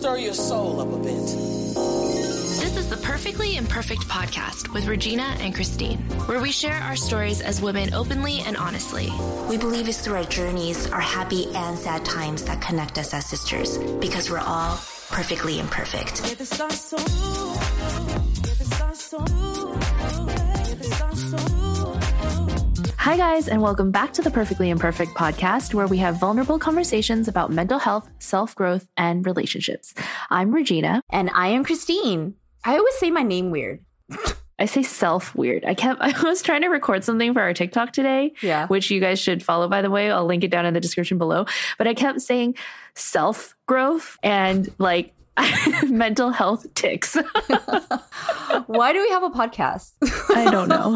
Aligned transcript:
stir 0.00 0.16
your 0.16 0.32
soul 0.32 0.80
up 0.80 0.90
a 0.94 0.96
bit. 0.96 1.26
This 2.56 2.74
is 2.78 2.88
the 2.88 2.96
Perfectly 3.02 3.58
Imperfect 3.58 4.08
podcast 4.08 4.72
with 4.72 4.86
Regina 4.86 5.36
and 5.40 5.54
Christine, 5.54 5.98
where 6.24 6.40
we 6.40 6.50
share 6.50 6.76
our 6.76 6.96
stories 6.96 7.42
as 7.42 7.60
women 7.60 7.92
openly 7.92 8.40
and 8.40 8.56
honestly. 8.56 9.12
We 9.46 9.58
believe 9.58 9.90
it's 9.90 10.00
through 10.00 10.14
our 10.14 10.24
journeys, 10.24 10.90
our 10.90 11.02
happy 11.02 11.52
and 11.54 11.78
sad 11.78 12.06
times 12.06 12.44
that 12.44 12.62
connect 12.62 12.96
us 12.96 13.12
as 13.12 13.26
sisters 13.26 13.76
because 14.00 14.30
we're 14.30 14.38
all 14.38 14.76
perfectly 15.10 15.60
imperfect. 15.60 16.22
Hi, 23.00 23.16
guys, 23.16 23.48
and 23.48 23.62
welcome 23.62 23.90
back 23.90 24.12
to 24.12 24.22
the 24.22 24.30
Perfectly 24.30 24.68
Imperfect 24.68 25.12
podcast, 25.12 25.72
where 25.72 25.86
we 25.86 25.96
have 25.98 26.20
vulnerable 26.20 26.58
conversations 26.58 27.28
about 27.28 27.50
mental 27.50 27.78
health, 27.78 28.10
self 28.18 28.54
growth, 28.54 28.86
and 28.98 29.24
relationships. 29.24 29.94
I'm 30.28 30.52
Regina. 30.52 31.02
And 31.08 31.30
I 31.34 31.48
am 31.48 31.64
Christine. 31.64 32.34
I 32.62 32.76
always 32.76 32.94
say 32.96 33.10
my 33.10 33.22
name 33.22 33.50
weird. 33.50 33.82
I 34.58 34.66
say 34.66 34.82
self 34.82 35.34
weird. 35.34 35.64
I 35.64 35.72
kept, 35.72 36.00
I 36.02 36.12
was 36.22 36.42
trying 36.42 36.60
to 36.60 36.68
record 36.68 37.02
something 37.02 37.32
for 37.32 37.40
our 37.40 37.54
TikTok 37.54 37.94
today, 37.94 38.34
Yeah. 38.42 38.66
which 38.66 38.90
you 38.90 39.00
guys 39.00 39.18
should 39.18 39.42
follow, 39.42 39.66
by 39.66 39.80
the 39.80 39.90
way. 39.90 40.10
I'll 40.10 40.26
link 40.26 40.44
it 40.44 40.50
down 40.50 40.66
in 40.66 40.74
the 40.74 40.80
description 40.80 41.16
below. 41.16 41.46
But 41.78 41.88
I 41.88 41.94
kept 41.94 42.20
saying 42.20 42.56
self 42.94 43.56
growth 43.66 44.18
and 44.22 44.68
like 44.76 45.14
mental 45.88 46.30
health 46.30 46.72
ticks. 46.74 47.16
Why 48.66 48.92
do 48.92 49.00
we 49.00 49.08
have 49.10 49.22
a 49.22 49.30
podcast? 49.30 49.92
I 50.36 50.50
don't 50.50 50.68
know. 50.68 50.94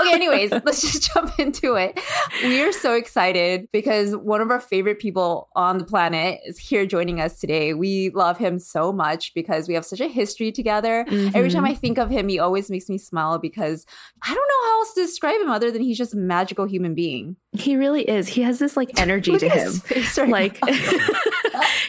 okay, 0.00 0.12
anyways, 0.12 0.50
let's 0.50 0.82
just 0.82 1.12
jump 1.12 1.38
into 1.38 1.74
it. 1.74 1.98
We 2.42 2.62
are 2.62 2.72
so 2.72 2.94
excited 2.94 3.68
because 3.72 4.16
one 4.16 4.40
of 4.40 4.50
our 4.50 4.60
favorite 4.60 4.98
people 4.98 5.48
on 5.54 5.78
the 5.78 5.84
planet 5.84 6.40
is 6.44 6.58
here 6.58 6.86
joining 6.86 7.20
us 7.20 7.38
today. 7.38 7.74
We 7.74 8.10
love 8.10 8.38
him 8.38 8.58
so 8.58 8.92
much 8.92 9.34
because 9.34 9.68
we 9.68 9.74
have 9.74 9.84
such 9.84 10.00
a 10.00 10.08
history 10.08 10.52
together. 10.52 11.06
Every 11.08 11.50
time 11.50 11.64
mm-hmm. 11.64 11.72
I 11.72 11.74
think 11.74 11.98
of 11.98 12.10
him, 12.10 12.28
he 12.28 12.38
always 12.38 12.70
makes 12.70 12.88
me 12.88 12.98
smile 12.98 13.38
because 13.38 13.86
I 14.22 14.34
don't 14.34 14.36
know 14.36 14.68
how 14.68 14.80
else 14.80 14.94
to 14.94 15.02
describe 15.02 15.40
him 15.40 15.50
other 15.50 15.70
than 15.70 15.82
he's 15.82 15.98
just 15.98 16.14
a 16.14 16.18
magical 16.18 16.66
human 16.66 16.94
being. 16.94 17.36
he 17.52 17.76
really 17.76 18.02
is. 18.02 18.28
He 18.28 18.42
has 18.42 18.58
this 18.58 18.76
like 18.76 19.00
energy 19.00 19.36
to 19.38 19.48
him. 19.48 19.72
right 20.18 20.34
like 20.34 20.58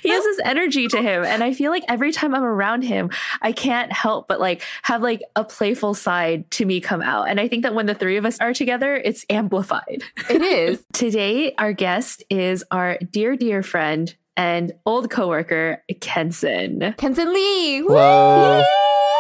he 0.02 0.10
has 0.10 0.24
this 0.24 0.40
energy 0.44 0.88
to 0.88 1.02
him 1.02 1.24
and 1.24 1.44
i 1.44 1.54
feel 1.56 1.72
like 1.72 1.84
every 1.88 2.12
time 2.12 2.36
i'm 2.36 2.44
around 2.44 2.84
him 2.84 3.10
i 3.42 3.52
can't 3.52 3.92
help 3.92 4.28
but 4.28 4.40
like 4.40 4.62
have 4.84 5.02
like 5.02 5.22
a 5.36 5.44
playful 5.44 5.94
side 5.94 6.50
to 6.52 6.66
me 6.66 6.80
come 6.80 7.02
out 7.02 7.28
and 7.30 7.40
i 7.40 7.48
think 7.48 7.64
that 7.64 7.74
when 7.74 7.86
the 7.86 7.96
three 7.96 8.18
of 8.18 8.26
us 8.26 8.40
are 8.40 8.54
together 8.54 8.96
it's 8.96 9.26
amplified 9.30 10.04
it 10.30 10.42
is. 10.42 10.84
today 10.94 11.54
our 11.58 11.74
guest 11.74 12.24
is 12.30 12.64
our 12.72 12.98
dear 13.12 13.36
dear 13.36 13.64
friend 13.64 14.16
and 14.38 14.74
old 14.86 15.10
coworker 15.10 15.84
kenson 16.02 16.94
Kenton 16.98 17.34
Lee. 17.34 17.82
Woo! 17.84 19.15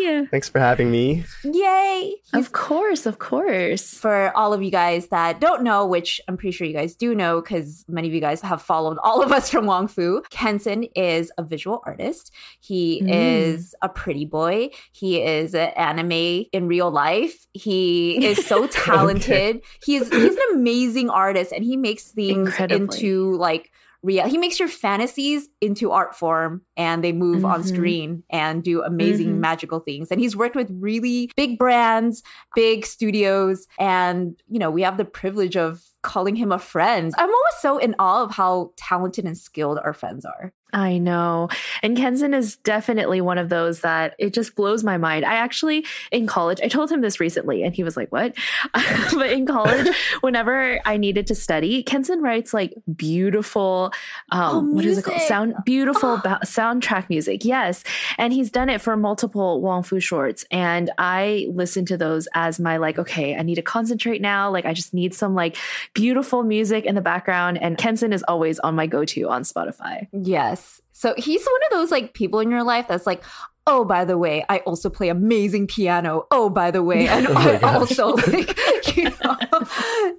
Hello. 0.00 0.20
Yay! 0.20 0.26
Thanks 0.26 0.48
for 0.48 0.58
having 0.58 0.90
me. 0.90 1.24
Yay! 1.44 2.14
Of 2.32 2.52
course 2.52 3.06
of 3.06 3.18
course 3.18 3.94
for 3.94 4.36
all 4.36 4.52
of 4.52 4.62
you 4.62 4.70
guys 4.70 5.08
that 5.08 5.40
don't 5.40 5.62
know, 5.62 5.86
which 5.86 6.20
I'm 6.28 6.36
pretty 6.36 6.52
sure 6.52 6.66
you 6.66 6.72
guys 6.72 6.94
do 6.94 7.14
know 7.14 7.40
because 7.40 7.84
many 7.88 8.08
of 8.08 8.14
you 8.14 8.20
guys 8.20 8.40
have 8.42 8.62
followed 8.62 8.98
all 9.02 9.22
of 9.22 9.32
us 9.32 9.50
from 9.50 9.66
Wong 9.66 9.88
Fu, 9.88 10.22
Kenson 10.30 10.84
is 10.94 11.32
a 11.38 11.42
visual 11.42 11.82
artist. 11.86 12.32
He 12.60 13.02
Mm. 13.02 13.08
is 13.54 13.74
a 13.82 13.88
pretty 13.88 14.24
boy. 14.24 14.70
He 14.92 15.20
is 15.22 15.54
an 15.54 15.70
anime 15.76 16.46
in 16.52 16.68
real 16.68 16.90
life. 16.90 17.46
He 17.54 18.24
is 18.26 18.46
so 18.46 18.66
talented. 18.70 19.62
He's 19.84 20.08
he's 20.08 20.34
an 20.36 20.42
amazing 20.54 21.10
artist 21.10 21.52
and 21.52 21.64
he 21.64 21.76
makes 21.76 22.04
things 22.12 22.48
Incredibly. 22.48 22.84
into 22.84 23.36
like 23.36 23.70
real 24.02 24.26
he 24.28 24.38
makes 24.38 24.58
your 24.60 24.68
fantasies 24.68 25.48
into 25.60 25.90
art 25.90 26.14
form 26.14 26.62
and 26.76 27.02
they 27.02 27.12
move 27.12 27.44
on 27.44 27.62
Mhm. 27.62 27.66
screen 27.68 28.22
and 28.30 28.62
do 28.62 28.82
amazing 28.82 29.34
Mhm. 29.36 29.38
magical 29.40 29.80
things 29.80 30.10
and 30.10 30.20
he's 30.20 30.36
worked 30.36 30.54
with 30.56 30.70
really 30.70 31.30
big 31.36 31.58
brands 31.58 32.22
big 32.54 32.86
studios 32.86 33.66
and 33.78 34.40
you 34.48 34.58
know 34.58 34.70
we 34.70 34.82
have 34.82 34.96
the 34.98 35.04
privilege 35.04 35.56
of 35.56 35.82
calling 36.02 36.36
him 36.36 36.52
a 36.52 36.58
friend 36.60 37.12
i'm 37.18 37.28
always 37.28 37.54
so 37.60 37.78
in 37.78 37.94
awe 37.98 38.22
of 38.22 38.30
how 38.32 38.70
talented 38.76 39.24
and 39.24 39.36
skilled 39.36 39.78
our 39.84 39.92
friends 39.92 40.24
are 40.24 40.52
I 40.72 40.98
know. 40.98 41.48
And 41.82 41.96
Kenson 41.96 42.34
is 42.34 42.56
definitely 42.56 43.22
one 43.22 43.38
of 43.38 43.48
those 43.48 43.80
that 43.80 44.14
it 44.18 44.34
just 44.34 44.54
blows 44.54 44.84
my 44.84 44.98
mind. 44.98 45.24
I 45.24 45.34
actually, 45.34 45.86
in 46.12 46.26
college, 46.26 46.60
I 46.62 46.68
told 46.68 46.92
him 46.92 47.00
this 47.00 47.20
recently 47.20 47.62
and 47.62 47.74
he 47.74 47.82
was 47.82 47.96
like, 47.96 48.12
what? 48.12 48.36
but 49.14 49.30
in 49.30 49.46
college, 49.46 49.88
whenever 50.20 50.78
I 50.84 50.98
needed 50.98 51.26
to 51.28 51.34
study, 51.34 51.82
Kenson 51.82 52.20
writes 52.20 52.52
like 52.52 52.74
beautiful, 52.94 53.92
um, 54.30 54.56
Oh, 54.56 54.60
what 54.74 54.84
is 54.84 54.98
it 54.98 55.04
called? 55.04 55.20
Sound, 55.22 55.54
beautiful 55.64 56.18
ba- 56.18 56.40
soundtrack 56.44 57.08
music. 57.08 57.46
Yes. 57.46 57.82
And 58.18 58.34
he's 58.34 58.50
done 58.50 58.68
it 58.68 58.82
for 58.82 58.94
multiple 58.96 59.62
Wong 59.62 59.82
Fu 59.82 60.00
shorts. 60.00 60.44
And 60.50 60.90
I 60.98 61.46
listen 61.50 61.86
to 61.86 61.96
those 61.96 62.28
as 62.34 62.60
my 62.60 62.76
like, 62.76 62.98
okay, 62.98 63.36
I 63.36 63.42
need 63.42 63.54
to 63.54 63.62
concentrate 63.62 64.20
now. 64.20 64.50
Like, 64.50 64.66
I 64.66 64.74
just 64.74 64.92
need 64.92 65.14
some 65.14 65.34
like 65.34 65.56
beautiful 65.94 66.42
music 66.42 66.84
in 66.84 66.94
the 66.94 67.00
background. 67.00 67.56
And 67.56 67.78
Kenson 67.78 68.12
is 68.12 68.22
always 68.28 68.58
on 68.58 68.74
my 68.74 68.86
go 68.86 69.06
to 69.06 69.28
on 69.30 69.42
Spotify. 69.42 70.06
yes 70.12 70.57
so 70.98 71.14
he's 71.16 71.44
one 71.44 71.60
of 71.70 71.78
those 71.78 71.90
like 71.92 72.12
people 72.12 72.40
in 72.40 72.50
your 72.50 72.64
life 72.64 72.88
that's 72.88 73.06
like 73.06 73.22
oh 73.70 73.84
by 73.84 74.02
the 74.04 74.16
way 74.16 74.44
i 74.48 74.58
also 74.60 74.88
play 74.88 75.08
amazing 75.10 75.66
piano 75.66 76.26
oh 76.30 76.48
by 76.48 76.70
the 76.70 76.82
way 76.82 77.06
and 77.06 77.26
Oh 77.30 77.34
i 77.36 77.58
gosh. 77.58 77.74
also 77.74 78.14
like 78.32 78.58
you 78.96 79.04
know 79.04 79.36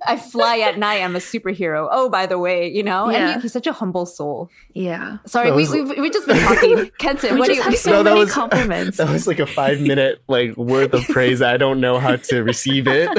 i 0.05 0.15
fly 0.15 0.59
at 0.59 0.77
night 0.77 1.01
i'm 1.01 1.15
a 1.15 1.19
superhero 1.19 1.87
oh 1.91 2.09
by 2.09 2.27
the 2.27 2.37
way 2.37 2.67
you 2.69 2.83
know 2.83 3.09
and 3.09 3.35
he, 3.35 3.41
he's 3.41 3.51
such 3.53 3.65
a 3.65 3.73
humble 3.73 4.05
soul 4.05 4.49
Yeah. 4.75 5.17
sorry 5.25 5.49
That 5.49 5.55
we, 5.55 5.67
we've, 5.67 5.97
we've 5.97 6.13
just 6.13 6.27
been 6.27 6.37
talking 6.43 6.91
kenton 6.99 7.33
We 7.33 7.39
what 7.39 7.47
do 7.49 7.55
just 7.55 7.65
you 7.65 7.71
have 7.71 7.79
so 7.79 7.91
No, 7.91 8.03
that 8.03 8.09
many 8.11 8.19
was- 8.25 8.31
compliments. 8.33 8.97
That 8.97 9.09
was 9.09 9.25
like 9.25 9.39
a 9.39 9.47
five 9.47 9.81
minute 9.81 10.21
like 10.27 10.55
worth 10.55 10.93
of 10.93 11.03
praise. 11.07 11.41
I 11.41 11.57
don't 11.57 11.81
know 11.81 11.97
how 11.99 12.15
to 12.17 12.43
receive 12.43 12.85
it, 12.87 13.09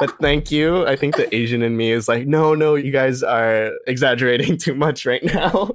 but 0.00 0.10
thank 0.20 0.50
you. 0.50 0.86
I 0.86 0.96
think 0.96 1.16
the 1.16 1.32
Asian 1.34 1.62
in 1.62 1.76
me 1.76 1.92
is 1.92 2.08
like, 2.08 2.26
no, 2.26 2.54
no, 2.54 2.74
you 2.76 2.90
guys 2.92 3.22
are 3.22 3.72
exaggerating 3.86 4.56
too 4.56 4.74
much 4.74 5.04
right 5.04 5.22
now. 5.22 5.70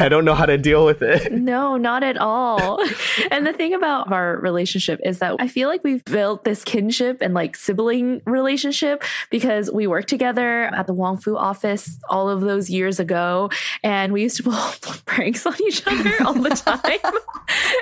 I 0.00 0.08
don't 0.08 0.24
know 0.24 0.34
how 0.34 0.46
to 0.46 0.56
deal 0.58 0.84
with 0.84 1.02
it. 1.02 1.32
no, 1.50 1.76
not 1.76 2.02
at 2.02 2.16
all. 2.18 2.80
and 3.30 3.46
the 3.46 3.52
thing 3.52 3.74
about 3.74 4.10
our 4.10 4.36
relationship 4.38 5.00
is 5.04 5.18
that 5.18 5.36
I 5.38 5.48
feel 5.48 5.68
like 5.68 5.84
we've 5.84 6.04
built 6.04 6.44
this 6.44 6.64
kinship 6.64 7.18
and 7.20 7.34
like 7.34 7.56
sibling 7.56 8.22
relationship 8.24 9.04
because 9.30 9.70
we 9.70 9.86
worked 9.86 10.08
together 10.08 10.64
at 10.64 10.86
the 10.86 10.94
Wong 10.94 11.16
Fu 11.18 11.36
office 11.36 11.98
all 12.08 12.28
of 12.28 12.40
those 12.40 12.70
years 12.70 12.98
ago. 12.98 13.50
And 13.82 14.12
we 14.12 14.22
used 14.22 14.36
to 14.38 14.42
pull 14.44 14.94
pranks 15.04 15.44
on 15.46 15.54
each 15.62 15.86
other 15.86 16.14
all 16.24 16.34
the 16.34 16.50
time. 16.50 17.12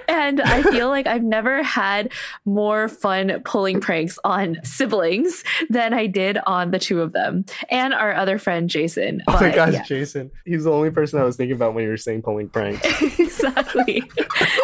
and 0.09 0.41
I 0.41 0.63
feel 0.63 0.89
like 0.89 1.07
I've 1.07 1.23
never 1.23 1.63
had 1.63 2.13
more 2.45 2.89
fun 2.89 3.43
pulling 3.45 3.81
pranks 3.81 4.19
on 4.25 4.59
siblings 4.65 5.45
than 5.71 5.95
I 5.95 6.07
did 6.07 6.39
on 6.47 6.71
the 6.71 6.79
two 6.79 7.01
of 7.01 7.13
them 7.13 7.45
and 7.71 7.95
our 7.95 8.15
other 8.15 8.39
friend, 8.39 8.69
Jason. 8.69 9.23
Oh 9.29 9.33
my 9.35 9.41
But, 9.41 9.55
gosh, 9.55 9.73
yeah. 9.75 9.83
Jason. 9.85 10.31
He's 10.45 10.65
the 10.65 10.73
only 10.73 10.91
person 10.91 11.21
I 11.21 11.25
was 11.25 11.37
thinking 11.37 11.57
about 11.57 11.75
when 11.75 11.85
you 11.85 11.91
were 11.91 11.97
saying 12.09 12.23
pulling 12.23 12.49
pranks. 12.49 12.81
exactly. 13.19 14.03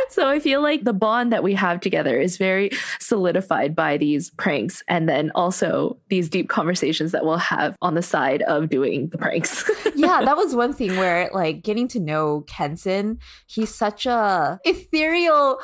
so 0.09 0.27
I 0.27 0.41
feel 0.41 0.63
like 0.63 0.85
the 0.85 0.95
bond 0.95 1.33
that 1.33 1.43
we 1.43 1.55
have 1.55 1.81
together 1.81 2.19
is 2.19 2.39
very 2.39 2.71
solidified 2.99 3.77
by 3.77 3.99
these 3.99 4.31
pranks 4.31 4.83
and 4.89 5.09
then 5.09 5.31
also 5.35 5.99
these 6.09 6.29
deep 6.29 6.49
conversations 6.49 7.13
that 7.13 7.25
we'll 7.25 7.37
have 7.37 7.77
on 7.83 7.95
the 7.95 8.03
side 8.03 8.43
of 8.43 8.71
doing 8.71 9.09
the 9.09 9.19
pranks. 9.19 9.71
yeah, 9.95 10.25
that 10.25 10.37
was 10.37 10.55
one 10.55 10.73
thing 10.73 10.97
where 10.97 11.31
like 11.35 11.63
getting 11.63 11.87
to 11.89 12.01
know 12.01 12.45
Kenson, 12.47 13.19
he's 13.47 13.75
such 13.75 14.07
a 14.07 14.59
ethereal 14.65 15.61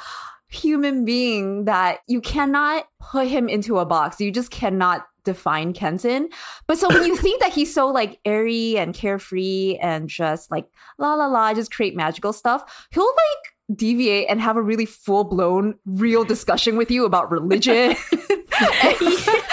human 0.50 1.04
being 1.04 1.64
that 1.64 2.00
you 2.08 2.20
cannot 2.20 2.84
put 3.00 3.28
him 3.28 3.48
into 3.48 3.78
a 3.78 3.86
box. 3.86 4.20
You 4.20 4.30
just 4.30 4.50
cannot 4.50 5.06
define 5.24 5.72
Kenson. 5.72 6.28
But 6.66 6.78
so 6.78 6.88
when 6.88 7.04
you 7.04 7.16
think 7.16 7.40
that 7.40 7.52
he's 7.52 7.72
so 7.72 7.88
like 7.88 8.18
airy 8.24 8.78
and 8.78 8.94
carefree 8.94 9.78
and 9.80 10.08
just 10.08 10.50
like 10.50 10.66
la 10.98 11.14
la 11.14 11.26
la, 11.26 11.54
just 11.54 11.72
create 11.72 11.96
magical 11.96 12.32
stuff, 12.32 12.86
he'll 12.90 13.04
like 13.04 13.76
deviate 13.76 14.28
and 14.28 14.40
have 14.40 14.56
a 14.56 14.62
really 14.62 14.86
full 14.86 15.24
blown 15.24 15.76
real 15.84 16.24
discussion 16.24 16.76
with 16.76 16.90
you 16.90 17.04
about 17.04 17.30
religion. 17.30 17.96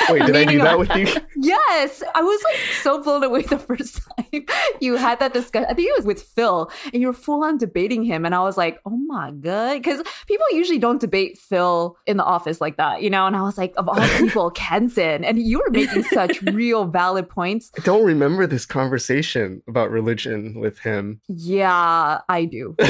Wait, 0.09 0.25
did 0.25 0.35
I 0.35 0.45
do 0.45 0.59
that 0.59 0.79
with 0.79 0.95
you? 0.95 1.07
Yes, 1.35 2.03
I 2.15 2.21
was 2.21 2.41
like 2.43 2.57
so 2.81 3.01
blown 3.03 3.23
away 3.23 3.41
the 3.43 3.59
first 3.59 4.01
time 4.17 4.45
you 4.79 4.95
had 4.95 5.19
that 5.19 5.33
discussion. 5.33 5.67
I 5.69 5.73
think 5.73 5.89
it 5.89 5.97
was 5.97 6.05
with 6.05 6.21
Phil, 6.21 6.71
and 6.93 7.01
you 7.01 7.07
were 7.07 7.13
full 7.13 7.43
on 7.43 7.57
debating 7.57 8.03
him, 8.03 8.25
and 8.25 8.33
I 8.33 8.39
was 8.41 8.57
like, 8.57 8.79
"Oh 8.85 8.97
my 9.07 9.31
god!" 9.31 9.75
Because 9.75 10.01
people 10.27 10.45
usually 10.51 10.79
don't 10.79 10.99
debate 11.01 11.37
Phil 11.37 11.97
in 12.05 12.17
the 12.17 12.23
office 12.23 12.61
like 12.61 12.77
that, 12.77 13.01
you 13.01 13.09
know. 13.09 13.27
And 13.27 13.35
I 13.35 13.41
was 13.41 13.57
like, 13.57 13.73
"Of 13.77 13.87
all 13.89 14.07
people, 14.17 14.49
Kenson," 14.55 15.23
and 15.23 15.39
you 15.39 15.59
were 15.59 15.69
making 15.71 16.03
such 16.03 16.41
real 16.41 16.85
valid 16.85 17.29
points. 17.29 17.71
I 17.77 17.81
don't 17.83 18.05
remember 18.05 18.47
this 18.47 18.65
conversation 18.65 19.61
about 19.67 19.91
religion 19.91 20.59
with 20.59 20.79
him. 20.79 21.21
Yeah, 21.27 22.21
I 22.29 22.45
do. 22.45 22.75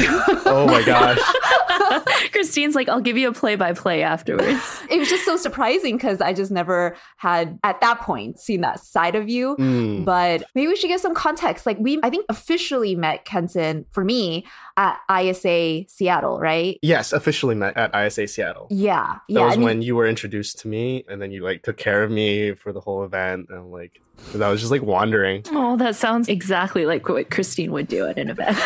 Oh 0.50 0.66
my 0.66 0.82
gosh. 0.84 1.20
Christine's 2.32 2.74
like, 2.74 2.88
I'll 2.88 3.02
give 3.02 3.18
you 3.18 3.28
a 3.28 3.34
play 3.34 3.56
by 3.56 3.74
play 3.74 4.02
afterwards. 4.02 4.82
it 4.90 4.98
was 4.98 5.10
just 5.10 5.26
so 5.26 5.36
surprising 5.38 5.98
because 6.08 6.22
I 6.22 6.32
just 6.32 6.52
never 6.52 6.96
had 7.18 7.60
at 7.64 7.82
that 7.82 8.00
point 8.00 8.40
seen 8.40 8.62
that 8.62 8.80
side 8.80 9.16
of 9.16 9.28
you. 9.28 9.58
Mm. 9.58 10.06
But 10.06 10.44
maybe 10.56 10.68
we 10.68 10.76
should 10.78 10.88
give 10.88 11.02
some 11.02 11.14
context. 11.14 11.66
Like 11.66 11.78
we, 11.80 12.00
I 12.02 12.10
think 12.10 12.26
officially 12.30 12.96
met 12.96 13.26
Kenton 13.26 13.86
for 13.92 14.06
me 14.06 14.46
at 14.78 14.98
ISA 15.12 15.84
Seattle, 15.90 16.40
right? 16.40 16.80
Yes, 16.82 17.12
officially 17.12 17.56
met 17.56 17.76
at 17.76 17.94
ISA 17.94 18.28
Seattle. 18.28 18.68
Yeah, 18.70 19.06
That 19.06 19.22
yeah. 19.28 19.44
was 19.46 19.54
I 19.54 19.58
mean- 19.58 19.66
when 19.66 19.82
you 19.82 19.96
were 19.98 20.08
introduced 20.08 20.60
to 20.60 20.68
me, 20.70 21.04
and 21.10 21.22
then 21.22 21.32
you 21.32 21.44
like 21.44 21.64
took 21.64 21.76
care 21.78 22.04
of 22.04 22.12
me 22.12 22.54
for 22.54 22.72
the 22.72 22.80
whole 22.80 23.04
event, 23.04 23.48
and 23.50 23.70
like 23.72 24.00
'cause 24.32 24.40
I 24.42 24.50
was 24.50 24.62
just 24.62 24.72
like 24.72 24.82
wandering. 24.84 25.44
Oh, 25.52 25.76
that 25.78 25.96
sounds 25.96 26.30
exactly 26.30 26.86
like 26.86 27.08
what 27.10 27.30
Christine 27.30 27.72
would 27.74 27.88
do 27.88 28.06
at 28.08 28.18
an 28.18 28.30
event. 28.30 28.58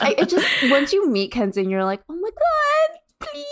I, 0.00 0.14
it 0.18 0.28
just 0.28 0.46
once 0.70 0.92
you 0.92 1.08
meet 1.08 1.30
Kenton, 1.30 1.70
you're 1.70 1.84
like, 1.84 2.02
oh 2.08 2.14
my 2.16 2.30
god, 2.30 2.98
please 3.30 3.46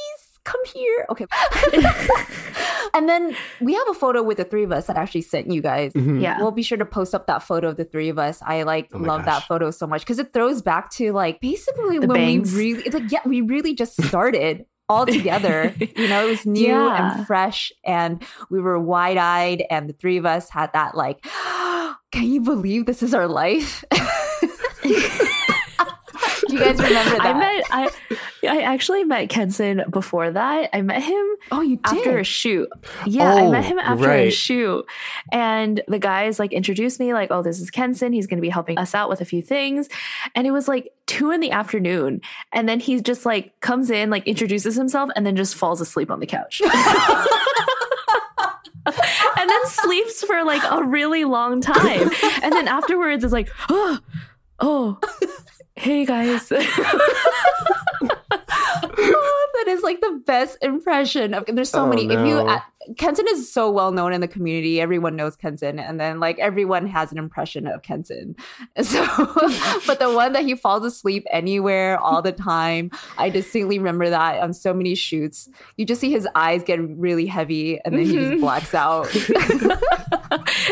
come 0.51 0.65
here. 0.67 1.07
Okay. 1.11 1.27
and 2.95 3.09
then 3.09 3.37
we 3.61 3.75
have 3.75 3.89
a 3.89 3.95
photo 3.95 4.23
with 4.23 4.37
the 4.39 4.45
three 4.45 4.65
of 4.65 4.73
us 4.73 4.87
that 4.87 4.97
I 4.97 5.03
actually 5.03 5.23
sent 5.23 5.51
you 5.51 5.61
guys. 5.63 5.93
Mhm. 5.93 6.21
yeah. 6.21 6.39
We'll 6.41 6.51
be 6.51 6.63
sure 6.63 6.79
to 6.79 6.85
post 6.85 7.15
up 7.15 7.27
that 7.27 7.43
photo 7.43 7.69
of 7.69 7.77
the 7.77 7.85
three 7.85 8.09
of 8.09 8.19
us. 8.19 8.41
I 8.45 8.63
like 8.65 8.91
Oh 8.93 8.99
love 8.99 9.25
gosh. 9.25 9.41
that 9.41 9.49
photo 9.49 9.71
so 9.71 9.87
much 9.87 10.03
because 10.03 10.19
it 10.19 10.33
throws 10.33 10.63
back 10.63 10.91
to 10.93 11.13
like 11.13 11.41
basically 11.41 11.99
The 11.99 12.07
when 12.09 12.17
bangs. 12.19 12.55
we 12.55 12.73
really 12.75 12.83
it's 12.85 12.95
like 12.95 13.11
yeah, 13.13 13.21
we 13.25 13.41
really 13.43 13.75
just 13.75 14.03
started 14.05 14.65
all 14.89 15.07
together. 15.07 15.73
you 15.97 16.09
know, 16.09 16.27
it 16.27 16.31
was 16.31 16.45
new 16.47 16.67
Yeah. 16.67 17.15
and 17.19 17.27
fresh 17.27 17.71
and 17.85 18.23
we 18.51 18.61
were 18.61 18.79
wide-eyed 18.79 19.63
and 19.71 19.89
the 19.89 19.93
three 19.93 20.17
of 20.17 20.27
us 20.27 20.51
had 20.51 20.73
that 20.73 20.97
like 20.97 21.25
can 22.13 22.25
you 22.25 22.41
believe 22.41 22.87
this 22.87 23.03
is 23.03 23.15
our 23.15 23.29
life? 23.29 23.85
Do 26.51 26.57
you 26.57 26.65
guys 26.65 26.79
remember 26.79 27.17
that? 27.17 27.21
I 27.21 27.33
met 27.39 27.65
I 27.71 27.91
I 28.49 28.61
actually 28.63 29.05
met 29.05 29.29
Kenson 29.29 29.85
before 29.91 30.31
that. 30.31 30.71
I 30.73 30.83
met 30.83 31.03
him 31.03 31.27
oh, 31.53 31.61
you 31.61 31.77
did. 31.77 31.99
after 31.99 32.19
a 32.19 32.25
shoot. 32.25 32.69
Yeah, 33.07 33.35
I 33.35 33.43
Oh, 33.43 33.51
met 33.51 33.65
him 33.65 33.79
after 33.79 34.05
a 34.05 34.07
oh, 34.07 34.11
right. 34.25 34.33
shoot. 34.33 34.87
And 35.33 35.83
the 35.89 35.99
guys 35.99 36.39
like 36.39 36.53
introduced 36.53 36.99
me, 37.01 37.13
like, 37.13 37.31
oh, 37.31 37.43
this 37.43 37.61
is 37.61 37.71
Kenson. 37.71 38.13
He's 38.13 38.27
gonna 38.27 38.43
be 38.43 38.49
helping 38.49 38.79
us 38.79 38.95
out 38.95 39.09
with 39.09 39.21
a 39.21 39.25
few 39.25 39.43
things. 39.43 39.89
And 40.35 40.47
it 40.47 40.51
was 40.51 40.69
like 40.69 40.93
two 41.07 41.31
in 41.31 41.41
the 41.41 41.51
afternoon. 41.51 42.21
And 42.53 42.69
then 42.69 42.81
he 42.81 43.01
just 43.01 43.25
like 43.27 43.59
comes 43.61 43.91
in, 43.91 44.11
like 44.11 44.27
introduces 44.27 44.75
himself, 44.77 45.11
and 45.17 45.25
then 45.27 45.37
just 45.37 45.55
falls 45.55 45.81
asleep 45.81 46.11
on 46.11 46.21
the 46.21 46.27
couch. 46.27 46.61
and 48.87 49.49
then 49.51 49.67
sleeps 49.67 50.25
for 50.25 50.45
like 50.45 50.63
a 50.71 50.83
really 50.85 51.25
long 51.25 51.61
time. 51.61 52.11
And 52.43 52.53
then 52.53 52.69
afterwards 52.69 53.25
is 53.25 53.33
like, 53.33 53.51
oh, 53.69 53.99
oh, 54.61 54.99
hey 55.81 56.05
guys. 56.05 56.53
Oh, 59.03 59.49
that 59.55 59.69
is 59.69 59.83
like 59.83 60.01
the 60.01 60.23
best 60.27 60.59
impression. 60.63 61.35
Of 61.35 61.45
there's 61.47 61.71
so 61.71 61.85
Oh, 61.85 61.89
many. 61.89 62.05
If 62.05 62.11
you 62.27 62.37
no. 62.37 62.47
uh, 62.47 62.61
kenton 62.97 63.27
is 63.29 63.51
so 63.53 63.71
well 63.71 63.93
known 63.93 64.13
in 64.13 64.21
the 64.21 64.29
community. 64.29 64.81
Everyone 64.81 65.17
knows 65.17 65.37
kenton 65.37 65.79
and 65.79 65.99
then 66.01 66.19
like 66.21 66.39
everyone 66.39 66.87
has 66.87 67.13
an 67.13 67.19
impression 67.19 67.67
of 67.67 67.83
kenton 67.83 68.35
so 68.83 69.05
but 69.87 69.99
the 69.99 70.11
one 70.15 70.33
that 70.33 70.45
he 70.45 70.55
falls 70.55 70.85
asleep 70.85 71.27
anywhere 71.31 71.99
all 71.99 72.23
the 72.23 72.33
time 72.33 72.91
i 73.19 73.29
distinctly 73.29 73.79
remember 73.79 74.09
that 74.11 74.41
on 74.41 74.53
so 74.55 74.73
many 74.73 74.95
shoots. 74.95 75.49
You 75.77 75.85
just 75.85 76.01
see 76.01 76.11
his 76.11 76.27
eyes 76.35 76.63
get 76.65 76.81
really 76.81 77.27
heavy 77.27 77.79
and 77.85 77.95
then 77.95 78.07
he 78.07 78.13
just 78.15 78.33
Mhm. 78.33 78.41
blacks 78.41 78.75
out. 78.75 79.09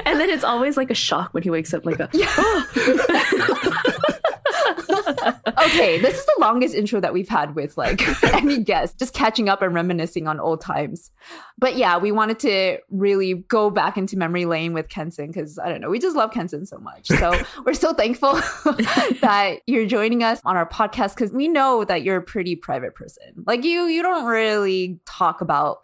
And 0.07 0.19
then 0.21 0.31
it's 0.31 0.45
always 0.45 0.77
like 0.77 0.91
a 0.91 0.95
shock 0.95 1.35
when 1.35 1.43
he 1.43 1.51
wakes 1.51 1.75
up 1.75 1.85
like 1.85 1.99
a 2.01 2.09
okay 5.49 6.01
this 6.01 6.19
is 6.19 6.27
the 6.27 6.37
longest 6.41 6.75
intro 6.75 7.01
that 7.01 7.13
we've 7.13 7.29
had 7.29 7.55
with 7.55 7.77
like 7.77 8.03
any 8.35 8.63
guest 8.63 8.99
just 8.99 9.15
catching 9.15 9.49
up 9.49 9.63
and 9.63 9.75
reminiscing 9.75 10.27
on 10.27 10.41
old 10.41 10.61
times. 10.61 11.11
But 11.59 11.77
yeah 11.77 11.99
we 11.99 12.13
wanted 12.13 12.39
to 12.41 12.79
really 12.91 13.35
go 13.35 13.71
back 13.71 13.97
into 13.97 14.17
memory 14.17 14.45
lane 14.45 14.73
with 14.73 14.89
kenson 14.89 15.29
because 15.29 15.59
i 15.59 15.69
don't 15.69 15.81
know 15.81 15.91
we 15.91 15.99
just 15.99 16.17
love 16.17 16.33
kenson 16.33 16.67
so 16.67 16.79
much. 16.79 17.09
So 17.09 17.41
we're 17.65 17.75
so 17.75 17.93
thankful 17.93 18.35
that 19.21 19.59
you're 19.67 19.87
joining 19.87 20.23
us 20.23 20.41
on 20.45 20.57
our 20.57 20.69
podcast 20.69 21.15
because 21.15 21.33
we 21.33 21.49
know 21.49 21.85
that 21.85 22.03
you're 22.03 22.17
a 22.17 22.23
pretty 22.23 22.57
private 22.57 22.95
person. 22.95 23.45
Like 23.47 23.65
you 23.65 23.87
you 23.87 24.03
don't 24.03 24.25
really 24.25 25.01
talk 25.05 25.41
about 25.41 25.79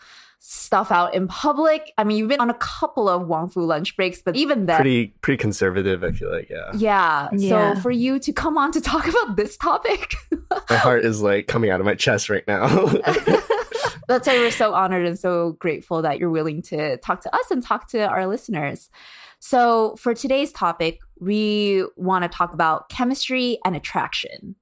stuff 0.46 0.92
out 0.92 1.14
in 1.14 1.26
public 1.26 1.90
i 1.96 2.04
mean 2.04 2.18
you've 2.18 2.28
been 2.28 2.38
on 2.38 2.50
a 2.50 2.54
couple 2.54 3.08
of 3.08 3.26
wong 3.26 3.48
fu 3.48 3.62
lunch 3.62 3.96
breaks 3.96 4.20
but 4.20 4.36
even 4.36 4.66
then 4.66 4.76
Pretty 4.76 5.06
pretty 5.22 5.38
conservative, 5.38 6.04
I 6.04 6.12
feel 6.12 6.30
like. 6.30 6.50
Yeah, 6.50 6.70
yeah. 6.76 7.28
Yeah. 7.32 7.74
So 7.74 7.80
for 7.80 7.90
you 7.90 8.18
to 8.18 8.32
come 8.32 8.58
on 8.58 8.72
to 8.72 8.80
talk 8.80 9.06
about 9.12 9.36
this 9.36 9.56
topic, 9.56 10.14
my 10.70 10.76
heart 10.76 11.04
is 11.04 11.22
like 11.22 11.46
coming 11.46 11.70
out 11.70 11.80
of 11.80 11.86
my 11.86 11.94
chest 11.94 12.28
right 12.28 12.46
now. 12.46 12.66
that's 14.08 14.26
why 14.26 14.36
we're 14.36 14.50
so 14.50 14.74
honored 14.74 15.06
and 15.06 15.18
so 15.18 15.52
grateful 15.52 16.02
that 16.02 16.18
you're 16.18 16.30
willing 16.30 16.60
to 16.62 16.98
talk 16.98 17.20
to 17.22 17.34
us 17.34 17.50
and 17.50 17.62
talk 17.62 17.88
to 17.88 18.06
our 18.06 18.26
listeners. 18.26 18.90
So 19.38 19.96
for 19.96 20.14
today's 20.14 20.52
topic, 20.52 20.98
we 21.18 21.84
want 21.96 22.22
to 22.24 22.28
talk 22.28 22.52
about 22.52 22.88
chemistry 22.88 23.58
and 23.64 23.74
attraction. 23.76 24.56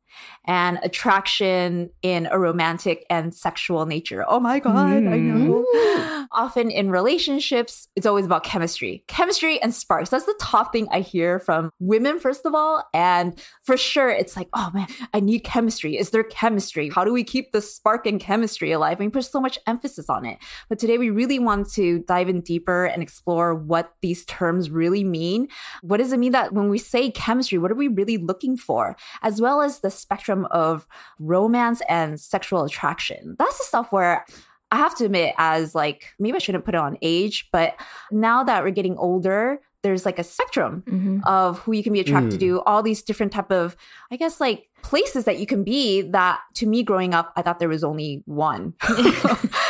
And 0.44 0.80
attraction 0.82 1.90
in 2.02 2.28
a 2.30 2.38
romantic 2.38 3.06
and 3.08 3.32
sexual 3.34 3.86
nature. 3.86 4.24
Oh 4.26 4.40
my 4.40 4.58
God, 4.58 4.76
I 4.76 5.18
hmm. 5.18 5.48
know. 5.48 6.26
Often 6.32 6.70
in 6.70 6.90
relationships, 6.90 7.88
it's 7.94 8.06
always 8.06 8.24
about 8.24 8.42
chemistry, 8.42 9.04
chemistry 9.06 9.60
and 9.60 9.74
sparks. 9.74 10.10
That's 10.10 10.24
the 10.24 10.34
top 10.40 10.72
thing 10.72 10.88
I 10.90 11.00
hear 11.00 11.38
from 11.38 11.70
women, 11.78 12.18
first 12.18 12.46
of 12.46 12.54
all. 12.54 12.82
And 12.94 13.40
for 13.62 13.76
sure, 13.76 14.08
it's 14.08 14.36
like, 14.36 14.48
oh 14.54 14.70
man, 14.72 14.88
I 15.12 15.20
need 15.20 15.40
chemistry. 15.40 15.96
Is 15.96 16.10
there 16.10 16.24
chemistry? 16.24 16.88
How 16.88 17.04
do 17.04 17.12
we 17.12 17.22
keep 17.22 17.52
the 17.52 17.60
spark 17.60 18.06
and 18.06 18.18
chemistry 18.18 18.72
alive? 18.72 18.98
We 18.98 19.08
put 19.10 19.24
so 19.24 19.40
much 19.40 19.58
emphasis 19.66 20.08
on 20.08 20.24
it. 20.24 20.38
But 20.68 20.78
today 20.78 20.98
we 20.98 21.10
really 21.10 21.38
want 21.38 21.70
to 21.72 22.00
dive 22.00 22.28
in 22.28 22.40
deeper 22.40 22.86
and 22.86 23.02
explore 23.02 23.54
what 23.54 23.94
these 24.00 24.24
terms 24.24 24.70
really 24.70 25.04
mean. 25.04 25.48
What 25.82 25.98
does 25.98 26.12
it 26.12 26.18
mean 26.18 26.32
that 26.32 26.52
when 26.52 26.68
we 26.68 26.78
say 26.78 27.10
chemistry, 27.10 27.58
what 27.58 27.70
are 27.70 27.76
we 27.76 27.88
really 27.88 28.16
looking 28.16 28.56
for? 28.56 28.96
As 29.22 29.40
well 29.40 29.60
as 29.60 29.80
the 29.80 29.90
spectrum 29.90 30.31
of 30.46 30.86
romance 31.18 31.80
and 31.88 32.18
sexual 32.20 32.64
attraction. 32.64 33.36
That's 33.38 33.58
the 33.58 33.64
stuff 33.64 33.92
where 33.92 34.24
I 34.70 34.76
have 34.76 34.94
to 34.96 35.04
admit, 35.04 35.34
as 35.38 35.74
like, 35.74 36.14
maybe 36.18 36.36
I 36.36 36.38
shouldn't 36.38 36.64
put 36.64 36.74
it 36.74 36.78
on 36.80 36.96
age, 37.02 37.48
but 37.52 37.74
now 38.10 38.42
that 38.44 38.64
we're 38.64 38.70
getting 38.70 38.96
older, 38.96 39.60
there's 39.82 40.06
like 40.06 40.18
a 40.20 40.24
spectrum 40.24 40.82
Mhm. 40.86 41.20
of 41.26 41.58
who 41.60 41.72
you 41.72 41.82
can 41.82 41.92
be 41.92 41.98
attracted 42.00 42.34
Mm. 42.38 42.40
to 42.40 42.60
all 42.62 42.82
these 42.84 43.02
different 43.02 43.32
type 43.32 43.50
of 43.50 43.74
i 44.12 44.16
guess 44.16 44.40
like 44.40 44.70
places 44.82 45.24
that 45.24 45.38
you 45.40 45.46
can 45.52 45.64
be 45.64 46.02
that 46.02 46.38
to 46.54 46.66
me 46.68 46.84
growing 46.84 47.12
up 47.14 47.32
i 47.36 47.42
thought 47.42 47.58
there 47.58 47.68
was 47.68 47.82
only 47.82 48.22
one 48.26 48.74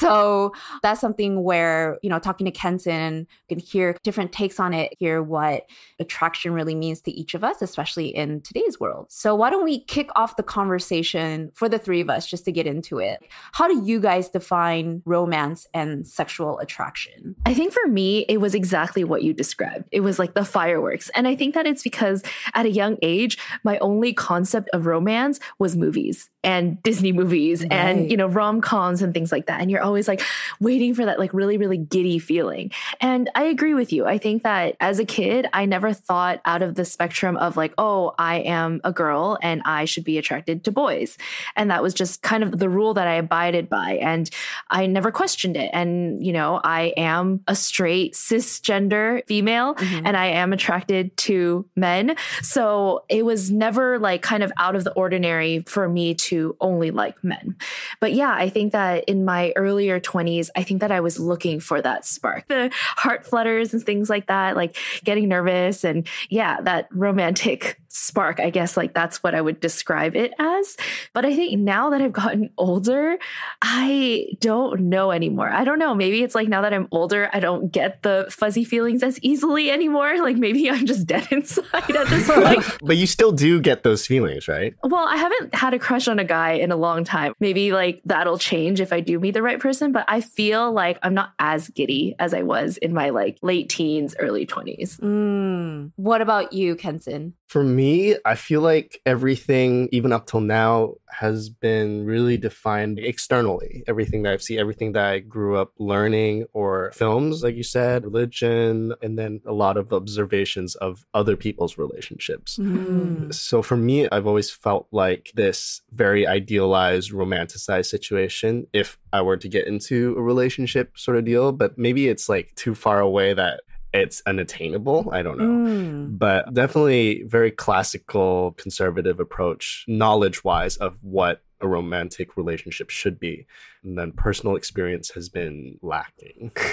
so 0.00 0.52
that's 0.82 1.00
something 1.00 1.42
where 1.42 1.98
you 2.02 2.10
know 2.10 2.18
talking 2.18 2.44
to 2.44 2.50
Kenson, 2.50 3.26
you 3.48 3.56
can 3.56 3.64
hear 3.64 3.96
different 4.02 4.32
takes 4.32 4.58
on 4.58 4.74
it 4.74 4.94
hear 4.98 5.22
what 5.22 5.68
attraction 5.98 6.52
really 6.52 6.74
means 6.74 7.00
to 7.02 7.10
each 7.10 7.34
of 7.34 7.44
us 7.44 7.62
especially 7.62 8.08
in 8.08 8.40
today's 8.40 8.80
world 8.80 9.06
so 9.08 9.34
why 9.34 9.50
don't 9.50 9.64
we 9.64 9.84
kick 9.84 10.08
off 10.16 10.36
the 10.36 10.42
conversation 10.42 11.50
for 11.54 11.68
the 11.68 11.78
three 11.78 12.00
of 12.00 12.10
us 12.10 12.26
just 12.26 12.44
to 12.44 12.52
get 12.52 12.66
into 12.66 12.98
it 12.98 13.20
how 13.52 13.68
do 13.68 13.84
you 13.84 14.00
guys 14.00 14.28
define 14.28 15.02
romance 15.04 15.66
and 15.74 16.06
sexual 16.06 16.58
attraction 16.58 17.34
I 17.46 17.54
think 17.54 17.72
for 17.72 17.86
me, 17.88 18.24
it 18.28 18.40
was 18.40 18.54
exactly 18.54 19.04
what 19.04 19.22
you 19.22 19.32
described. 19.32 19.88
It 19.92 20.00
was 20.00 20.18
like 20.18 20.34
the 20.34 20.44
fireworks. 20.44 21.10
And 21.14 21.26
I 21.26 21.34
think 21.34 21.54
that 21.54 21.66
it's 21.66 21.82
because 21.82 22.22
at 22.54 22.66
a 22.66 22.70
young 22.70 22.96
age, 23.02 23.38
my 23.64 23.78
only 23.78 24.12
concept 24.12 24.68
of 24.72 24.86
romance 24.86 25.40
was 25.58 25.76
movies 25.76 26.30
and 26.42 26.82
Disney 26.82 27.12
movies 27.12 27.62
Right. 27.62 27.72
and, 27.72 28.10
you 28.10 28.16
know, 28.16 28.26
rom 28.26 28.60
coms 28.60 29.02
and 29.02 29.12
things 29.12 29.30
like 29.30 29.46
that. 29.46 29.60
And 29.60 29.70
you're 29.70 29.82
always 29.82 30.08
like 30.08 30.22
waiting 30.58 30.94
for 30.94 31.04
that, 31.04 31.18
like 31.18 31.34
really, 31.34 31.58
really 31.58 31.76
giddy 31.76 32.18
feeling. 32.18 32.70
And 33.00 33.28
I 33.34 33.44
agree 33.44 33.74
with 33.74 33.92
you. 33.92 34.06
I 34.06 34.16
think 34.18 34.42
that 34.44 34.76
as 34.80 34.98
a 34.98 35.04
kid, 35.04 35.46
I 35.52 35.66
never 35.66 35.92
thought 35.92 36.40
out 36.46 36.62
of 36.62 36.74
the 36.76 36.84
spectrum 36.84 37.36
of 37.36 37.56
like, 37.56 37.74
oh, 37.76 38.14
I 38.18 38.36
am 38.36 38.80
a 38.84 38.92
girl 38.92 39.38
and 39.42 39.60
I 39.64 39.84
should 39.84 40.04
be 40.04 40.16
attracted 40.16 40.64
to 40.64 40.72
boys. 40.72 41.18
And 41.56 41.70
that 41.70 41.82
was 41.82 41.92
just 41.92 42.22
kind 42.22 42.42
of 42.42 42.58
the 42.58 42.68
rule 42.70 42.94
that 42.94 43.06
I 43.06 43.14
abided 43.14 43.68
by. 43.68 43.98
And 44.00 44.30
I 44.70 44.86
never 44.86 45.10
questioned 45.10 45.56
it. 45.56 45.70
And, 45.74 46.24
you 46.24 46.32
know, 46.32 46.60
I 46.64 46.94
am 46.96 47.40
a 47.48 47.54
straight 47.54 48.14
cisgender 48.14 49.26
female 49.26 49.74
Mhm. 49.74 50.02
and 50.06 50.16
I 50.16 50.26
am 50.26 50.52
attracted 50.52 51.16
to 51.18 51.66
men. 51.76 52.16
So 52.42 53.04
it 53.08 53.24
was 53.24 53.50
never 53.50 53.98
like 53.98 54.22
kind 54.22 54.42
of 54.42 54.52
out 54.58 54.74
of 54.76 54.84
the 54.84 54.92
ordinary 54.92 55.64
for 55.66 55.88
me 55.88 56.14
to 56.14 56.29
only 56.60 56.90
like 56.90 57.22
men. 57.22 57.56
But 58.00 58.12
yeah, 58.12 58.32
I 58.32 58.48
think 58.48 58.72
that 58.72 59.04
in 59.04 59.24
my 59.24 59.52
earlier 59.56 60.00
20s, 60.00 60.50
I 60.56 60.62
think 60.62 60.80
that 60.80 60.92
I 60.92 61.00
was 61.00 61.18
looking 61.18 61.60
for 61.60 61.80
that 61.82 62.04
spark, 62.04 62.48
the 62.48 62.70
heart 62.74 63.26
flutters 63.26 63.72
and 63.72 63.82
things 63.82 64.10
like 64.10 64.26
that, 64.26 64.56
like 64.56 64.76
getting 65.04 65.28
nervous 65.28 65.84
and 65.84 66.06
yeah, 66.28 66.60
that 66.62 66.88
romantic 66.92 67.80
spark. 67.90 68.38
I 68.38 68.50
guess 68.50 68.76
like 68.76 68.94
that's 68.94 69.22
what 69.22 69.34
I 69.34 69.40
would 69.40 69.58
describe 69.60 70.14
it 70.14 70.32
as. 70.38 70.76
But 71.12 71.24
I 71.26 71.34
think 71.34 71.58
now 71.58 71.90
that 71.90 72.00
I've 72.00 72.12
gotten 72.12 72.50
older, 72.58 73.18
I 73.60 74.26
don't 74.40 74.82
know 74.82 75.10
anymore. 75.10 75.50
I 75.50 75.64
don't 75.64 75.78
know. 75.78 75.94
Maybe 75.94 76.22
it's 76.22 76.34
like 76.36 76.48
now 76.48 76.62
that 76.62 76.72
I'm 76.72 76.86
older, 76.92 77.28
I 77.32 77.40
don't 77.40 77.70
get 77.70 78.02
the 78.02 78.28
fuzzy 78.30 78.64
feelings 78.64 79.02
as 79.02 79.18
easily 79.22 79.70
anymore. 79.70 80.14
Like 80.20 80.36
maybe 80.36 80.70
I'm 80.70 80.84
just 80.86 81.06
dead 81.06 81.26
inside 81.32 81.96
at 81.96 82.06
this 82.08 82.28
point. 82.28 82.62
but 82.82 82.98
you 82.98 83.06
still 83.06 83.32
do 83.32 83.58
get 83.58 83.82
those 83.82 84.06
feelings, 84.06 84.48
right? 84.48 84.74
Well, 84.84 85.08
I 85.08 85.16
haven't 85.16 85.54
had 85.54 85.72
a 85.72 85.78
crush 85.78 86.08
on 86.08 86.18
a 86.18 86.24
guy 86.24 86.52
in 86.52 86.70
a 86.70 86.76
long 86.76 87.04
time. 87.04 87.32
Maybe 87.40 87.72
like 87.72 88.02
that'll 88.04 88.38
change 88.38 88.80
if 88.80 88.92
I 88.92 89.00
do 89.00 89.18
meet 89.18 89.32
the 89.32 89.42
right 89.42 89.58
person, 89.58 89.92
but 89.92 90.04
I 90.08 90.20
feel 90.20 90.70
like 90.72 90.98
I'm 91.02 91.14
not 91.14 91.32
as 91.38 91.68
giddy 91.68 92.14
as 92.18 92.34
I 92.34 92.42
was 92.42 92.76
in 92.76 92.92
my 92.92 93.10
like 93.10 93.38
late 93.42 93.70
teens, 93.70 94.14
early 94.18 94.46
20s. 94.46 95.00
Mm. 95.00 95.92
What 95.96 96.20
about 96.20 96.52
you, 96.52 96.76
Kenson? 96.76 97.34
For 97.50 97.64
me, 97.64 98.14
I 98.24 98.36
feel 98.36 98.60
like 98.60 99.00
everything, 99.04 99.88
even 99.90 100.12
up 100.12 100.26
till 100.28 100.40
now, 100.40 100.94
has 101.10 101.48
been 101.48 102.06
really 102.06 102.36
defined 102.36 103.00
externally. 103.00 103.82
Everything 103.88 104.22
that 104.22 104.32
I've 104.32 104.40
seen, 104.40 104.60
everything 104.60 104.92
that 104.92 105.04
I 105.04 105.18
grew 105.18 105.56
up 105.56 105.72
learning, 105.76 106.46
or 106.52 106.92
films, 106.92 107.42
like 107.42 107.56
you 107.56 107.64
said, 107.64 108.04
religion, 108.04 108.94
and 109.02 109.18
then 109.18 109.40
a 109.44 109.52
lot 109.52 109.76
of 109.76 109.92
observations 109.92 110.76
of 110.76 111.04
other 111.12 111.34
people's 111.34 111.76
relationships. 111.76 112.56
Mm. 112.56 113.34
So 113.34 113.62
for 113.62 113.76
me, 113.76 114.08
I've 114.12 114.28
always 114.28 114.52
felt 114.52 114.86
like 114.92 115.32
this 115.34 115.82
very 115.90 116.28
idealized, 116.28 117.10
romanticized 117.10 117.86
situation 117.86 118.68
if 118.72 118.96
I 119.12 119.22
were 119.22 119.36
to 119.38 119.48
get 119.48 119.66
into 119.66 120.14
a 120.16 120.22
relationship 120.22 120.96
sort 120.96 121.16
of 121.16 121.24
deal. 121.24 121.50
But 121.50 121.76
maybe 121.76 122.06
it's 122.06 122.28
like 122.28 122.54
too 122.54 122.76
far 122.76 123.00
away 123.00 123.34
that 123.34 123.62
it's 123.92 124.22
unattainable. 124.26 125.10
I 125.12 125.22
don't 125.22 125.38
know. 125.38 125.70
Mm. 125.70 126.18
But 126.18 126.52
definitely 126.54 127.24
very 127.24 127.50
classical 127.50 128.52
conservative 128.52 129.20
approach, 129.20 129.84
knowledge 129.88 130.44
wise, 130.44 130.76
of 130.76 130.98
what 131.02 131.42
a 131.60 131.68
romantic 131.68 132.36
relationship 132.36 132.90
should 132.90 133.18
be. 133.20 133.46
And 133.82 133.98
then 133.98 134.12
personal 134.12 134.56
experience 134.56 135.10
has 135.10 135.28
been 135.28 135.78
lacking. 135.82 136.52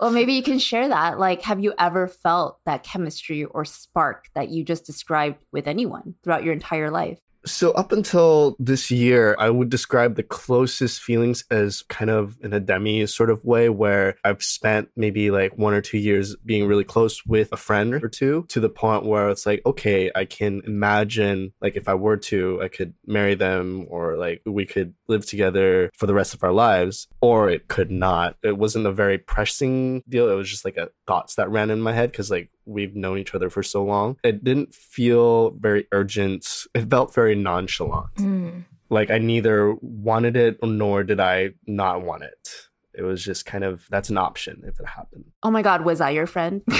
well, 0.00 0.10
maybe 0.10 0.34
you 0.34 0.42
can 0.42 0.58
share 0.58 0.88
that. 0.88 1.18
Like, 1.18 1.42
have 1.42 1.60
you 1.60 1.74
ever 1.78 2.08
felt 2.08 2.58
that 2.64 2.82
chemistry 2.82 3.44
or 3.44 3.64
spark 3.64 4.28
that 4.34 4.48
you 4.48 4.64
just 4.64 4.84
described 4.84 5.38
with 5.52 5.66
anyone 5.66 6.14
throughout 6.22 6.44
your 6.44 6.52
entire 6.52 6.90
life? 6.90 7.18
So 7.48 7.72
up 7.72 7.92
until 7.92 8.56
this 8.58 8.90
year, 8.90 9.34
I 9.38 9.50
would 9.50 9.70
describe 9.70 10.14
the 10.14 10.22
closest 10.22 11.02
feelings 11.02 11.44
as 11.50 11.82
kind 11.82 12.10
of 12.10 12.36
in 12.42 12.52
a 12.52 12.60
demi 12.60 13.06
sort 13.06 13.30
of 13.30 13.44
way 13.44 13.68
where 13.68 14.16
I've 14.22 14.42
spent 14.42 14.90
maybe 14.96 15.30
like 15.30 15.56
one 15.56 15.72
or 15.72 15.80
two 15.80 15.98
years 15.98 16.36
being 16.44 16.66
really 16.66 16.84
close 16.84 17.24
with 17.26 17.52
a 17.52 17.56
friend 17.56 17.94
or 17.94 18.08
two 18.08 18.44
to 18.48 18.60
the 18.60 18.68
point 18.68 19.04
where 19.04 19.30
it's 19.30 19.46
like, 19.46 19.62
okay, 19.64 20.10
I 20.14 20.24
can 20.24 20.62
imagine 20.66 21.52
like 21.60 21.76
if 21.76 21.88
I 21.88 21.94
were 21.94 22.18
to, 22.18 22.62
I 22.62 22.68
could 22.68 22.94
marry 23.06 23.34
them 23.34 23.86
or 23.88 24.16
like 24.16 24.42
we 24.44 24.66
could 24.66 24.94
live 25.08 25.26
together 25.26 25.90
for 25.94 26.06
the 26.06 26.14
rest 26.14 26.34
of 26.34 26.44
our 26.44 26.52
lives, 26.52 27.08
or 27.20 27.48
it 27.48 27.68
could 27.68 27.90
not. 27.90 28.36
It 28.42 28.58
wasn't 28.58 28.86
a 28.86 28.92
very 28.92 29.18
pressing 29.18 30.02
deal. 30.08 30.30
It 30.30 30.34
was 30.34 30.50
just 30.50 30.64
like 30.64 30.76
a 30.76 30.90
thoughts 31.06 31.36
that 31.36 31.50
ran 31.50 31.70
in 31.70 31.80
my 31.80 31.92
head 31.92 32.12
because 32.12 32.30
like 32.30 32.50
we've 32.68 32.94
known 32.94 33.18
each 33.18 33.34
other 33.34 33.50
for 33.50 33.62
so 33.62 33.84
long. 33.84 34.16
It 34.22 34.44
didn't 34.44 34.74
feel 34.74 35.50
very 35.52 35.86
urgent. 35.92 36.46
It 36.74 36.88
felt 36.90 37.14
very 37.14 37.34
nonchalant. 37.34 38.14
Mm. 38.16 38.64
Like 38.90 39.10
I 39.10 39.18
neither 39.18 39.74
wanted 39.80 40.36
it 40.36 40.58
nor 40.62 41.02
did 41.04 41.20
I 41.20 41.50
not 41.66 42.02
want 42.02 42.22
it. 42.24 42.48
It 42.94 43.02
was 43.02 43.22
just 43.24 43.46
kind 43.46 43.62
of 43.62 43.86
that's 43.90 44.10
an 44.10 44.18
option 44.18 44.62
if 44.66 44.80
it 44.80 44.86
happened. 44.86 45.26
Oh 45.44 45.50
my 45.52 45.62
God, 45.62 45.84
was 45.84 46.00
I 46.00 46.10
your 46.10 46.26
friend? 46.26 46.62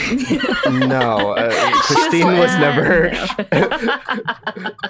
No, 0.68 1.34
uh, 1.34 1.70
Christine 1.82 2.26
was 2.26 2.50
never. 2.58 3.10
no. 3.12 4.70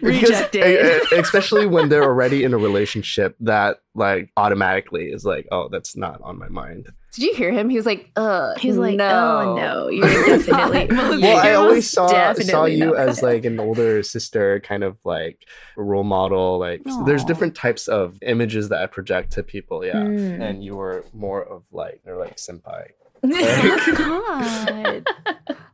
Because, 0.00 0.30
Rejected. 0.30 1.02
uh, 1.12 1.16
especially 1.20 1.66
when 1.66 1.88
they're 1.88 2.02
already 2.02 2.42
in 2.44 2.52
a 2.54 2.58
relationship 2.58 3.36
that 3.40 3.78
like 3.94 4.30
automatically 4.36 5.06
is 5.06 5.24
like 5.24 5.46
oh 5.52 5.68
that's 5.68 5.96
not 5.96 6.20
on 6.22 6.38
my 6.38 6.48
mind 6.48 6.88
Did 7.14 7.24
you 7.24 7.34
hear 7.34 7.52
him? 7.52 7.68
He 7.68 7.76
was 7.76 7.84
like, 7.84 8.10
uh, 8.16 8.54
He's 8.58 8.78
like, 8.78 8.96
no. 8.96 9.04
oh 9.06 9.54
no, 9.56 9.88
you're 9.96 10.08
definitely. 10.38 10.86
well 10.96 11.18
you're 11.20 11.36
i 11.36 11.52
always 11.52 11.90
saw 11.90 12.32
saw 12.32 12.64
you 12.64 12.86
not. 12.86 12.96
as 12.96 13.22
like 13.22 13.44
an 13.44 13.60
older 13.60 14.02
sister 14.02 14.60
kind 14.60 14.82
of 14.82 14.96
like 15.04 15.44
role 15.76 16.04
model 16.04 16.58
like 16.58 16.80
so 16.88 17.02
there's 17.04 17.24
different 17.24 17.54
types 17.54 17.86
of 17.86 18.16
images 18.22 18.70
that 18.70 18.80
i 18.82 18.86
project 18.86 19.32
to 19.32 19.42
people 19.42 19.84
yeah 19.84 19.92
Mm. 20.02 20.40
and 20.40 20.64
you 20.64 20.74
were 20.76 21.04
more 21.12 21.42
of 21.44 21.62
like 21.70 22.00
they're 22.04 22.16
like 22.16 22.36
senpai 22.36 22.84
God. 23.22 25.06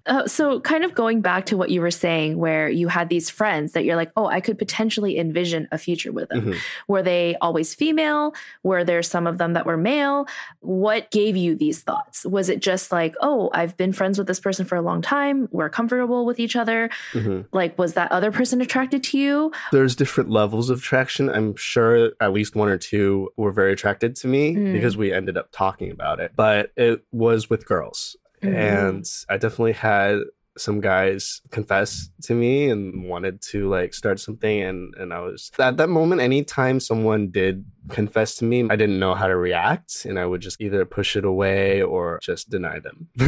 Uh, 0.09 0.27
so, 0.27 0.59
kind 0.61 0.85
of 0.87 0.95
going 0.95 1.21
back 1.21 1.45
to 1.45 1.55
what 1.55 1.69
you 1.69 1.83
were 1.83 1.91
saying, 1.91 2.39
where 2.39 2.67
you 2.71 2.89
had 2.89 3.11
these 3.11 3.29
friends 3.29 3.73
that 3.73 3.85
you're 3.85 3.95
like, 3.95 4.11
oh, 4.17 4.25
I 4.25 4.41
could 4.41 4.57
potentially 4.59 5.19
envision 5.19 5.69
a 5.71 5.77
future 5.77 6.13
with 6.13 6.31
them. 6.31 6.47
Mhm. 6.47 6.57
Were 6.89 7.03
they 7.03 7.37
always 7.43 7.75
female? 7.75 8.35
Were 8.63 8.85
there 8.85 9.03
some 9.03 9.27
of 9.27 9.37
them 9.37 9.53
that 9.53 9.67
were 9.67 9.77
male? 9.77 10.27
What 10.61 11.11
gave 11.11 11.37
you 11.37 11.55
these 11.55 11.83
thoughts? 11.83 12.25
Was 12.25 12.49
it 12.49 12.61
just 12.63 12.91
like, 12.91 13.17
oh, 13.21 13.51
I've 13.53 13.77
been 13.77 13.93
friends 13.93 14.17
with 14.17 14.27
this 14.27 14.41
person 14.41 14.65
for 14.65 14.77
a 14.77 14.81
long 14.81 15.03
time. 15.03 15.47
We're 15.53 15.69
comfortable 15.69 16.25
with 16.25 16.41
each 16.41 16.57
other. 16.57 16.89
Mhm. 17.13 17.45
Like, 17.53 17.77
was 17.79 17.93
that 17.93 18.11
other 18.11 18.33
person 18.33 18.63
attracted 18.63 19.03
to 19.05 19.19
you? 19.19 19.53
there's 19.73 19.95
different 19.95 20.31
levels 20.31 20.71
of 20.71 20.79
attraction 20.79 21.29
i'm 21.29 21.55
sure 21.57 22.13
at 22.21 22.33
least 22.33 22.55
one 22.57 22.69
or 22.71 22.79
two 22.79 23.29
were 23.37 23.53
very 23.53 23.73
attracted 23.73 24.17
to 24.17 24.27
me 24.27 24.55
Mm. 24.55 24.73
because 24.73 24.97
we 24.97 25.13
ended 25.13 25.37
up 25.37 25.49
talking 25.53 25.91
about 25.91 26.19
it 26.21 26.33
but 26.35 26.71
it 26.77 27.05
was 27.13 27.38
with 27.51 27.63
girls 27.75 28.17
Mhm. 28.43 28.55
and 28.69 29.05
I 29.29 29.37
definitely 29.37 29.73
had 29.91 30.15
some 30.57 30.81
guys 30.81 31.41
confess 31.57 32.11
to 32.27 32.35
me 32.35 32.69
and 32.73 33.09
wanted 33.09 33.41
to 33.51 33.69
like 33.77 33.95
start 33.95 34.19
something 34.19 34.57
and 34.69 34.81
and 35.01 35.09
I 35.19 35.21
was 35.21 35.51
at 35.59 35.77
that 35.81 35.89
moment 35.89 36.21
anytime 36.21 36.77
someone 36.81 37.23
did 37.41 37.65
confess 37.99 38.31
to 38.39 38.45
me 38.51 38.59
I 38.69 38.77
didn't 38.83 38.99
know 39.05 39.15
how 39.21 39.29
to 39.29 39.37
react 39.49 39.91
and 40.09 40.19
I 40.19 40.27
would 40.31 40.43
just 40.49 40.61
either 40.61 40.85
push 40.99 41.11
it 41.21 41.25
away 41.25 41.83
or 41.83 42.19
just 42.31 42.51
deny 42.51 42.77
them. 42.87 42.97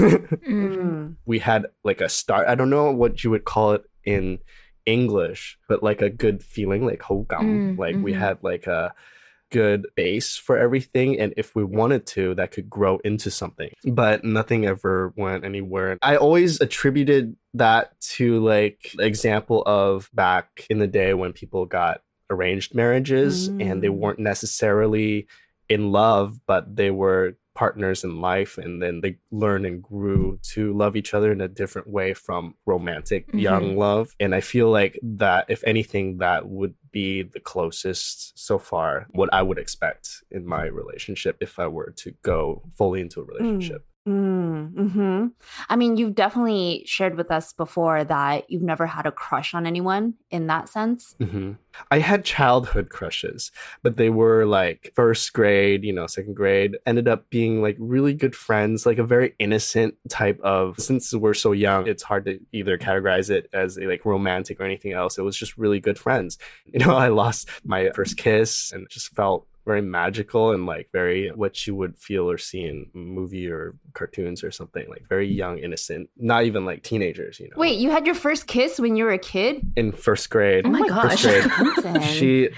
Mm. 0.49 1.17
we 1.25 1.39
had 1.39 1.67
like 1.85 2.01
a 2.01 2.09
start 2.09 2.45
I 2.49 2.55
don't 2.57 2.71
know 2.77 2.91
what 2.93 3.23
you 3.23 3.31
would 3.31 3.45
call 3.45 3.73
it 3.77 3.85
in 4.05 4.39
English 4.87 5.59
but 5.69 5.83
like 5.89 6.03
a 6.03 6.11
good 6.25 6.43
feeling 6.43 6.83
like 6.85 7.01
hogam 7.01 7.47
Mm, 7.77 7.79
like 7.79 7.97
we 8.07 8.13
mhm. 8.13 8.19
had 8.19 8.39
like 8.43 8.67
a 8.67 8.93
good 9.51 9.87
base 9.97 10.37
for 10.37 10.57
everything 10.57 11.19
and 11.19 11.35
if 11.37 11.55
we 11.55 11.65
wanted 11.65 12.07
to 12.07 12.35
that 12.37 12.51
could 12.53 12.71
grow 12.71 12.99
into 13.05 13.31
something 13.31 13.71
but 13.85 14.25
nothing 14.25 14.65
ever 14.67 15.13
went 15.17 15.45
anywhere 15.45 15.99
i 16.03 16.17
always 16.17 16.61
attributed 16.61 17.37
that 17.55 17.99
to 18.01 18.39
like 18.41 18.93
the 18.97 19.05
example 19.05 19.63
of 19.67 20.09
back 20.15 20.67
in 20.71 20.79
the 20.79 20.87
day 20.87 21.15
when 21.15 21.33
people 21.33 21.67
got 21.67 22.03
arranged 22.31 22.75
marriages 22.75 23.49
and 23.49 23.83
they 23.83 23.89
Mm. 23.89 23.99
weren't 23.99 24.19
necessarily 24.21 25.27
in 25.69 25.91
love 25.93 26.39
but 26.47 26.77
they 26.77 26.91
were 26.91 27.37
partners 27.61 28.05
in 28.05 28.23
life 28.33 28.53
and 28.65 28.73
then 28.83 28.95
they 29.03 29.13
learned 29.31 29.67
and 29.67 29.83
grew 29.83 30.39
to 30.55 30.73
love 30.83 30.95
each 31.01 31.13
other 31.17 31.31
in 31.31 31.43
a 31.43 31.49
different 31.61 31.89
way 31.99 32.15
from 32.15 32.55
romantic 32.73 33.23
Mhm. 33.31 33.41
young 33.49 33.67
love. 33.77 34.07
And 34.25 34.35
i 34.35 34.41
feel 34.53 34.69
like 34.81 34.95
that 35.25 35.43
if 35.55 35.61
anything 35.73 36.07
that 36.25 36.41
would 36.57 36.75
be 37.01 37.11
the 37.35 37.43
closest 37.53 38.13
so 38.49 38.59
far 38.71 38.93
what 39.19 39.29
i 39.39 39.43
would 39.47 39.59
expect 39.65 40.05
in 40.37 40.43
my 40.57 40.65
relationship 40.83 41.35
if 41.47 41.53
i 41.65 41.67
were 41.77 41.93
to 42.03 42.09
go 42.33 42.41
fully 42.79 43.01
into 43.05 43.19
a 43.21 43.25
relationship. 43.33 43.81
Mm, 43.83 43.90
hmm 44.07 45.27
I 45.69 45.77
mean, 45.77 45.97
you've 45.97 46.15
definitely 46.15 46.83
shared 46.87 47.17
with 47.17 47.31
us 47.31 47.53
before 47.53 48.05
that 48.05 48.51
you've 48.51 48.63
never 48.63 48.87
had 48.87 49.07
a 49.07 49.13
crush 49.13 49.55
on 49.55 49.67
anyone 49.67 50.15
in 50.31 50.47
that 50.47 50.69
sense. 50.69 51.15
hmm 51.21 51.53
I 51.91 52.01
had 52.01 52.25
childhood 52.25 52.91
crushes, 52.91 53.53
but 53.83 53.97
they 53.97 54.11
were 54.11 54.45
like 54.45 54.93
first 54.97 55.33
grade, 55.33 55.85
you 55.85 55.93
know, 55.93 56.07
second 56.09 56.35
grade, 56.35 56.77
ended 56.85 57.07
up 57.07 57.31
being 57.31 57.63
like 57.63 57.77
really 57.79 58.13
good 58.13 58.35
friends, 58.35 58.87
like 58.87 58.99
a 58.99 59.05
very 59.05 59.35
innocent 59.39 59.95
type 60.09 60.41
of, 60.41 60.79
since 60.81 61.15
we're 61.15 61.33
so 61.33 61.53
young, 61.53 61.87
it's 61.87 62.03
hard 62.03 62.25
to 62.25 62.41
either 62.53 62.77
categorize 62.77 63.31
it 63.31 63.49
as 63.53 63.79
like 63.79 64.05
romantic 64.05 64.61
or 64.61 64.65
anything 64.65 64.93
else. 64.93 65.17
It 65.17 65.23
was 65.23 65.37
just 65.37 65.57
really 65.57 65.79
good 65.81 65.99
friends. 65.99 66.39
You 66.67 66.81
know, 66.81 66.97
I 66.97 67.09
lost 67.09 67.49
my 67.65 67.91
first 67.95 68.17
kiss 68.17 68.73
and 68.73 68.89
just 68.91 69.15
felt 69.15 69.47
very 69.67 69.83
magical 69.83 70.51
and 70.53 70.67
like 70.67 70.89
very 70.93 71.29
what 71.31 71.67
you 71.67 71.75
would 71.75 71.97
feel 71.99 72.31
or 72.31 72.39
see 72.39 72.63
in 72.63 72.87
movie 72.95 73.49
or 73.49 73.75
cartoons 73.93 74.43
or 74.43 74.51
something 74.51 74.89
like 74.89 75.05
very 75.09 75.29
young 75.29 75.59
innocent 75.59 76.09
not 76.17 76.45
even 76.45 76.65
like 76.65 76.83
teenagers 76.83 77.39
you 77.39 77.47
know? 77.49 77.57
Wait, 77.57 77.79
you 77.79 77.91
had 77.91 78.07
your 78.07 78.15
first 78.15 78.47
kiss 78.47 78.81
when 78.81 78.97
you 78.97 79.05
were 79.05 79.13
a 79.13 79.19
kid? 79.19 79.71
in 79.77 79.93
first 79.93 80.31
grade. 80.31 80.67
Oh 80.67 80.71
my 80.71 80.81
first 80.81 81.23
gosh. 81.23 81.23
grade. 81.23 82.03
She 82.03 82.49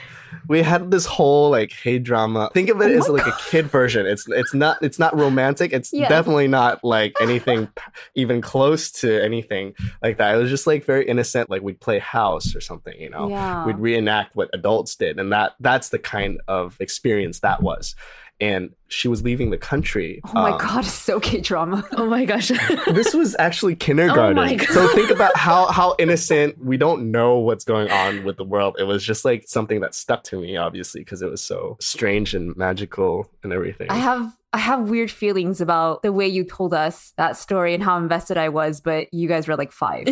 we 0.49 0.63
had 0.63 0.91
this 0.91 1.05
whole 1.05 1.51
like 1.51 1.69
K 1.71 1.99
drama. 1.99 2.51
Think 2.55 2.71
of 2.71 2.81
it 2.81 2.91
Oh 2.91 2.99
as 2.99 3.09
my 3.09 3.17
like 3.17 3.27
a 3.27 3.37
kid 3.51 3.67
version. 3.67 4.07
It's 4.07 4.27
it's 4.29 4.55
not 4.55 4.79
it's 4.83 4.99
not 4.99 5.15
romantic. 5.17 5.73
It's 5.75 5.93
Yeah. 5.93 6.09
definitely 6.09 6.49
not 6.49 6.83
like 6.83 7.13
anything 7.21 7.69
even 8.15 8.41
close 8.41 8.91
to 8.93 9.23
anything 9.23 9.75
like 10.03 10.17
that. 10.19 10.35
It 10.35 10.39
was 10.39 10.49
just 10.49 10.67
like 10.67 10.85
very 10.85 11.07
innocent 11.07 11.51
like 11.51 11.61
we'd 11.63 11.81
play 11.81 11.99
house 11.99 12.55
or 12.57 12.61
something 12.63 12.99
you 12.99 13.11
know? 13.11 13.29
Yeah. 13.29 13.67
we'd 13.67 13.79
reenact 13.79 14.35
what 14.35 14.49
adults 14.55 14.97
did 14.97 15.19
and 15.19 15.31
that 15.33 15.53
that's 15.61 15.91
the 15.91 15.99
kind 15.99 16.41
of 16.49 16.77
experience 16.81 16.92
that 17.01 17.63
was 17.63 17.95
and 18.41 18.71
she 18.89 19.07
was 19.07 19.23
leaving 19.23 19.51
the 19.51 19.59
country. 19.59 20.21
Oh 20.25 20.33
my 20.35 20.51
Um, 20.51 20.59
god, 20.59 20.85
so 20.85 21.21
K 21.21 21.41
drama. 21.41 21.87
Oh 21.97 22.07
my 22.07 22.25
gosh. 22.25 22.49
this 22.89 23.15
was 23.15 23.37
actually 23.39 23.77
kindergarten. 23.77 24.37
Oh 24.37 24.43
my 24.43 24.55
God. 24.57 24.69
So 24.69 24.89
think 24.89 25.11
about 25.11 25.37
how 25.37 25.67
how 25.71 25.95
innocent. 26.01 26.59
We 26.63 26.77
don't 26.77 27.13
know 27.13 27.39
what's 27.39 27.65
going 27.65 27.89
on 27.91 28.25
with 28.25 28.39
the 28.39 28.45
world. 28.45 28.77
It 28.81 28.85
was 28.85 29.05
just 29.05 29.25
like 29.25 29.45
something 29.47 29.81
that 29.83 29.95
stuck 29.95 30.25
to 30.25 30.41
me, 30.41 30.57
obviously, 30.57 31.03
because 31.03 31.23
it 31.23 31.31
was 31.31 31.41
so 31.41 31.77
strange 31.81 32.35
and 32.35 32.57
magical 32.57 33.31
and 33.45 33.53
everything. 33.53 33.89
I 33.91 33.99
have 33.99 34.33
I 34.53 34.59
have 34.59 34.89
weird 34.91 35.11
feelings 35.11 35.61
about 35.61 36.03
the 36.03 36.13
way 36.13 36.27
you 36.27 36.43
told 36.45 36.75
us 36.75 37.13
that 37.17 37.37
story 37.37 37.75
and 37.75 37.83
how 37.83 37.97
invested 37.97 38.37
I 38.39 38.49
was, 38.49 38.81
but 38.81 39.13
you 39.15 39.29
guys 39.29 39.47
were 39.47 39.57
like 39.57 39.71
five. 39.71 40.07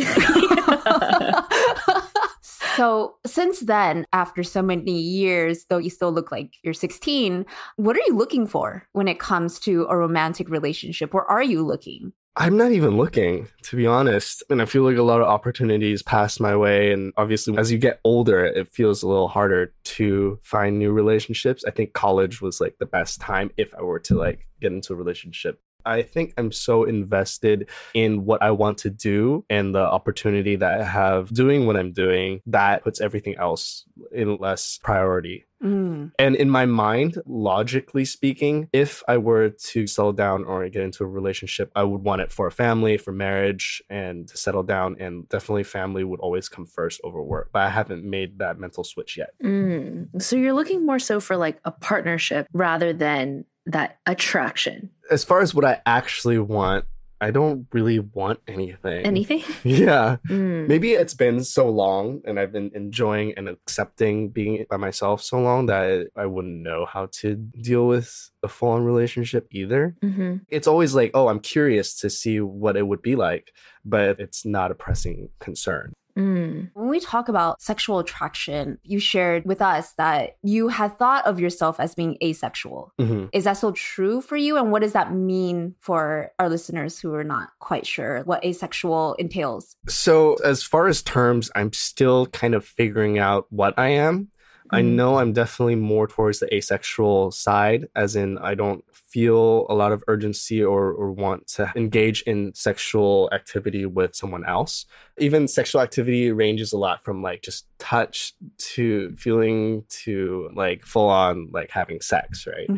So 2.76 3.16
since 3.26 3.60
then, 3.60 4.06
after 4.12 4.42
so 4.42 4.62
many 4.62 4.98
years, 4.98 5.66
though 5.68 5.78
you 5.78 5.90
still 5.90 6.12
look 6.12 6.30
like 6.30 6.54
you're 6.62 6.74
16, 6.74 7.46
what 7.76 7.96
are 7.96 8.02
you 8.06 8.16
looking 8.16 8.46
for 8.46 8.86
when 8.92 9.08
it 9.08 9.18
comes 9.18 9.58
to 9.60 9.86
a 9.88 9.96
romantic 9.96 10.48
relationship? 10.48 11.14
Or 11.14 11.24
are 11.30 11.42
you 11.42 11.64
looking? 11.64 12.12
I'm 12.36 12.56
not 12.56 12.70
even 12.70 12.96
looking, 12.96 13.48
to 13.64 13.76
be 13.76 13.86
honest. 13.86 14.44
And 14.48 14.62
I 14.62 14.64
feel 14.64 14.82
like 14.82 14.96
a 14.96 15.02
lot 15.02 15.20
of 15.20 15.26
opportunities 15.26 16.02
pass 16.02 16.38
my 16.38 16.56
way. 16.56 16.92
And 16.92 17.12
obviously, 17.16 17.58
as 17.58 17.72
you 17.72 17.78
get 17.78 18.00
older, 18.04 18.44
it 18.44 18.68
feels 18.68 19.02
a 19.02 19.08
little 19.08 19.28
harder 19.28 19.74
to 19.84 20.38
find 20.42 20.78
new 20.78 20.92
relationships. 20.92 21.64
I 21.64 21.72
think 21.72 21.92
college 21.92 22.40
was 22.40 22.60
like 22.60 22.76
the 22.78 22.86
best 22.86 23.20
time 23.20 23.50
if 23.56 23.74
I 23.74 23.82
were 23.82 23.98
to 24.00 24.14
like 24.14 24.46
get 24.60 24.72
into 24.72 24.92
a 24.92 24.96
relationship. 24.96 25.60
I 25.84 26.02
think 26.02 26.34
I'm 26.36 26.52
so 26.52 26.84
invested 26.84 27.68
in 27.94 28.24
what 28.24 28.42
I 28.42 28.50
want 28.50 28.78
to 28.78 28.90
do 28.90 29.44
and 29.50 29.74
the 29.74 29.80
opportunity 29.80 30.56
that 30.56 30.80
I 30.80 30.84
have 30.84 31.32
doing 31.32 31.66
what 31.66 31.76
I'm 31.76 31.92
doing 31.92 32.40
that 32.46 32.84
puts 32.84 33.00
everything 33.00 33.36
else 33.36 33.84
in 34.12 34.36
less 34.36 34.78
priority. 34.82 35.46
Mm. 35.62 36.12
And 36.18 36.36
in 36.36 36.48
my 36.48 36.66
mind, 36.66 37.20
logically 37.26 38.04
speaking, 38.04 38.68
if 38.72 39.02
I 39.06 39.18
were 39.18 39.50
to 39.50 39.86
settle 39.86 40.12
down 40.12 40.44
or 40.44 40.66
get 40.68 40.82
into 40.82 41.04
a 41.04 41.06
relationship, 41.06 41.70
I 41.74 41.82
would 41.82 42.02
want 42.02 42.22
it 42.22 42.32
for 42.32 42.46
a 42.46 42.52
family, 42.52 42.96
for 42.96 43.12
marriage, 43.12 43.82
and 43.90 44.26
to 44.28 44.36
settle 44.36 44.62
down. 44.62 44.96
And 44.98 45.28
definitely, 45.28 45.64
family 45.64 46.04
would 46.04 46.20
always 46.20 46.48
come 46.48 46.66
first 46.66 47.00
over 47.04 47.22
work. 47.22 47.50
But 47.52 47.62
I 47.62 47.70
haven't 47.70 48.04
made 48.04 48.38
that 48.38 48.58
mental 48.58 48.84
switch 48.84 49.16
yet. 49.16 49.30
Mm. 49.42 50.22
So 50.22 50.36
you're 50.36 50.54
looking 50.54 50.86
more 50.86 50.98
so 50.98 51.20
for 51.20 51.36
like 51.36 51.60
a 51.64 51.70
partnership 51.70 52.46
rather 52.52 52.92
than 52.92 53.44
that 53.70 53.98
attraction. 54.06 54.90
As 55.10 55.24
far 55.24 55.40
as 55.40 55.54
what 55.54 55.64
I 55.64 55.80
actually 55.86 56.38
want, 56.38 56.84
I 57.22 57.30
don't 57.30 57.66
really 57.72 57.98
want 57.98 58.40
anything. 58.48 59.04
Anything? 59.04 59.42
Yeah. 59.62 60.16
Mm. 60.28 60.68
Maybe 60.68 60.92
it's 60.92 61.12
been 61.12 61.44
so 61.44 61.68
long 61.68 62.22
and 62.24 62.40
I've 62.40 62.52
been 62.52 62.70
enjoying 62.74 63.34
and 63.36 63.46
accepting 63.48 64.30
being 64.30 64.64
by 64.70 64.78
myself 64.78 65.22
so 65.22 65.38
long 65.38 65.66
that 65.66 66.08
I 66.16 66.24
wouldn't 66.24 66.62
know 66.62 66.86
how 66.86 67.08
to 67.20 67.34
deal 67.34 67.86
with 67.86 68.30
a 68.42 68.48
full 68.48 68.70
on 68.70 68.84
relationship 68.84 69.48
either. 69.50 69.96
hmm 70.00 70.36
it's 70.48 70.66
always 70.66 70.94
like, 70.94 71.10
oh, 71.12 71.28
I'm 71.28 71.40
curious 71.40 71.94
to 71.96 72.08
see 72.10 72.40
what 72.40 72.76
it 72.76 72.86
would 72.86 73.02
be 73.02 73.16
like, 73.16 73.52
but 73.84 74.18
it's 74.18 74.46
not 74.46 74.70
a 74.70 74.74
pressing 74.74 75.28
concern. 75.40 75.92
Mm. 76.20 76.70
When 76.74 76.88
we 76.88 77.00
talk 77.00 77.28
about 77.28 77.60
sexual 77.62 77.98
attraction, 77.98 78.78
you 78.82 79.00
shared 79.00 79.44
with 79.46 79.62
us 79.62 79.92
that 79.92 80.36
you 80.42 80.68
had 80.68 80.98
thought 80.98 81.26
of 81.26 81.40
yourself 81.40 81.80
as 81.80 81.94
being 81.94 82.18
asexual. 82.22 82.92
Mhm. 83.00 83.30
Is 83.32 83.44
that 83.44 83.54
still 83.54 83.72
true 83.72 84.20
for 84.20 84.36
you? 84.36 84.56
And 84.56 84.70
what 84.70 84.82
does 84.82 84.92
that 84.92 85.14
mean 85.14 85.74
for 85.80 86.32
our 86.38 86.48
listeners 86.48 86.98
who 86.98 87.14
are 87.14 87.24
not 87.24 87.50
quite 87.58 87.86
sure 87.86 88.20
what 88.24 88.44
asexual 88.44 89.14
entails? 89.14 89.76
So, 89.88 90.34
as 90.44 90.62
far 90.62 90.86
as 90.88 91.02
terms, 91.02 91.50
I'm 91.54 91.72
still 91.72 92.26
kind 92.26 92.54
of 92.54 92.64
figuring 92.64 93.18
out 93.18 93.46
what 93.50 93.74
I 93.78 93.88
am. 93.88 94.28
I 94.72 94.82
Mhm. 94.82 94.94
know 94.94 95.16
I'm 95.18 95.32
definitely 95.32 95.74
more 95.76 96.06
towards 96.06 96.38
the 96.38 96.52
asexual 96.54 97.30
side, 97.32 97.88
as 97.96 98.14
in, 98.16 98.38
I 98.38 98.54
don't 98.54 98.84
feel 98.92 99.66
a 99.68 99.74
lot 99.74 99.90
of 99.92 100.04
urgency 100.06 100.62
or, 100.62 100.92
or 100.92 101.10
want 101.12 101.48
to 101.48 101.72
engage 101.74 102.22
in 102.22 102.54
sexual 102.54 103.28
activity 103.32 103.84
with 103.86 104.14
someone 104.14 104.44
else. 104.46 104.86
Even 105.18 105.48
sexual 105.48 105.80
activity 105.82 106.30
ranges 106.30 106.72
a 106.72 106.78
lot 106.78 107.02
from 107.04 107.20
like 107.22 107.42
just 107.42 107.66
touch 107.90 108.34
to 108.74 109.10
feeling 109.24 109.84
to 110.04 110.48
like 110.54 110.80
full 110.92 111.08
on 111.08 111.48
like 111.58 111.70
having 111.70 112.00
sex, 112.12 112.46
right? 112.54 112.68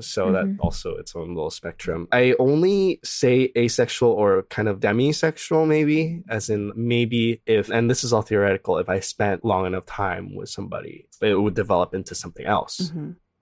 So 0.00 0.32
that 0.32 0.44
Mhm. 0.46 0.56
also 0.60 0.88
its 1.02 1.12
own 1.18 1.28
little 1.36 1.50
spectrum. 1.60 2.00
I 2.12 2.34
only 2.38 3.00
say 3.04 3.36
asexual 3.56 4.10
or 4.22 4.30
kind 4.56 4.68
of 4.68 4.80
demisexual, 4.80 5.66
maybe, 5.66 6.22
as 6.28 6.44
in 6.54 6.72
maybe 6.94 7.40
if, 7.46 7.64
and 7.76 7.90
this 7.90 8.02
is 8.04 8.12
all 8.12 8.22
theoretical, 8.22 8.78
if 8.78 8.88
I 8.88 9.00
spent 9.00 9.44
long 9.44 9.66
enough 9.66 9.86
time 9.86 10.34
with 10.38 10.48
somebody, 10.48 11.06
it 11.20 11.34
would 11.42 11.54
develop 11.54 11.94
into 11.94 12.14
something 12.14 12.46
else. 12.46 12.92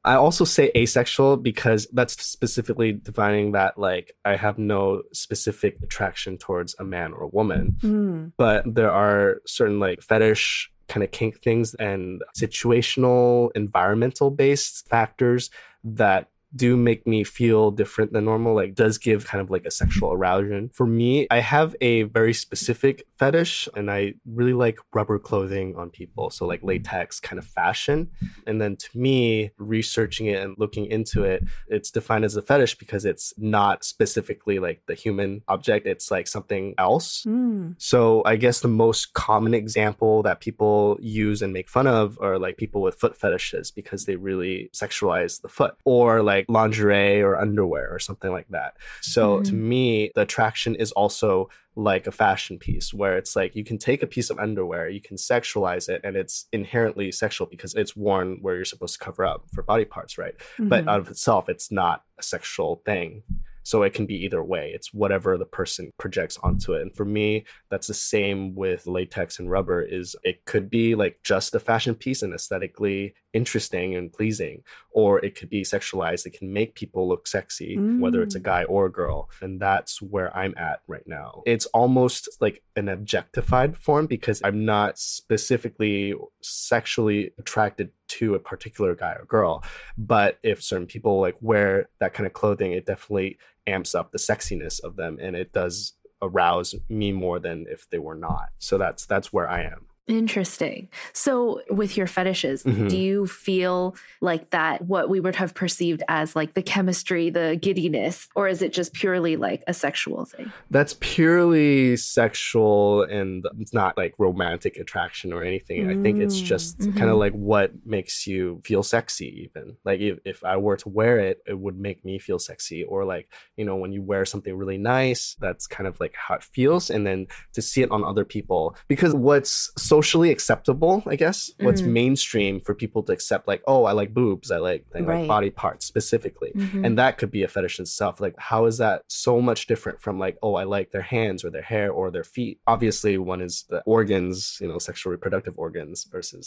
I 0.06 0.16
also 0.16 0.44
say 0.44 0.70
asexual 0.76 1.38
because 1.38 1.86
that's 1.98 2.14
specifically 2.22 2.92
defining 2.92 3.52
that 3.52 3.78
like 3.78 4.06
I 4.24 4.36
have 4.36 4.58
no 4.58 5.02
specific 5.12 5.72
attraction 5.82 6.36
towards 6.36 6.76
a 6.78 6.84
man 6.84 7.12
or 7.14 7.22
a 7.24 7.28
woman 7.38 7.64
Mm. 7.82 8.32
but 8.36 8.58
there 8.78 8.90
are 9.04 9.40
certain 9.46 9.78
like 9.80 10.02
fetish 10.02 10.70
kind 10.88 11.02
of 11.02 11.10
kink 11.10 11.42
things 11.42 11.74
and 11.74 12.22
situational 12.36 13.50
environmental 13.54 14.30
based 14.30 14.88
factors 14.88 15.50
that 15.82 16.28
do 16.56 16.76
make 16.76 17.06
me 17.06 17.24
feel 17.24 17.70
different 17.70 18.12
than 18.12 18.24
normal 18.24 18.54
like 18.54 18.74
does 18.74 18.98
give 18.98 19.26
kind 19.26 19.40
of 19.42 19.50
like 19.50 19.64
a 19.64 19.70
sexual 19.70 20.12
arousal. 20.12 20.68
For 20.72 20.86
me 20.86 21.26
i 21.30 21.40
have 21.40 21.74
a 21.80 22.02
very 22.04 22.34
specific 22.34 23.06
fetish 23.18 23.68
and 23.76 23.90
i 23.90 24.14
really 24.26 24.52
like 24.52 24.78
rubber 24.92 25.18
clothing 25.18 25.74
on 25.76 25.90
people 25.90 26.30
so 26.30 26.46
like 26.46 26.62
latex 26.62 27.20
kind 27.20 27.38
of 27.38 27.46
fashion. 27.46 28.10
And 28.46 28.60
then 28.60 28.76
to 28.76 28.98
me 28.98 29.50
researching 29.58 30.26
it 30.26 30.42
and 30.42 30.54
looking 30.58 30.86
into 30.86 31.24
it 31.24 31.44
it's 31.68 31.90
defined 31.90 32.24
as 32.24 32.36
a 32.36 32.42
fetish 32.42 32.76
because 32.76 33.04
it's 33.04 33.32
not 33.38 33.84
specifically 33.84 34.58
like 34.58 34.82
the 34.86 34.94
human 34.94 35.42
object 35.48 35.86
it's 35.86 36.10
like 36.10 36.26
something 36.26 36.74
else. 36.78 37.24
Mm. 37.24 37.74
so 37.78 38.22
I 38.24 38.36
guess 38.36 38.60
the 38.60 38.68
most 38.68 39.12
common 39.14 39.54
example 39.54 40.22
that 40.22 40.40
people 40.40 40.98
use 41.00 41.42
and 41.42 41.52
make 41.52 41.68
fun 41.68 41.86
of 41.86 42.18
are 42.20 42.38
like 42.38 42.56
people 42.56 42.82
with 42.82 42.96
foot 42.96 43.16
fetishes 43.16 43.70
because 43.70 44.04
they 44.04 44.16
really 44.16 44.70
sexualize 44.72 45.40
the 45.40 45.48
foot. 45.48 45.76
Or 45.84 46.22
like 46.22 46.43
lingerie 46.48 47.22
or 47.22 47.36
underwear 47.36 47.88
or 47.90 47.98
something 47.98 48.30
like 48.30 48.48
that. 48.48 48.74
So 49.00 49.40
to 49.42 49.54
me, 49.54 50.10
the 50.14 50.22
attraction 50.22 50.74
is 50.74 50.92
also 50.92 51.48
like 51.76 52.06
a 52.06 52.12
fashion 52.12 52.58
piece 52.58 52.94
where 52.94 53.16
it's 53.16 53.34
like 53.34 53.56
you 53.56 53.64
can 53.64 53.78
take 53.78 54.02
a 54.02 54.06
piece 54.06 54.30
of 54.30 54.38
underwear, 54.38 54.88
you 54.88 55.00
can 55.00 55.16
sexualize 55.16 55.88
it, 55.88 56.00
and 56.04 56.16
it's 56.16 56.46
inherently 56.52 57.10
sexual 57.10 57.48
because 57.48 57.74
it's 57.74 57.96
worn 57.96 58.38
where 58.42 58.54
you're 58.56 58.64
supposed 58.64 58.94
to 58.98 59.04
cover 59.04 59.24
up 59.24 59.44
for 59.52 59.62
body 59.62 59.84
parts, 59.84 60.16
right? 60.16 60.34
But 60.58 60.84
Mhm. 60.84 60.88
out 60.88 61.00
of 61.00 61.08
itself, 61.08 61.48
it's 61.48 61.72
not 61.72 62.04
a 62.18 62.22
sexual 62.22 62.82
thing. 62.84 63.22
So 63.66 63.82
it 63.82 63.94
can 63.94 64.04
be 64.04 64.22
either 64.24 64.44
way. 64.44 64.72
It's 64.74 64.92
whatever 64.92 65.38
the 65.38 65.46
person 65.46 65.90
projects 65.98 66.38
onto 66.42 66.74
it. 66.74 66.82
And 66.82 66.94
for 66.94 67.06
me, 67.06 67.44
that's 67.70 67.86
the 67.86 67.94
same 67.94 68.54
with 68.54 68.86
latex 68.86 69.38
and 69.38 69.50
rubber 69.50 69.80
is 69.80 70.14
it 70.22 70.44
could 70.44 70.68
be 70.68 70.94
like 70.94 71.20
just 71.24 71.54
a 71.54 71.58
fashion 71.60 71.94
piece 71.94 72.22
and 72.22 72.34
aesthetically 72.34 73.14
interesting 73.34 73.94
and 73.94 74.12
pleasing 74.12 74.62
or 74.92 75.22
it 75.24 75.34
could 75.36 75.50
be 75.50 75.62
sexualized 75.62 76.24
it 76.24 76.38
can 76.38 76.52
make 76.52 76.74
people 76.74 77.06
look 77.08 77.26
sexy 77.26 77.76
whether 77.98 78.22
it's 78.22 78.34
a 78.36 78.40
Mm. 78.40 78.44
guy 78.52 78.64
or 78.64 78.86
a 78.86 78.92
girl 78.92 79.28
and 79.42 79.60
that's 79.60 80.00
where 80.00 80.34
i'm 80.36 80.54
at 80.56 80.80
right 80.86 81.06
now. 81.06 81.42
It's 81.46 81.66
almost 81.66 82.28
like 82.40 82.62
an 82.76 82.88
objectified 82.88 83.76
form 83.76 84.06
because 84.06 84.40
i'm 84.44 84.64
not 84.64 84.98
specifically 84.98 86.14
sexually 86.42 87.32
attracted 87.38 87.90
to 88.08 88.34
a 88.34 88.38
particular 88.38 88.94
guy 88.94 89.12
or 89.18 89.24
girl 89.26 89.62
but 89.98 90.38
if 90.42 90.62
certain 90.62 90.86
people 90.86 91.20
like 91.20 91.36
wear 91.40 91.88
that 92.00 92.14
kind 92.14 92.26
of 92.26 92.32
clothing 92.32 92.72
it 92.72 92.86
definitely 92.86 93.36
amps 93.66 93.94
up 93.94 94.12
the 94.12 94.18
sexiness 94.18 94.82
of 94.84 94.96
them 94.96 95.18
and 95.20 95.34
it 95.34 95.52
does 95.52 95.94
arouse 96.22 96.74
me 96.88 97.12
more 97.12 97.38
than 97.38 97.66
if 97.68 97.88
they 97.90 97.98
were 97.98 98.14
not. 98.14 98.48
So 98.58 98.78
that's 98.78 99.04
that's 99.06 99.32
where 99.32 99.48
i 99.48 99.62
am 99.62 99.86
Interesting. 100.06 100.88
So, 101.14 101.62
with 101.70 101.96
your 101.96 102.06
fetishes, 102.06 102.62
Mhm. 102.62 102.90
do 102.90 102.96
you 102.98 103.26
feel 103.26 103.96
like 104.20 104.50
that 104.50 104.82
what 104.82 105.08
we 105.08 105.18
would 105.18 105.34
have 105.36 105.54
perceived 105.54 106.02
as 106.08 106.36
like 106.36 106.52
the 106.52 106.62
chemistry, 106.62 107.30
the 107.30 107.58
giddiness, 107.60 108.28
or 108.36 108.46
is 108.46 108.60
it 108.60 108.72
just 108.72 108.92
purely 108.92 109.36
like 109.36 109.62
a 109.66 109.72
sexual 109.74 110.24
thing? 110.26 110.52
that's 110.70 110.96
purely 111.00 111.96
sexual 111.96 113.02
and 113.04 113.46
it's 113.60 113.72
not 113.72 113.96
like 113.96 114.12
romantic 114.18 114.76
attraction 114.76 115.32
or 115.32 115.42
anything. 115.42 115.88
I 115.88 115.94
think 116.02 116.18
it's 116.18 116.40
Mm. 116.42 116.44
just 116.44 116.78
Mhm. 116.80 116.96
kind 116.96 117.10
of 117.10 117.16
like 117.16 117.32
what 117.32 117.70
makes 117.86 118.26
you 118.26 118.60
feel 118.64 118.82
sexy, 118.82 119.44
even. 119.44 119.76
Like 119.84 120.00
if, 120.00 120.18
if 120.24 120.44
I 120.44 120.56
were 120.56 120.76
to 120.78 120.88
wear 120.88 121.18
it, 121.18 121.38
it 121.46 121.58
would 121.58 121.78
make 121.78 122.04
me 122.04 122.18
feel 122.18 122.38
sexy. 122.38 122.82
Or 122.84 123.04
like, 123.04 123.28
you 123.56 123.64
know, 123.64 123.76
when 123.76 123.92
you 123.92 124.02
wear 124.02 124.24
something 124.24 124.54
really 124.56 124.78
nice, 124.78 125.36
that's 125.40 125.66
kind 125.66 125.86
of 125.86 125.98
like 126.00 126.14
how 126.14 126.34
it 126.34 126.42
feels. 126.44 126.90
And 126.90 127.06
then 127.06 127.26
to 127.52 127.62
see 127.62 127.82
it 127.82 127.90
on 127.90 128.04
other 128.04 128.24
people. 128.24 128.76
Because 128.88 129.14
what's 129.14 129.70
so 129.78 129.93
socially 129.94 130.30
acceptable, 130.30 130.94
I 131.06 131.16
guess. 131.24 131.38
What's 131.66 131.82
Mm. 131.82 131.92
mainstream 132.00 132.54
for 132.66 132.74
people 132.74 133.02
to 133.04 133.12
accept, 133.12 133.46
like, 133.52 133.62
oh, 133.72 133.82
I 133.90 133.92
like 134.00 134.12
boobs, 134.12 134.50
I 134.50 134.58
like, 134.68 134.82
I 134.94 134.98
like 134.98 135.08
Right. 135.08 135.28
body 135.36 135.50
parts 135.62 135.82
specifically. 135.92 136.52
Mhm. 136.56 136.80
And 136.84 136.92
that 136.98 137.12
could 137.18 137.30
be 137.30 137.42
a 137.44 137.48
fetish 137.54 137.78
in 137.78 137.84
itself. 137.84 138.14
Like, 138.20 138.34
how 138.50 138.60
is 138.70 138.76
that 138.78 139.02
so 139.08 139.34
much 139.48 139.60
different 139.72 139.98
from, 140.04 140.18
like, 140.24 140.36
oh, 140.42 140.54
I 140.62 140.64
like 140.76 140.88
their 140.90 141.08
hands 141.16 141.44
or 141.44 141.50
their 141.50 141.68
hair 141.72 141.88
or 141.98 142.10
their 142.10 142.24
feet? 142.36 142.56
Obviously, 142.74 143.14
one 143.34 143.40
is 143.48 143.54
the 143.72 143.80
organs, 143.96 144.58
you 144.60 144.66
know, 144.68 144.78
sexual 144.78 145.12
reproductive 145.12 145.54
organs 145.66 145.96
versus 146.14 146.46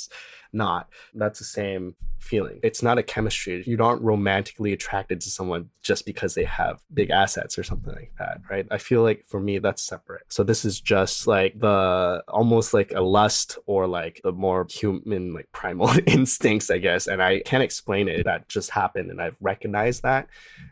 not. 0.51 0.83
That's 1.21 1.39
the 1.39 1.45
same 1.61 1.83
feeling. 2.19 2.59
It's 2.63 2.83
not 2.87 2.97
a 2.97 3.03
chemistry. 3.03 3.63
You 3.65 3.77
aren't 3.87 4.01
romantically 4.13 4.71
attracted 4.73 5.17
to 5.21 5.29
someone 5.37 5.63
just 5.89 6.05
because 6.05 6.31
they 6.35 6.47
have 6.61 6.75
big 6.93 7.09
assets 7.23 7.53
or 7.59 7.63
something 7.63 7.93
like 8.01 8.11
that, 8.19 8.41
right? 8.51 8.65
I 8.71 8.77
feel 8.89 9.03
like 9.09 9.19
for 9.31 9.39
me, 9.39 9.59
that's 9.59 9.83
separate. 9.93 10.23
So 10.35 10.43
this 10.43 10.65
is 10.65 10.75
just 10.95 11.27
like 11.35 11.53
the 11.59 12.23
almost 12.27 12.73
like 12.73 12.91
a 12.93 13.01
lust 13.17 13.36
or 13.65 13.87
like 13.87 14.21
the 14.23 14.31
more 14.31 14.65
human, 14.69 15.33
like 15.33 15.51
primal 15.51 15.89
instincts, 16.07 16.69
I 16.69 16.77
guess. 16.77 17.07
And 17.07 17.21
I 17.21 17.41
can't 17.41 17.63
explain 17.63 18.07
it. 18.07 18.23
That 18.23 18.47
just 18.47 18.69
happened. 18.69 19.11
And 19.11 19.21
I've 19.21 19.37
recognized 19.41 20.03
that. 20.03 20.27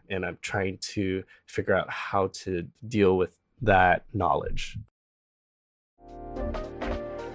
And 0.10 0.26
I'm 0.26 0.38
trying 0.42 0.78
to 0.94 1.24
figure 1.46 1.76
out 1.76 1.90
how 1.90 2.28
to 2.44 2.68
deal 2.88 3.18
with 3.18 3.38
that 3.62 4.04
knowledge. 4.14 4.78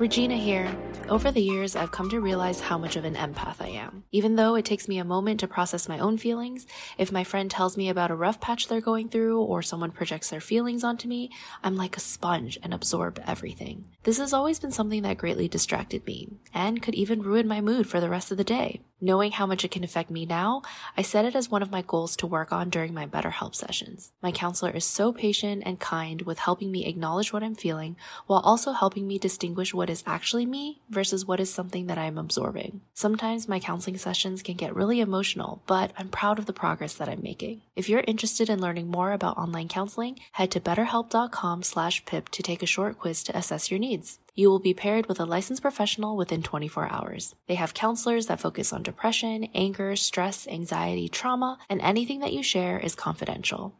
Regina 0.00 0.34
here. 0.34 0.74
Over 1.10 1.30
the 1.30 1.42
years, 1.42 1.76
I've 1.76 1.90
come 1.90 2.08
to 2.08 2.22
realize 2.22 2.60
how 2.60 2.78
much 2.78 2.96
of 2.96 3.04
an 3.04 3.16
empath 3.16 3.60
I 3.60 3.68
am. 3.68 4.04
Even 4.12 4.36
though 4.36 4.54
it 4.54 4.64
takes 4.64 4.88
me 4.88 4.96
a 4.96 5.04
moment 5.04 5.40
to 5.40 5.48
process 5.48 5.90
my 5.90 5.98
own 5.98 6.16
feelings, 6.16 6.66
if 6.96 7.12
my 7.12 7.22
friend 7.22 7.50
tells 7.50 7.76
me 7.76 7.90
about 7.90 8.10
a 8.10 8.16
rough 8.16 8.40
patch 8.40 8.66
they're 8.66 8.80
going 8.80 9.10
through 9.10 9.42
or 9.42 9.60
someone 9.60 9.90
projects 9.90 10.30
their 10.30 10.40
feelings 10.40 10.84
onto 10.84 11.06
me, 11.06 11.30
I'm 11.62 11.76
like 11.76 11.98
a 11.98 12.00
sponge 12.00 12.58
and 12.62 12.72
absorb 12.72 13.22
everything. 13.26 13.88
This 14.04 14.16
has 14.16 14.32
always 14.32 14.58
been 14.58 14.70
something 14.70 15.02
that 15.02 15.18
greatly 15.18 15.48
distracted 15.48 16.06
me 16.06 16.28
and 16.54 16.80
could 16.80 16.94
even 16.94 17.20
ruin 17.20 17.46
my 17.46 17.60
mood 17.60 17.86
for 17.86 18.00
the 18.00 18.08
rest 18.08 18.30
of 18.30 18.38
the 18.38 18.44
day. 18.44 18.80
Knowing 19.02 19.32
how 19.32 19.46
much 19.46 19.64
it 19.64 19.70
can 19.70 19.82
affect 19.82 20.10
me 20.10 20.26
now, 20.26 20.60
I 20.96 21.02
set 21.02 21.24
it 21.24 21.34
as 21.34 21.50
one 21.50 21.62
of 21.62 21.70
my 21.70 21.80
goals 21.80 22.16
to 22.16 22.26
work 22.26 22.52
on 22.52 22.68
during 22.68 22.92
my 22.92 23.06
BetterHelp 23.06 23.54
sessions. 23.54 24.12
My 24.22 24.30
counselor 24.30 24.70
is 24.72 24.84
so 24.84 25.10
patient 25.10 25.62
and 25.64 25.80
kind 25.80 26.22
with 26.22 26.38
helping 26.38 26.70
me 26.70 26.86
acknowledge 26.86 27.32
what 27.32 27.42
I'm 27.42 27.54
feeling 27.54 27.96
while 28.26 28.40
also 28.40 28.72
helping 28.72 29.06
me 29.06 29.18
distinguish 29.18 29.72
what 29.72 29.89
is 29.90 30.02
actually 30.06 30.46
me 30.46 30.80
versus 30.88 31.26
what 31.26 31.40
is 31.40 31.52
something 31.52 31.88
that 31.88 31.98
I'm 31.98 32.16
absorbing. 32.16 32.80
Sometimes 32.94 33.48
my 33.48 33.60
counseling 33.60 33.98
sessions 33.98 34.42
can 34.42 34.56
get 34.56 34.74
really 34.74 35.00
emotional, 35.00 35.62
but 35.66 35.92
I'm 35.98 36.08
proud 36.08 36.38
of 36.38 36.46
the 36.46 36.54
progress 36.54 36.94
that 36.94 37.08
I'm 37.08 37.22
making. 37.22 37.60
If 37.76 37.88
you're 37.88 38.04
interested 38.06 38.48
in 38.48 38.60
learning 38.60 38.88
more 38.88 39.12
about 39.12 39.36
online 39.36 39.68
counseling, 39.68 40.18
head 40.32 40.50
to 40.52 40.60
betterhelp.com 40.60 41.62
slash 41.64 42.04
pip 42.06 42.30
to 42.30 42.42
take 42.42 42.62
a 42.62 42.66
short 42.66 42.98
quiz 42.98 43.22
to 43.24 43.36
assess 43.36 43.70
your 43.70 43.80
needs. 43.80 44.18
You 44.34 44.48
will 44.48 44.60
be 44.60 44.74
paired 44.74 45.06
with 45.06 45.20
a 45.20 45.26
licensed 45.26 45.60
professional 45.60 46.16
within 46.16 46.42
24 46.42 46.90
hours. 46.90 47.34
They 47.46 47.56
have 47.56 47.74
counselors 47.74 48.26
that 48.26 48.40
focus 48.40 48.72
on 48.72 48.82
depression, 48.82 49.48
anger, 49.54 49.96
stress, 49.96 50.46
anxiety, 50.48 51.08
trauma, 51.08 51.58
and 51.68 51.80
anything 51.82 52.20
that 52.20 52.32
you 52.32 52.42
share 52.42 52.78
is 52.78 52.94
confidential. 52.94 53.74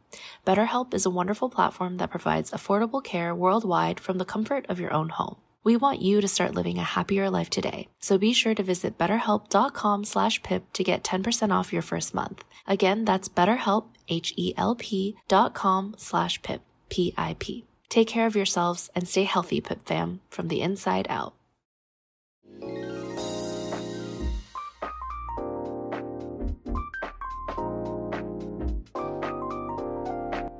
BetterHelp 0.45 0.93
is 0.93 1.05
a 1.05 1.09
wonderful 1.09 1.49
platform 1.49 1.97
that 1.97 2.11
provides 2.11 2.51
affordable 2.51 3.03
care 3.03 3.33
worldwide 3.33 3.99
from 3.99 4.17
the 4.17 4.25
comfort 4.25 4.65
of 4.67 4.79
your 4.79 4.93
own 4.93 5.09
home. 5.09 5.37
We 5.63 5.77
want 5.77 6.01
you 6.01 6.21
to 6.21 6.27
start 6.27 6.55
living 6.55 6.79
a 6.79 6.83
happier 6.83 7.29
life 7.29 7.49
today. 7.51 7.87
So 7.99 8.17
be 8.17 8.33
sure 8.33 8.55
to 8.55 8.63
visit 8.63 8.97
betterhelp.com 8.97 10.05
slash 10.05 10.41
pip 10.41 10.73
to 10.73 10.83
get 10.83 11.03
10% 11.03 11.51
off 11.51 11.71
your 11.71 11.83
first 11.83 12.15
month. 12.15 12.43
Again, 12.65 13.05
that's 13.05 13.29
betterhelp, 13.29 13.85
H-E-L-P 14.07 15.15
dot 15.27 15.53
com 15.53 15.93
slash 15.97 16.41
pip, 16.41 16.61
P-I-P. 16.89 17.65
Take 17.89 18.07
care 18.07 18.25
of 18.25 18.35
yourselves 18.35 18.89
and 18.95 19.07
stay 19.07 19.23
healthy, 19.23 19.61
Pip 19.61 19.85
fam, 19.85 20.21
from 20.29 20.47
the 20.47 20.61
inside 20.61 21.05
out. 21.09 21.35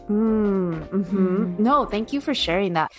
Mm, 0.09 1.05
hmm 1.07 1.63
No, 1.63 1.85
thank 1.85 2.11
you 2.13 2.21
for 2.21 2.33
sharing 2.35 2.73
that. 2.73 2.91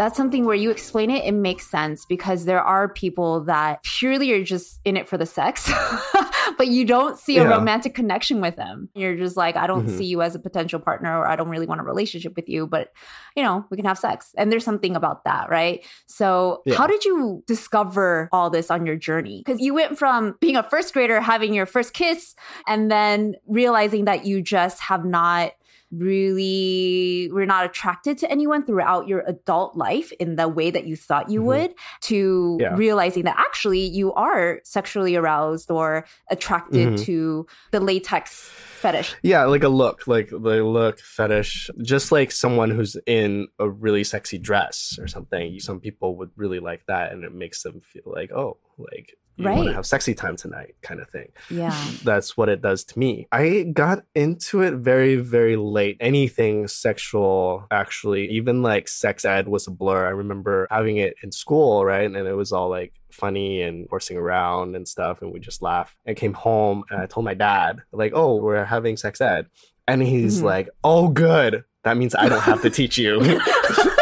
That's 0.00 0.16
something 0.16 0.46
where 0.46 0.56
you 0.56 0.70
explain 0.70 1.10
it, 1.10 1.24
it 1.26 1.32
makes 1.32 1.66
sense 1.70 2.06
because 2.06 2.46
there 2.46 2.62
are 2.62 2.88
people 2.88 3.44
that 3.44 3.82
purely 3.82 4.32
are 4.32 4.42
just 4.42 4.80
in 4.86 4.96
it 4.96 5.06
for 5.06 5.18
the 5.18 5.26
sex, 5.26 5.70
but 6.56 6.68
you 6.68 6.86
don't 6.86 7.18
see 7.18 7.36
a 7.36 7.42
Yeah. 7.42 7.50
romantic 7.50 7.94
connection 7.94 8.40
with 8.40 8.56
them. 8.56 8.88
You're 8.94 9.16
just 9.16 9.36
like, 9.36 9.56
I 9.56 9.66
don't 9.66 9.88
Mhm. 9.88 9.98
see 9.98 10.06
you 10.06 10.22
as 10.22 10.34
a 10.34 10.38
potential 10.38 10.80
partner 10.80 11.18
or 11.18 11.26
I 11.28 11.36
don't 11.36 11.50
really 11.50 11.66
want 11.66 11.82
a 11.82 11.84
relationship 11.84 12.34
with 12.34 12.48
you, 12.48 12.66
but 12.66 12.88
you 13.36 13.42
know, 13.42 13.66
we 13.70 13.76
can 13.76 13.84
have 13.84 13.98
sex. 13.98 14.32
And 14.38 14.50
there's 14.50 14.64
something 14.64 14.96
about 14.96 15.24
that, 15.24 15.50
right? 15.50 15.84
So, 16.06 16.62
Yeah. 16.64 16.76
how 16.76 16.86
did 16.86 17.04
you 17.04 17.44
discover 17.46 18.30
all 18.32 18.48
this 18.48 18.70
on 18.70 18.86
your 18.86 18.96
journey? 18.96 19.42
Because 19.44 19.60
you 19.60 19.74
went 19.74 19.98
from 19.98 20.34
being 20.40 20.56
a 20.56 20.62
first 20.62 20.94
grader, 20.94 21.20
having 21.20 21.52
your 21.52 21.66
first 21.66 21.92
kiss, 21.92 22.34
and 22.66 22.90
then 22.90 23.34
realizing 23.46 24.06
that 24.06 24.24
you 24.24 24.40
just 24.40 24.80
have 24.80 25.04
not 25.04 25.52
really 25.90 27.28
were 27.32 27.46
not 27.46 27.64
attracted 27.64 28.18
to 28.18 28.30
anyone 28.30 28.64
throughout 28.64 29.08
your 29.08 29.22
adult 29.26 29.76
life 29.76 30.12
in 30.12 30.36
the 30.36 30.48
way 30.48 30.70
that 30.70 30.86
you 30.86 30.96
thought 30.96 31.30
you 31.30 31.40
Mhm. 31.40 31.44
would 31.46 31.74
to 32.02 32.58
Yeah. 32.60 32.74
realizing 32.76 33.24
that 33.24 33.36
actually 33.38 33.80
you 33.80 34.12
are 34.14 34.60
sexually 34.64 35.16
aroused 35.16 35.70
or 35.70 36.04
attracted 36.30 36.88
Mhm. 36.94 37.04
to 37.04 37.46
the 37.70 37.80
latex 37.80 38.50
fetish. 38.80 39.14
Yeah, 39.22 39.44
like 39.44 39.62
a 39.62 39.68
look, 39.68 40.06
like 40.06 40.30
the 40.30 40.64
look 40.64 40.98
fetish, 41.00 41.70
just 41.82 42.10
like 42.12 42.30
someone 42.30 42.70
who's 42.70 42.96
in 43.06 43.48
a 43.58 43.68
really 43.68 44.04
sexy 44.04 44.38
dress 44.38 44.98
or 45.00 45.06
something. 45.06 45.58
Some 45.60 45.80
people 45.80 46.16
would 46.16 46.30
really 46.36 46.60
like 46.60 46.86
that, 46.86 47.12
and 47.12 47.24
it 47.24 47.34
makes 47.34 47.62
them 47.62 47.80
feel 47.80 48.04
like, 48.06 48.32
oh, 48.32 48.56
like 48.78 49.16
you 49.40 49.46
want 49.48 49.60
Right. 49.60 49.66
to 49.68 49.74
have 49.74 49.86
sexy 49.86 50.14
time 50.14 50.36
tonight, 50.36 50.74
kind 50.82 51.00
of 51.00 51.08
thing. 51.10 51.28
Yeah. 51.50 51.74
That's 52.04 52.36
what 52.36 52.48
it 52.48 52.62
does 52.62 52.84
to 52.84 52.98
me. 52.98 53.26
I 53.32 53.64
got 53.72 54.04
into 54.14 54.62
it 54.62 54.74
very, 54.74 55.16
very 55.16 55.56
late. 55.56 55.96
Anything 56.00 56.68
sexual, 56.68 57.66
actually, 57.70 58.28
even 58.30 58.62
like 58.62 58.88
sex 58.88 59.24
ed 59.24 59.48
was 59.48 59.66
a 59.66 59.70
blur. 59.70 60.06
I 60.06 60.10
remember 60.10 60.66
having 60.70 60.98
it 60.98 61.14
in 61.22 61.32
school, 61.32 61.84
right? 61.84 62.04
And 62.04 62.16
it 62.16 62.34
was 62.34 62.52
all 62.52 62.68
like 62.68 62.92
funny 63.12 63.62
and 63.62 63.86
horsing 63.90 64.16
around 64.16 64.76
and 64.76 64.86
stuff. 64.86 65.22
And 65.22 65.32
we 65.32 65.40
just 65.40 65.62
laugh. 65.62 65.96
I 66.06 66.14
came 66.14 66.32
home 66.34 66.84
and 66.90 67.00
I 67.00 67.06
told 67.06 67.24
my 67.24 67.34
dad, 67.34 67.80
like, 67.92 68.12
oh, 68.14 68.36
we're 68.36 68.64
having 68.64 68.96
sex 68.96 69.20
ed. 69.20 69.46
And 69.88 70.02
he's 70.02 70.40
Mhm. 70.40 70.44
like, 70.44 70.68
oh, 70.84 71.08
good. 71.08 71.64
That 71.82 71.96
means 71.96 72.14
I 72.14 72.28
don't 72.28 72.42
have 72.42 72.62
to 72.62 72.70
teach 72.70 72.98
you. 72.98 73.20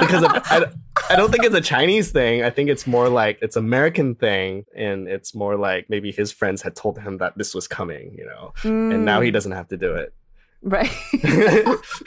because 0.00 0.22
of, 0.24 0.30
I, 0.34 0.66
I 1.10 1.16
don't 1.16 1.30
think 1.30 1.44
it's 1.44 1.54
a 1.54 1.60
Chinese 1.60 2.10
thing. 2.10 2.42
I 2.42 2.50
think 2.50 2.70
it's 2.70 2.86
more 2.86 3.08
like 3.08 3.38
it's 3.42 3.56
American 3.56 4.14
thing, 4.14 4.64
and 4.74 5.06
it's 5.08 5.34
more 5.34 5.56
like 5.56 5.88
maybe 5.88 6.10
his 6.12 6.32
friends 6.32 6.62
had 6.62 6.74
told 6.74 6.98
him 6.98 7.18
that 7.18 7.36
this 7.38 7.54
was 7.54 7.68
coming, 7.68 8.14
you 8.16 8.26
know, 8.26 8.52
and 8.64 9.04
now 9.04 9.20
he 9.20 9.30
Mm, 9.30 9.32
doesn't 9.34 9.52
have 9.52 9.68
to 9.68 9.76
do 9.76 9.94
it. 9.94 10.12
Right. 10.62 10.90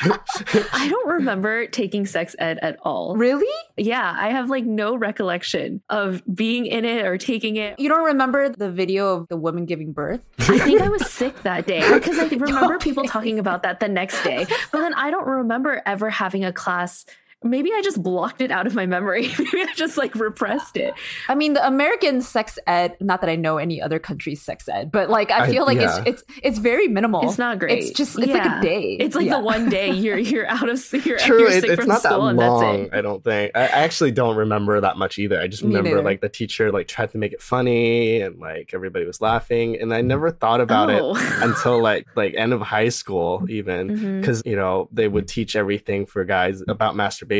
I 0.01 0.87
don't 0.89 1.07
remember 1.07 1.65
taking 1.67 2.05
sex 2.05 2.35
ed 2.37 2.59
at 2.61 2.77
all. 2.83 3.15
really? 3.15 3.47
Yeah, 3.77 4.15
I 4.15 4.29
have 4.29 4.47
like 4.49 4.63
no 4.63 4.95
recollection 4.95 5.81
of 5.89 6.21
being 6.33 6.67
in 6.67 6.85
it 6.85 7.03
or 7.05 7.17
taking 7.17 7.55
it. 7.55 7.79
You 7.79 7.89
don't 7.89 8.05
remember 8.05 8.49
the 8.49 8.69
video 8.69 9.15
of 9.17 9.27
the 9.27 9.37
woman 9.37 9.65
giving 9.65 9.91
birth? 9.91 10.21
I 10.39 10.59
think 10.59 10.81
I 10.81 10.87
was 10.89 11.09
sick 11.09 11.41
that 11.41 11.65
day 11.65 11.81
because 11.93 12.19
I 12.19 12.27
remember 12.27 12.77
people 12.79 13.05
talking 13.05 13.39
about 13.39 13.63
that 13.63 13.79
the 13.79 13.87
next 13.87 14.21
day. 14.23 14.45
But 14.71 14.81
then 14.81 14.93
I 14.93 15.09
don't 15.09 15.25
remember 15.25 15.81
ever 15.87 16.11
having 16.11 16.45
a 16.45 16.53
class. 16.53 17.05
Maybe 17.43 17.71
I 17.73 17.81
just 17.83 18.01
blocked 18.01 18.41
it 18.41 18.51
out 18.51 18.67
of 18.67 18.75
my 18.75 18.85
memory. 18.85 19.23
Maybe 19.39 19.61
I 19.61 19.73
just 19.75 19.97
like 19.97 20.15
repressed 20.15 20.77
it. 20.77 20.93
I 21.27 21.35
mean, 21.35 21.53
the 21.53 21.65
American 21.65 22.21
sex 22.21 22.57
ed, 22.67 22.95
not 22.99 23.21
that 23.21 23.29
I 23.29 23.35
know 23.35 23.57
any 23.57 23.81
other 23.81 23.99
country's 23.99 24.41
sex 24.41 24.67
ed, 24.69 24.91
but 24.91 25.09
like 25.09 25.31
I 25.31 25.43
I- 25.45 25.49
feel 25.49 25.65
like 25.65 25.79
yeah. 25.79 26.03
it's 26.05 26.23
it's 26.29 26.39
it's 26.43 26.57
very 26.59 26.87
minimal. 26.87 27.27
It's 27.27 27.37
not 27.37 27.59
great. 27.59 27.83
It's 27.83 27.91
just 27.91 28.17
it's 28.17 28.27
like 28.31 28.45
a 28.45 28.61
day. 28.61 28.97
It's 28.99 29.15
like 29.15 29.25
Yeah. 29.25 29.37
the 29.37 29.43
one 29.43 29.69
day 29.69 29.91
you're 29.91 30.17
you're 30.17 30.47
out 30.47 30.69
of 30.69 30.81
you're, 31.05 31.17
True, 31.17 31.39
you're 31.41 31.49
it, 31.49 31.61
sick 31.61 31.71
it's 31.71 31.79
from 31.79 31.87
not 31.89 32.03
that 32.03 32.11
school 32.11 32.27
and 32.27 32.39
that's 32.39 32.63
it. 32.63 32.89
I 32.97 33.01
don't 33.01 33.23
think. 33.23 33.51
I 33.55 33.61
I 33.63 33.65
actually 33.85 34.11
don't 34.11 34.35
remember 34.35 34.79
that 34.81 34.97
much 34.97 35.17
either. 35.19 35.39
I 35.41 35.47
just 35.47 35.63
remember 35.63 36.01
like 36.01 36.21
the 36.21 36.29
teacher 36.29 36.71
like 36.71 36.87
tried 36.87 37.11
to 37.11 37.17
make 37.17 37.33
it 37.33 37.41
funny, 37.41 38.21
and 38.21 38.39
like 38.39 38.73
everybody 38.73 39.05
was 39.05 39.19
laughing, 39.21 39.79
and 39.81 39.93
I 39.93 40.01
never 40.01 40.31
thought 40.31 40.61
about 40.61 40.89
it 40.89 41.01
Oh. 41.01 41.13
until 41.43 41.81
like 41.81 42.05
like 42.15 42.33
end 42.35 42.53
of 42.53 42.61
high 42.61 42.89
school 42.89 43.45
even 43.49 43.89
Mhm. 43.89 44.19
because 44.21 44.41
you 44.45 44.55
know 44.55 44.87
they 44.91 45.07
would 45.07 45.27
teach 45.27 45.55
everything 45.55 46.05
for 46.05 46.23
guys 46.23 46.61
about 46.67 46.95
masturbation 46.95 47.32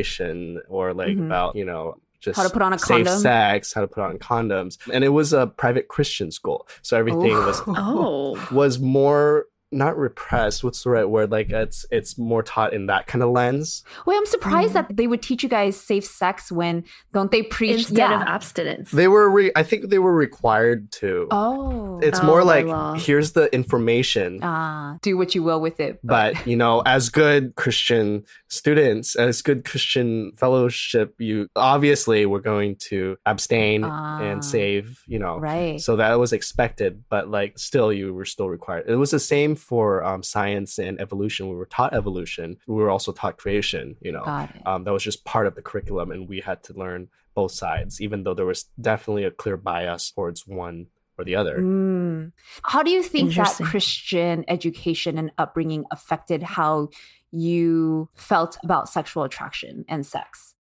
or 0.69 0.93
like 0.93 1.17
Mhm. 1.17 1.25
about 1.27 1.55
you 1.55 1.65
know 1.65 1.95
just 2.19 2.37
How 2.37 2.43
to 2.43 2.49
put 2.49 2.61
on 2.61 2.71
a 2.73 2.79
safe 2.79 3.05
condom. 3.05 3.19
sex 3.19 3.73
how 3.73 3.81
to 3.81 3.87
put 3.87 4.01
on 4.03 4.17
condoms 4.17 4.77
and 4.93 5.03
it 5.03 5.09
was 5.09 5.33
a 5.33 5.47
private 5.47 5.87
christian 5.89 6.31
school 6.31 6.65
so 6.81 6.97
everything 6.97 7.33
was 7.33 7.61
Oh. 7.67 8.39
was 8.51 8.79
more 8.79 9.45
not 9.73 9.97
repressed. 9.97 10.63
What's 10.63 10.83
the 10.83 10.89
right 10.91 11.09
word? 11.09 11.31
Like 11.31 11.49
it's 11.49 11.85
it's 11.91 12.17
more 12.17 12.43
taught 12.43 12.73
in 12.73 12.85
that 12.87 13.07
kind 13.07 13.23
of 13.23 13.29
lens. 13.31 13.83
Wait, 14.05 14.15
I'm 14.17 14.25
surprised 14.25 14.73
that 14.73 14.95
they 14.95 15.07
would 15.07 15.21
teach 15.21 15.43
you 15.43 15.49
guys 15.49 15.79
safe 15.79 16.05
sex 16.05 16.51
when 16.51 16.83
don't 17.13 17.31
they 17.31 17.43
preach 17.43 17.77
Instead 17.79 17.97
yeah. 17.97 18.21
of 18.21 18.27
abstinence. 18.27 18.91
They 18.91 19.07
were, 19.07 19.29
re- 19.29 19.51
I 19.55 19.63
think, 19.63 19.89
they 19.89 19.99
were 19.99 20.13
required 20.15 20.91
to. 20.93 21.27
Oh. 21.31 21.99
It's 22.01 22.19
Oh, 22.19 22.25
more 22.25 22.43
like 22.43 22.99
here's 23.01 23.31
the 23.33 23.53
information. 23.53 24.39
Ah, 24.43 24.97
do 25.01 25.17
what 25.17 25.35
you 25.35 25.43
will 25.43 25.59
with 25.61 25.79
it. 25.79 25.99
but 26.03 26.45
you 26.47 26.55
know 26.55 26.81
as 26.85 27.09
good 27.09 27.55
christian 27.55 28.23
students 28.47 29.15
as 29.15 29.41
good 29.41 29.65
christian 29.65 30.31
fellowship 30.37 31.15
you 31.17 31.47
obviously 31.55 32.25
we're 32.25 32.39
going 32.39 32.75
to 32.75 33.17
abstain 33.25 33.83
Ah. 33.83 34.21
and 34.21 34.43
save 34.45 35.01
you 35.07 35.19
know 35.19 35.39
right. 35.39 35.79
so 35.81 35.95
that 35.95 36.19
was 36.19 36.33
expected 36.33 37.03
but 37.09 37.29
like 37.29 37.57
still 37.57 37.91
you 37.91 38.13
were 38.13 38.25
still 38.25 38.49
required 38.49 38.85
it 38.87 38.95
was 38.95 39.11
the 39.11 39.19
same 39.19 39.55
for 39.63 40.03
um, 40.03 40.21
science 40.21 40.77
and 40.77 40.99
evolution 40.99 41.49
we 41.49 41.55
were 41.55 41.65
taught 41.65 41.93
evolution 41.93 42.57
we 42.67 42.75
were 42.75 42.89
also 42.89 43.11
taught 43.11 43.37
creation 43.37 43.95
you 44.01 44.11
know 44.11 44.23
um, 44.65 44.83
that 44.83 44.93
was 44.93 45.03
just 45.03 45.25
part 45.25 45.47
of 45.47 45.55
the 45.55 45.61
curriculum 45.61 46.11
and 46.11 46.27
we 46.27 46.39
had 46.41 46.61
to 46.63 46.73
learn 46.73 47.07
both 47.33 47.51
sides 47.51 48.01
even 48.01 48.23
though 48.23 48.33
there 48.33 48.45
was 48.45 48.65
definitely 48.79 49.23
a 49.23 49.31
clear 49.31 49.57
bias 49.57 50.11
towards 50.11 50.45
one 50.45 50.87
or 51.17 51.25
the 51.25 51.35
other 51.35 51.59
Mm. 51.59 52.31
How 52.63 52.83
do 52.83 52.91
you 52.91 53.03
think 53.03 53.33
that 53.35 53.57
Christian 53.63 54.45
education 54.47 55.17
and 55.17 55.31
upbringing 55.37 55.85
affected 55.91 56.43
how 56.43 56.89
you 57.31 58.09
felt 58.15 58.57
about 58.63 58.89
sexual 58.89 59.23
attraction 59.23 59.85
and 59.87 60.05
sex? 60.05 60.52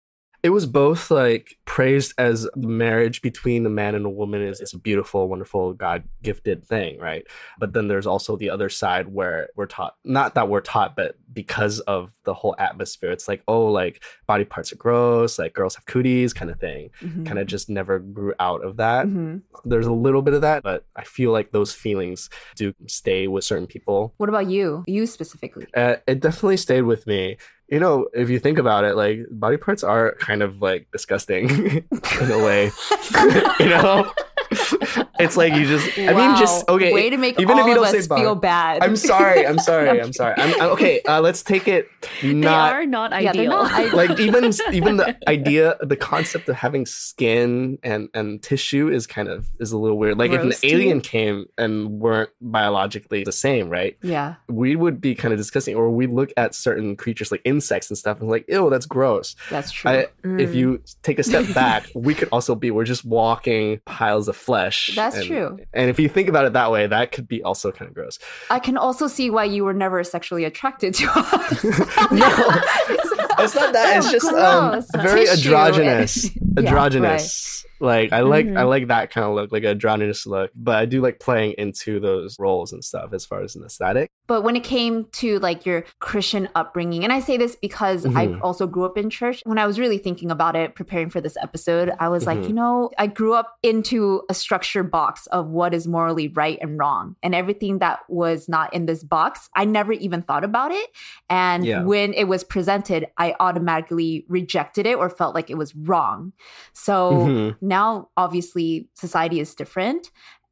It 0.43 0.49
was 0.49 0.65
both 0.65 1.09
like 1.09 1.57
praised 1.63 2.13
as 2.17 2.43
the 2.55 2.67
marriage 2.67 3.21
between 3.21 3.65
a 3.65 3.69
man 3.69 3.95
and 3.95 4.05
a 4.05 4.09
woman 4.09 4.41
is, 4.41 4.59
is 4.59 4.73
a 4.73 4.77
beautiful 4.77 5.29
wonderful 5.29 5.73
god 5.73 6.03
gifted 6.21 6.65
thing 6.65 6.99
right 6.99 7.25
but 7.59 7.71
then 7.73 7.87
there's 7.87 8.05
also 8.05 8.35
the 8.35 8.49
other 8.49 8.67
side 8.69 9.07
where 9.07 9.47
we're 9.55 9.65
taught 9.65 9.95
not 10.03 10.35
that 10.35 10.49
we're 10.49 10.59
taught 10.61 10.95
but 10.95 11.15
because 11.33 11.79
of 11.81 12.11
the 12.25 12.33
whole 12.33 12.55
atmosphere 12.59 13.11
it's 13.11 13.27
like 13.27 13.41
oh 13.47 13.65
like 13.65 14.03
body 14.27 14.43
parts 14.45 14.71
are 14.73 14.75
gross 14.75 15.39
like 15.39 15.53
girls 15.53 15.75
have 15.75 15.85
cooties 15.85 16.33
kind 16.33 16.51
of 16.51 16.59
thing 16.59 16.89
Mhm. 17.01 17.25
kind 17.25 17.39
of 17.39 17.47
just 17.47 17.69
never 17.69 17.99
grew 17.99 18.33
out 18.39 18.63
of 18.63 18.77
that 18.77 19.05
Mhm. 19.07 19.41
there's 19.65 19.87
a 19.87 19.93
little 19.93 20.21
bit 20.21 20.33
of 20.33 20.41
that 20.41 20.61
but 20.63 20.85
i 20.95 21.03
feel 21.03 21.31
like 21.31 21.51
those 21.51 21.73
feelings 21.73 22.29
do 22.55 22.73
stay 22.87 23.27
with 23.27 23.43
certain 23.45 23.67
people 23.67 24.13
What 24.17 24.29
about 24.29 24.47
you? 24.47 24.83
You 24.87 25.05
specifically? 25.07 25.67
uh, 25.75 25.95
it 26.07 26.19
definitely 26.19 26.57
stayed 26.57 26.81
with 26.83 27.07
me. 27.07 27.37
You 27.73 27.79
know, 27.79 28.07
if 28.13 28.29
you 28.29 28.37
think 28.37 28.59
about 28.59 28.83
it, 28.83 28.95
like 28.95 29.21
body 29.31 29.57
parts 29.57 29.83
are 29.83 30.13
kind 30.19 30.43
of 30.43 30.61
like 30.61 30.85
disgusting 30.91 31.49
in 32.21 32.31
a 32.31 32.37
way. 32.37 32.69
you 33.59 33.69
know, 33.69 34.13
it's 35.19 35.37
like 35.37 35.53
you 35.53 35.65
just. 35.65 35.97
I 35.97 36.13
mean, 36.13 36.37
just 36.37 36.67
okay. 36.69 36.93
Way 36.93 37.09
to 37.09 37.17
make 37.17 37.39
even 37.39 37.53
all 37.55 37.59
if 37.59 37.65
you 37.65 37.71
of 37.73 37.77
don't 37.83 37.91
say 37.91 37.99
us 37.99 38.07
body- 38.07 38.21
feel 38.21 38.35
bad. 38.35 38.83
I'm 38.83 38.95
sorry. 38.95 39.45
I'm 39.45 39.57
sorry. 39.69 39.89
I'm 40.01 40.13
sorry. 40.13 40.35
I'm, 40.37 40.61
I'm- 40.61 40.71
okay. 40.71 41.01
Uh, 41.07 41.21
let's 41.21 41.43
take 41.43 41.67
it. 41.67 41.87
they 42.21 42.33
Not 42.33 42.73
are 42.73 42.85
not 42.85 43.11
Yeah, 43.21 43.29
ideal. 43.31 43.49
not 43.51 43.71
ideal. 43.73 43.95
like 43.95 44.19
even 44.19 44.51
even 44.73 44.97
the 44.97 45.17
idea, 45.29 45.75
the 45.81 45.95
concept 45.97 46.49
of 46.49 46.55
having 46.55 46.85
skin 46.85 47.77
and 47.83 48.09
and 48.13 48.41
tissue 48.41 48.89
is 48.89 49.07
kind 49.07 49.27
of 49.27 49.49
is 49.59 49.71
a 49.71 49.77
little 49.77 49.97
weird. 49.97 50.17
Like 50.17 50.31
if 50.31 50.41
an 50.41 50.51
to 50.51 50.67
you? 50.67 50.75
alien 50.75 51.01
came 51.01 51.45
and 51.57 51.99
weren't 51.99 52.29
biologically 52.41 53.23
the 53.23 53.31
same, 53.31 53.69
right? 53.69 53.97
yeah. 54.01 54.35
we 54.47 54.75
would 54.75 54.99
be 55.01 55.15
kind 55.15 55.33
of 55.33 55.37
disgusting, 55.37 55.75
or 55.75 55.89
we 55.89 56.07
look 56.07 56.31
at 56.37 56.55
certain 56.55 56.95
creatures 56.95 57.31
like 57.31 57.41
insects 57.45 57.89
and 57.89 57.97
stuff 57.97 58.19
and 58.21 58.29
like, 58.29 58.45
ew, 58.47 58.69
that's 58.69 58.85
gross. 58.85 59.35
That's 59.49 59.71
true. 59.71 59.91
I, 59.91 59.95
If 60.23 60.51
Mm. 60.51 60.55
you 60.55 60.81
take 61.03 61.19
a 61.19 61.23
step 61.23 61.53
back, 61.53 61.87
we 61.95 62.13
could 62.13 62.29
also 62.31 62.55
be 62.55 62.71
we're 62.71 62.83
just 62.85 63.03
walking 63.05 63.79
piles 63.85 64.27
of 64.27 64.35
flesh. 64.43 64.91
That's 64.95 65.17
and- 65.17 65.25
true. 65.25 65.59
And 65.73 65.89
if 65.89 65.99
you 65.99 66.09
think 66.09 66.27
about 66.29 66.45
it 66.45 66.53
that 66.53 66.71
way, 66.71 66.87
that 66.87 67.11
could 67.11 67.27
be 67.27 67.41
also 67.43 67.71
kind 67.71 67.87
of 67.89 67.95
gross. 67.95 68.19
I 68.49 68.59
can 68.59 68.77
also 68.77 69.07
see 69.07 69.29
why 69.29 69.45
you 69.45 69.63
were 69.63 69.73
never 69.73 70.03
sexually 70.03 70.43
attracted 70.43 70.93
to 70.95 71.09
us. 71.15 71.63
No, 72.11 73.45
it's 73.45 73.55
not 73.55 73.73
that. 73.73 73.97
It's 73.97 74.11
just 74.11 74.27
um, 74.27 74.83
very 75.01 75.25
Tissue. 75.25 75.49
androgynous. 75.49 76.29
Yeah, 76.55 76.69
androgynous. 76.69 77.65
Like 77.83 78.13
I 78.13 78.21
like 78.21 78.45
I 78.47 78.49
Mhm. 78.63 78.69
like 78.69 78.87
that 78.87 79.11
kind 79.11 79.27
of 79.27 79.35
look, 79.35 79.51
like 79.51 79.63
a 79.63 79.69
androgynous 79.69 80.25
look. 80.25 80.51
But 80.55 80.77
I 80.77 80.85
do 80.85 81.01
like 81.01 81.19
playing 81.19 81.53
into 81.57 81.99
those 81.99 82.37
roles 82.39 82.71
and 82.73 82.83
stuff 82.83 83.13
as 83.13 83.25
far 83.25 83.41
as 83.41 83.55
an 83.55 83.63
aesthetic. 83.63 84.09
But 84.25 84.41
when 84.43 84.55
it 84.55 84.63
came 84.63 85.05
to 85.13 85.37
like 85.39 85.65
your 85.65 85.83
Christian 85.99 86.47
upbringing, 86.55 87.03
and 87.03 87.11
I 87.11 87.19
say 87.19 87.35
this 87.37 87.55
because 87.57 88.05
I 88.05 88.27
Mhm. 88.27 88.39
also 88.41 88.67
grew 88.67 88.85
up 88.85 88.97
in 88.97 89.09
church. 89.09 89.41
When 89.45 89.57
I 89.59 89.67
was 89.67 89.79
really 89.79 89.97
thinking 89.97 90.31
about 90.31 90.55
it, 90.55 90.75
preparing 90.75 91.09
for 91.09 91.19
this 91.19 91.35
episode, 91.41 91.91
I 91.99 92.07
was 92.07 92.25
like, 92.25 92.39
Mhm. 92.39 92.47
you 92.47 92.53
know, 92.53 92.89
I 92.97 93.07
grew 93.07 93.33
up 93.33 93.55
into 93.63 94.21
a 94.29 94.33
structured 94.33 94.89
box 94.89 95.27
of 95.27 95.49
what 95.49 95.73
is 95.73 95.85
morally 95.87 96.29
right 96.29 96.57
and 96.61 96.79
wrong. 96.79 97.17
And 97.21 97.35
everything 97.35 97.79
that 97.79 97.99
was 98.07 98.47
not 98.47 98.73
in 98.73 98.85
this 98.85 99.03
box, 99.03 99.49
I 99.55 99.65
never 99.65 99.91
even 99.91 100.21
thought 100.21 100.45
about 100.45 100.71
it. 100.71 100.87
And 101.29 101.65
Yeah. 101.65 101.83
when 101.83 102.13
it 102.13 102.25
was 102.29 102.45
presented, 102.45 103.07
I 103.17 103.35
automatically 103.41 104.25
rejected 104.29 104.85
it 104.85 104.95
or 104.97 105.09
felt 105.09 105.35
like 105.35 105.49
it 105.49 105.57
was 105.57 105.75
wrong. 105.75 106.31
So 106.71 107.11
Mhm. 107.11 107.55
Now 107.77 107.85
obviously 108.23 108.67
society 109.05 109.37
is 109.45 109.49
different 109.61 110.03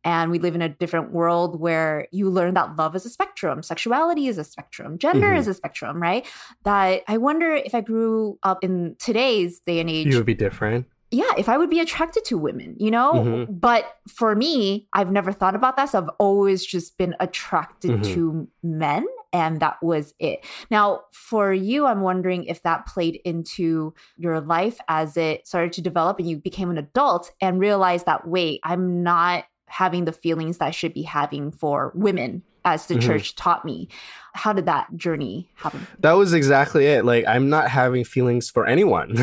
and 0.04 0.26
we 0.34 0.40
live 0.46 0.56
in 0.60 0.64
a 0.70 0.70
different 0.84 1.08
world 1.20 1.52
where 1.66 1.94
you 2.12 2.26
learn 2.38 2.54
that 2.60 2.68
love 2.82 2.94
is 3.00 3.06
a 3.06 3.10
spectrum 3.18 3.58
sexuality 3.72 4.26
is 4.32 4.38
a 4.38 4.44
spectrum 4.54 4.92
gender 5.06 5.30
Mhm. 5.32 5.40
is 5.42 5.48
a 5.54 5.56
spectrum 5.62 5.96
right 6.10 6.24
that 6.70 7.02
i 7.14 7.16
wonder 7.28 7.50
if 7.68 7.74
i 7.80 7.82
grew 7.92 8.18
up 8.52 8.60
in 8.68 8.74
today's 9.08 9.52
day 9.70 9.78
and 9.82 9.90
age 9.98 10.08
You 10.12 10.18
would 10.20 10.32
be 10.36 10.40
different. 10.48 10.82
yeah 11.22 11.32
if 11.44 11.48
i 11.54 11.56
would 11.60 11.70
be 11.78 11.82
attracted 11.86 12.24
to 12.30 12.36
women 12.48 12.70
you 12.86 12.92
know 12.98 13.12
Mhm. 13.14 13.42
but 13.68 13.84
for 14.20 14.32
me 14.44 14.88
i've 14.98 15.12
never 15.20 15.32
thought 15.40 15.56
about 15.62 15.74
that 15.78 15.88
so 15.92 15.96
i've 16.00 16.14
always 16.28 16.60
just 16.76 16.90
been 17.02 17.14
attracted 17.28 17.92
Mhm. 18.00 18.04
to 18.14 18.22
men 18.64 19.04
and 19.34 19.60
that 19.60 19.78
was 19.82 20.14
it 20.20 20.44
now 20.70 21.02
for 21.12 21.54
you 21.54 21.86
i'm 21.86 22.02
wondering 22.02 22.44
if 22.46 22.62
that 22.64 22.86
played 22.86 23.20
into 23.26 23.94
your 24.18 24.40
life 24.42 24.80
as 24.88 25.18
it 25.18 25.48
started 25.48 25.72
to 25.74 25.82
develop 25.82 26.20
and 26.20 26.30
you 26.30 26.38
became 26.38 26.70
an 26.70 26.78
adult 26.78 27.32
and 27.42 27.60
realized 27.60 28.06
that 28.06 28.28
wait 28.28 28.60
i'm 28.64 29.04
not 29.04 29.46
having 29.68 30.06
the 30.06 30.12
feelings 30.12 30.58
that 30.58 30.66
i 30.66 30.72
should 30.72 30.94
be 30.94 31.04
having 31.04 31.52
for 31.52 31.92
women 31.96 32.44
as 32.64 32.86
the 32.86 32.94
Mhm. 32.96 33.02
church 33.02 33.36
taught 33.36 33.66
me 33.66 33.88
how 34.34 34.54
did 34.54 34.68
that 34.68 34.96
journey 34.96 35.50
happen 35.56 35.88
That 36.00 36.14
was 36.14 36.32
exactly 36.34 36.86
it. 36.86 37.04
Like 37.04 37.26
I'm 37.28 37.50
not 37.50 37.70
having 37.70 38.04
feelings 38.06 38.50
for 38.52 38.66
anyone. 38.68 39.16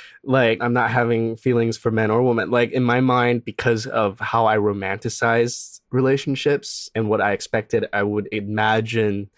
like 0.24 0.58
I'm 0.62 0.72
not 0.72 0.90
having 0.90 1.36
feelings 1.36 1.76
for 1.76 1.90
men 1.90 2.10
or 2.10 2.22
women. 2.22 2.50
Like 2.50 2.70
in 2.72 2.82
my 2.84 3.00
mind, 3.00 3.44
because 3.44 3.86
of 3.86 4.20
how 4.20 4.46
I 4.46 4.56
romanticized 4.56 5.80
relationships 5.90 6.88
and 6.94 7.08
what 7.08 7.20
I 7.20 7.32
expected, 7.32 7.86
I 7.92 8.04
would 8.04 8.28
imagine 8.32 9.28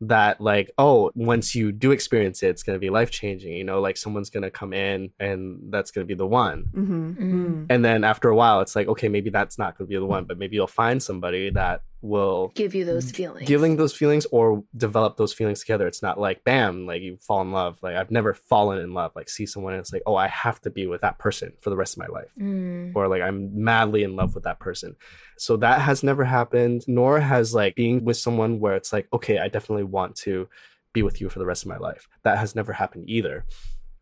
that 0.00 0.40
like 0.40 0.70
oh 0.76 1.10
once 1.14 1.54
you 1.54 1.72
do 1.72 1.90
experience 1.90 2.42
it 2.42 2.48
it's 2.48 2.62
going 2.62 2.74
to 2.74 2.80
be 2.80 2.90
life 2.90 3.10
changing 3.10 3.52
you 3.52 3.64
know 3.64 3.80
like 3.80 3.96
someone's 3.96 4.28
going 4.28 4.42
to 4.42 4.50
come 4.50 4.72
in 4.72 5.10
and 5.20 5.58
that's 5.70 5.90
going 5.90 6.04
to 6.04 6.08
be 6.08 6.16
the 6.16 6.26
one 6.26 6.64
mm-hmm. 6.74 7.12
Mm. 7.12 7.66
and 7.70 7.84
then 7.84 8.04
after 8.04 8.28
a 8.28 8.36
while 8.36 8.60
it's 8.60 8.74
like 8.74 8.88
okay 8.88 9.08
maybe 9.08 9.30
that's 9.30 9.58
not 9.58 9.78
going 9.78 9.86
to 9.86 9.90
be 9.90 9.96
the 9.96 10.04
one 10.04 10.24
but 10.24 10.38
maybe 10.38 10.56
you'll 10.56 10.66
find 10.66 11.02
somebody 11.02 11.50
that 11.50 11.82
will 12.04 12.52
Give 12.54 12.74
you 12.74 12.84
those 12.84 13.10
feelings. 13.10 13.48
giving 13.48 13.76
those 13.76 13.94
feelings 13.96 14.26
or 14.30 14.62
develop 14.76 15.16
those 15.16 15.32
feelings 15.32 15.60
together. 15.60 15.86
It's 15.86 16.02
not 16.02 16.20
like 16.20 16.44
bam, 16.44 16.86
like 16.86 17.02
you 17.02 17.16
fall 17.16 17.40
in 17.40 17.50
love. 17.50 17.78
Like 17.82 17.96
I've 17.96 18.10
never 18.10 18.34
fallen 18.34 18.78
in 18.78 18.92
love. 18.92 19.12
Like 19.16 19.28
see 19.28 19.46
someone 19.46 19.72
and 19.72 19.80
it's 19.80 19.92
like, 19.92 20.02
oh, 20.06 20.14
I 20.14 20.28
have 20.28 20.60
to 20.62 20.70
be 20.70 20.86
with 20.86 21.00
that 21.00 21.18
person 21.18 21.52
for 21.60 21.70
the 21.70 21.76
rest 21.76 21.94
of 21.94 21.98
my 22.00 22.06
life. 22.06 22.30
Mm. 22.38 22.92
Or 22.94 23.08
like 23.08 23.22
I'm 23.22 23.64
madly 23.64 24.02
in 24.02 24.14
love 24.16 24.34
with 24.34 24.44
that 24.44 24.60
person. 24.60 24.94
So 25.38 25.56
that 25.56 25.80
has 25.80 26.02
never 26.02 26.24
happened, 26.24 26.84
nor 26.86 27.18
has 27.18 27.54
like 27.54 27.74
being 27.74 28.04
with 28.04 28.18
someone 28.18 28.60
where 28.60 28.76
it's 28.76 28.92
like, 28.92 29.08
okay, 29.12 29.38
I 29.38 29.48
definitely 29.48 29.84
want 29.84 30.14
to 30.16 30.48
be 30.92 31.02
with 31.02 31.20
you 31.20 31.28
for 31.28 31.38
the 31.38 31.46
rest 31.46 31.64
of 31.64 31.68
my 31.70 31.78
life. 31.78 32.06
That 32.22 32.38
has 32.38 32.54
never 32.54 32.72
happened 32.72 33.08
either. 33.08 33.46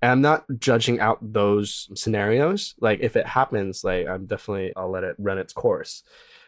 And 0.02 0.10
I'm 0.10 0.20
not 0.20 0.44
judging 0.58 0.98
out 0.98 1.18
those 1.22 1.88
scenarios. 1.94 2.74
Like 2.80 2.98
if 3.00 3.14
it 3.14 3.26
happens, 3.26 3.84
like 3.84 4.08
I'm 4.08 4.26
definitely 4.26 4.72
I'll 4.76 4.90
let 4.90 5.04
it 5.04 5.14
run 5.18 5.38
its 5.38 5.52
course. 5.52 6.02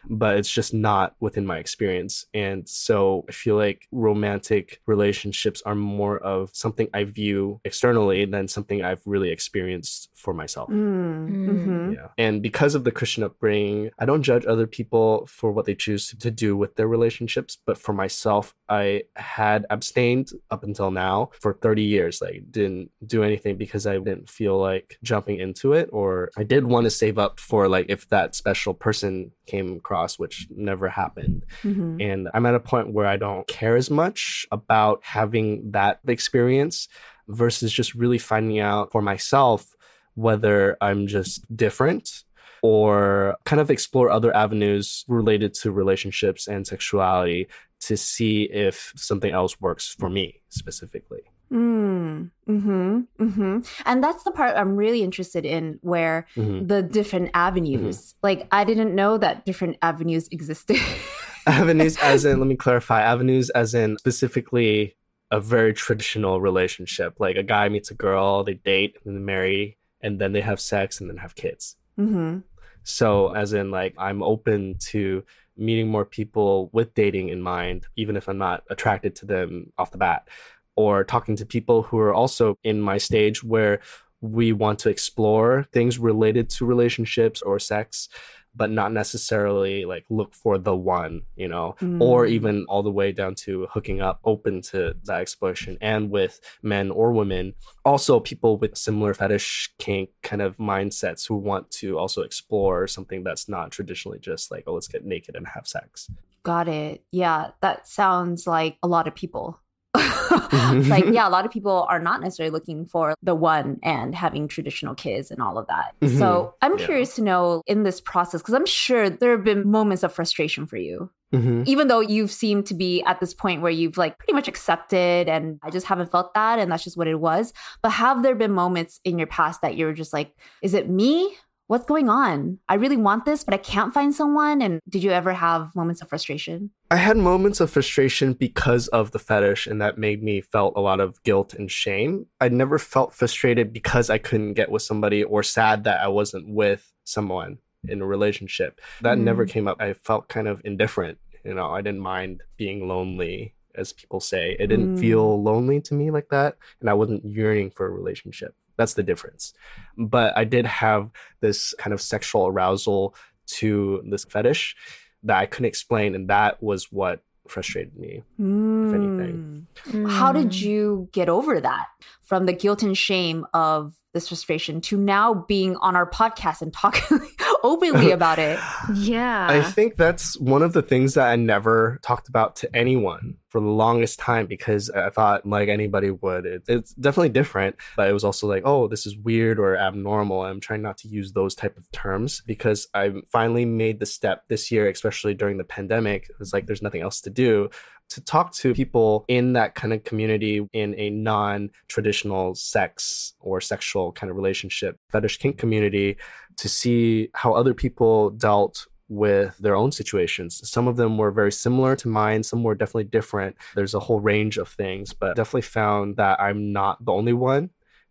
But 0.09 0.37
it's 0.37 0.51
just 0.51 0.73
not 0.73 1.15
within 1.19 1.45
my 1.45 1.57
experience. 1.57 2.25
And 2.33 2.67
so 2.67 3.25
I 3.27 3.31
feel 3.31 3.55
like 3.55 3.87
romantic 3.91 4.81
relationships 4.85 5.61
are 5.65 5.75
more 5.75 6.17
of 6.19 6.49
something 6.53 6.87
I 6.93 7.03
view 7.05 7.61
externally 7.63 8.25
than 8.25 8.47
something 8.47 8.83
I've 8.83 9.01
really 9.05 9.31
experienced 9.31 10.09
for 10.13 10.33
myself. 10.33 10.69
Mm. 10.69 11.29
Mm-hmm. 11.29 11.93
Yeah. 11.93 12.07
And 12.17 12.41
because 12.41 12.75
of 12.75 12.83
the 12.83 12.91
Christian 12.91 13.23
upbringing, 13.23 13.91
I 13.99 14.05
don't 14.05 14.23
judge 14.23 14.45
other 14.45 14.67
people 14.67 15.27
for 15.27 15.51
what 15.51 15.65
they 15.65 15.75
choose 15.75 16.09
to 16.09 16.31
do 16.31 16.55
with 16.57 16.75
their 16.75 16.87
relationships. 16.87 17.57
But 17.65 17.77
for 17.77 17.93
myself, 17.93 18.53
I 18.69 19.03
had 19.15 19.65
abstained 19.69 20.31
up 20.49 20.63
until 20.63 20.91
now 20.91 21.29
for 21.39 21.53
30 21.53 21.83
years. 21.83 22.21
Like, 22.21 22.43
didn't 22.51 22.91
do 23.05 23.23
anything 23.23 23.57
because 23.57 23.85
I 23.85 23.93
didn't 23.97 24.29
feel 24.29 24.57
like 24.57 24.97
jumping 25.03 25.39
into 25.39 25.73
it. 25.73 25.89
Or 25.91 26.29
I 26.37 26.43
did 26.43 26.65
want 26.65 26.85
to 26.85 26.89
save 26.89 27.17
up 27.17 27.39
for, 27.39 27.67
like, 27.67 27.87
if 27.89 28.09
that 28.09 28.35
special 28.35 28.73
person 28.73 29.31
came 29.45 29.75
across, 29.75 29.94
which 30.17 30.47
never 30.49 30.87
happened. 30.89 31.45
Mm-hmm. 31.63 32.01
And 32.01 32.29
I'm 32.33 32.45
at 32.45 32.55
a 32.55 32.59
point 32.59 32.93
where 32.93 33.07
I 33.07 33.17
don't 33.17 33.47
care 33.47 33.75
as 33.75 33.89
much 33.89 34.45
about 34.51 34.99
having 35.03 35.71
that 35.71 35.99
experience 36.07 36.87
versus 37.27 37.71
just 37.71 37.95
really 37.95 38.17
finding 38.17 38.59
out 38.59 38.91
for 38.91 39.01
myself 39.01 39.75
whether 40.15 40.77
I'm 40.81 41.07
just 41.07 41.43
different 41.55 42.23
or 42.61 43.35
kind 43.45 43.59
of 43.59 43.69
explore 43.69 44.09
other 44.09 44.35
avenues 44.35 45.03
related 45.07 45.53
to 45.53 45.71
relationships 45.71 46.47
and 46.47 46.65
sexuality 46.65 47.47
to 47.81 47.97
see 47.97 48.43
if 48.43 48.93
something 48.95 49.31
else 49.31 49.59
works 49.61 49.95
for 49.99 50.09
me 50.09 50.41
specifically. 50.49 51.21
Mm, 51.51 52.31
hmm 52.47 52.99
hmm 53.17 53.59
And 53.85 54.03
that's 54.03 54.23
the 54.23 54.31
part 54.31 54.57
I'm 54.57 54.75
really 54.75 55.03
interested 55.03 55.45
in 55.45 55.79
where 55.81 56.25
Mhm. 56.35 56.67
the 56.67 56.81
different 56.81 57.29
avenues. 57.33 58.15
Like 58.23 58.47
I 58.51 58.63
didn't 58.63 58.95
know 58.95 59.17
that 59.19 59.45
different 59.45 59.77
avenues 59.81 60.27
existed. 60.31 60.77
avenues 61.47 61.97
as 61.97 62.25
in 62.25 62.39
let 62.39 62.47
me 62.47 62.55
clarify 62.55 63.01
avenues 63.03 63.51
as 63.51 63.75
in 63.75 63.97
specifically 63.99 64.95
a 65.29 65.39
very 65.39 65.73
traditional 65.73 66.41
relationship 66.41 67.19
like 67.19 67.35
a 67.35 67.43
guy 67.43 67.69
meets 67.69 67.91
a 67.91 67.93
girl 67.93 68.43
they 68.43 68.55
date 68.55 68.97
and 69.05 69.15
then 69.15 69.23
marry 69.25 69.77
and 70.01 70.19
then 70.19 70.31
they 70.33 70.41
have 70.41 70.59
sex 70.59 70.99
and 70.99 71.07
then 71.07 71.17
have 71.17 71.35
kids 71.35 71.75
hmm 71.97 72.39
so 72.83 73.31
as 73.35 73.53
in 73.53 73.69
like 73.69 73.93
i'm 73.99 74.23
open 74.23 74.75
to 74.79 75.23
meeting 75.55 75.87
more 75.87 76.03
people 76.05 76.69
with 76.73 76.95
dating 76.95 77.29
in 77.29 77.41
mind 77.41 77.85
even 77.95 78.15
if 78.17 78.27
i'm 78.27 78.39
not 78.39 78.63
attracted 78.71 79.15
to 79.15 79.25
them 79.27 79.71
off 79.77 79.91
the 79.91 79.99
bat 79.99 80.27
or 80.75 81.03
talking 81.03 81.35
to 81.37 81.45
people 81.45 81.83
who 81.83 81.97
are 81.99 82.13
also 82.13 82.57
in 82.63 82.81
my 82.81 82.97
stage 82.97 83.43
where 83.43 83.79
we 84.21 84.51
want 84.53 84.79
to 84.79 84.89
explore 84.89 85.67
things 85.71 85.99
related 85.99 86.49
to 86.49 86.65
relationships 86.65 87.41
or 87.41 87.59
sex 87.59 88.09
but 88.57 88.71
not 88.71 88.93
necessarily 88.93 89.83
like 89.83 90.05
look 90.09 90.33
for 90.33 90.57
the 90.57 90.73
one 90.75 91.21
you 91.35 91.47
know 91.47 91.75
or 91.99 92.25
Mm. 92.25 92.29
even 92.29 92.65
all 92.69 92.83
the 92.83 92.91
way 92.91 93.11
down 93.11 93.35
to 93.35 93.67
hooking 93.69 93.99
up 94.01 94.21
open 94.23 94.61
to 94.61 94.95
that 95.03 95.19
exploration 95.19 95.77
and 95.81 96.09
with 96.09 96.39
men 96.63 96.89
or 96.89 97.11
women 97.11 97.53
also 97.83 98.19
people 98.21 98.57
with 98.57 98.77
similar 98.77 99.13
fetish 99.13 99.73
kink 99.77 100.09
kind 100.23 100.41
of 100.41 100.55
mindsets 100.57 101.27
who 101.27 101.35
want 101.35 101.69
to 101.69 101.99
also 101.99 102.21
explore 102.21 102.87
something 102.87 103.23
that's 103.25 103.49
not 103.49 103.71
traditionally 103.71 104.19
just 104.19 104.49
like 104.51 104.63
oh 104.67 104.73
let's 104.73 104.87
get 104.87 105.05
naked 105.05 105.35
and 105.35 105.47
have 105.47 105.67
sex 105.67 106.09
Got 106.43 106.67
it. 106.67 107.03
Yeah, 107.11 107.51
that 107.61 107.87
sounds 107.87 108.45
like 108.45 108.77
a 108.83 108.87
lot 108.87 109.07
of 109.07 109.15
people. 109.15 109.59
like, 110.89 111.05
yeah, 111.11 111.27
a 111.27 111.29
lot 111.31 111.45
of 111.45 111.51
people 111.51 111.85
are 111.89 111.99
not 111.99 112.21
necessarily 112.21 112.51
looking 112.51 112.85
for 112.85 113.15
the 113.23 113.35
one 113.35 113.77
and 113.83 114.13
having 114.15 114.47
traditional 114.47 114.95
kids 114.95 115.31
and 115.31 115.41
all 115.41 115.57
of 115.57 115.67
that. 115.67 115.93
Mhm. 116.01 116.17
So 116.17 116.53
I'm 116.61 116.77
Yeah. 116.77 116.85
curious 116.85 117.15
to 117.15 117.21
know 117.21 117.61
in 117.67 117.83
this 117.83 118.01
process, 118.01 118.41
because 118.41 118.53
I'm 118.53 118.65
sure 118.65 119.09
there 119.09 119.31
have 119.31 119.43
been 119.43 119.69
moments 119.69 120.03
of 120.03 120.13
frustration 120.13 120.65
for 120.67 120.77
you. 120.77 121.09
mm-hmm. 121.33 121.63
Even 121.65 121.89
though 121.89 121.99
you've 121.99 122.31
seemed 122.31 122.65
to 122.67 122.73
be 122.73 123.03
at 123.03 123.19
this 123.19 123.33
point 123.33 123.61
where 123.61 123.71
you've 123.71 123.97
like 123.97 124.17
pretty 124.17 124.31
much 124.31 124.47
accepted 124.47 125.27
and 125.27 125.59
I 125.63 125.69
just 125.69 125.85
haven't 125.87 126.09
felt 126.11 126.33
that 126.33 126.59
and 126.59 126.71
that's 126.71 126.83
just 126.85 126.95
what 126.97 127.07
it 127.07 127.19
was. 127.19 127.51
But 127.81 127.91
have 127.93 128.23
there 128.23 128.35
been 128.35 128.51
moments 128.53 129.01
in 129.03 129.17
your 129.17 129.27
past 129.27 129.61
that 129.61 129.75
you 129.75 129.85
were 129.85 129.93
just 129.93 130.13
like, 130.13 130.33
is 130.61 130.73
it 130.73 130.89
me? 130.89 131.35
What's 131.67 131.85
going 131.85 132.09
on? 132.09 132.59
I 132.69 132.75
really 132.75 132.95
want 132.95 133.25
this, 133.25 133.43
but 133.43 133.53
I 133.53 133.57
can't 133.57 133.91
find 133.93 134.13
someone. 134.13 134.61
And 134.61 134.79
did 134.87 135.03
you 135.03 135.09
ever 135.11 135.33
have 135.33 135.75
moments 135.75 136.01
of 136.01 136.07
frustration? 136.07 136.69
I 136.95 136.99
had 136.99 137.17
moments 137.17 137.59
of 137.59 137.69
frustration 137.71 138.31
because 138.31 138.87
of 138.87 139.11
the 139.11 139.19
fetish, 139.19 139.67
and 139.67 139.81
that 139.81 139.97
made 139.97 140.23
me 140.23 140.39
felt 140.39 140.77
a 140.77 140.79
lot 140.79 141.01
of 141.01 141.21
guilt 141.23 141.53
and 141.53 141.69
shame. 141.69 142.27
I 142.39 142.47
never 142.47 142.79
felt 142.79 143.13
frustrated 143.13 143.73
because 143.73 144.09
I 144.09 144.17
couldn't 144.17 144.53
get 144.53 144.71
with 144.71 144.81
somebody 144.81 145.21
or 145.21 145.43
sad 145.43 145.83
that 145.83 145.99
I 145.99 146.07
wasn't 146.07 146.47
with 146.47 146.93
someone 147.03 147.57
in 147.89 148.01
a 148.01 148.05
relationship. 148.05 148.79
That 149.01 149.17
never 149.17 149.45
Mm. 149.45 149.49
came 149.49 149.67
up. 149.67 149.81
I 149.81 149.91
felt 149.91 150.29
kind 150.29 150.47
of 150.47 150.61
indifferent. 150.63 151.17
You 151.43 151.53
know, 151.53 151.69
I 151.69 151.81
didn't 151.81 151.99
mind 151.99 152.43
being 152.55 152.87
lonely, 152.87 153.55
as 153.75 153.91
people 153.91 154.21
say. 154.21 154.55
It 154.57 154.67
didn't 154.67 154.95
Mm. 154.95 154.99
feel 155.01 155.43
lonely 155.43 155.81
to 155.81 155.93
me 155.93 156.11
like 156.11 156.29
that, 156.29 156.55
and 156.79 156.89
I 156.89 156.93
wasn't 156.93 157.25
yearning 157.25 157.71
for 157.71 157.85
a 157.87 157.89
relationship. 157.89 158.55
That's 158.77 158.93
the 158.93 159.03
difference. 159.03 159.53
But 159.97 160.31
I 160.37 160.45
did 160.45 160.65
have 160.65 161.09
this 161.41 161.73
kind 161.77 161.93
of 161.93 161.99
sexual 161.99 162.47
arousal 162.47 163.15
to 163.47 164.01
this 164.09 164.23
fetish 164.23 164.77
that 165.25 165.37
I 165.37 165.45
couldn't 165.45 165.65
explain, 165.65 166.15
and 166.15 166.29
that 166.29 166.61
was 166.63 166.91
what 166.91 167.21
frustrated 167.47 167.95
me. 167.95 168.23
If 168.39 168.93
anything. 168.95 169.67
Mm. 169.89 170.09
How 170.09 170.31
did 170.31 170.47
Mm. 170.49 170.61
you 170.61 171.09
get 171.11 171.29
over 171.29 171.59
that 171.61 171.85
from 172.23 172.45
the 172.47 172.53
guilt 172.53 172.81
and 172.81 172.97
shame 172.97 173.45
of 173.53 173.93
this 174.13 174.29
frustration 174.29 174.81
to 174.81 174.97
now 174.97 175.45
being 175.47 175.75
on 175.77 175.95
our 175.95 176.09
podcast 176.09 176.61
and 176.61 176.73
talking 176.73 177.19
openly 177.65 178.11
about 178.19 178.39
it? 178.39 178.59
Yeah. 178.93 179.47
I 179.49 179.61
think 179.61 179.95
that's 179.95 180.39
one 180.39 180.61
of 180.61 180.73
the 180.73 180.81
things 180.81 181.15
that 181.15 181.27
I 181.27 181.35
never 181.35 181.99
talked 182.01 182.29
about 182.29 182.55
to 182.57 182.75
anyone 182.75 183.37
for 183.49 183.61
the 183.61 183.67
longest 183.67 184.19
time 184.19 184.47
because 184.47 184.89
I 184.89 185.09
thought 185.09 185.45
like 185.45 185.69
anybody 185.69 186.11
would. 186.11 186.45
It, 186.45 186.63
it's 186.67 186.93
definitely 186.93 187.29
different, 187.29 187.77
but 187.95 188.09
it 188.09 188.13
was 188.13 188.23
also 188.23 188.47
like, 188.47 188.63
oh, 188.65 188.87
this 188.87 189.05
is 189.05 189.17
weird 189.17 189.59
or 189.59 189.77
abnormal. 189.77 190.43
I'm 190.43 190.59
trying 190.59 190.81
not 190.81 190.97
to 190.99 191.07
use 191.07 191.33
those 191.33 191.55
type 191.55 191.77
of 191.77 191.89
terms 191.91 192.41
because 192.45 192.87
I 192.93 193.13
finally 193.31 193.65
made 193.65 193.99
the 193.99 194.05
step 194.05 194.43
this 194.47 194.71
year, 194.71 194.89
especially 194.89 195.33
during 195.33 195.57
the 195.57 195.63
pandemic. 195.63 196.29
It 196.29 196.39
was 196.39 196.53
like 196.53 196.65
there's 196.67 196.81
nothing 196.81 197.01
else 197.01 197.21
to 197.21 197.29
do 197.29 197.69
to 198.09 198.21
talk 198.21 198.53
to 198.53 198.73
people 198.73 199.25
in 199.27 199.53
that 199.53 199.75
kind 199.75 199.93
of 199.93 200.03
community 200.03 200.67
in 200.73 200.93
a 200.97 201.09
non-traditional 201.09 202.55
sex 202.55 203.33
or 203.39 203.59
sexual 203.59 204.11
kind 204.11 204.29
of 204.29 204.35
relationship 204.37 204.99
fetish 205.09 205.37
kink 205.37 205.57
community 205.57 206.17
to 206.57 206.69
see 206.69 207.29
how 207.33 207.53
other 207.53 207.73
people 207.73 208.29
dealt 208.31 208.87
with 209.07 209.57
their 209.59 209.75
own 209.75 209.91
situations. 209.91 210.67
Some 210.69 210.87
of 210.87 210.95
them 210.95 211.17
were 211.17 211.31
very 211.31 211.51
similar 211.51 211.95
to 211.97 212.07
mine, 212.07 212.43
some 212.43 212.63
were 212.63 212.75
definitely 212.75 213.05
different. 213.05 213.55
There's 213.75 213.93
a 213.93 213.99
whole 213.99 214.19
range 214.19 214.57
of 214.57 214.69
things, 214.69 215.13
but 215.13 215.35
definitely 215.35 215.61
found 215.61 216.17
that 216.17 216.41
I'm 216.41 216.73
not 216.73 217.03
the 217.03 217.13
only 217.13 217.33
one 217.33 217.69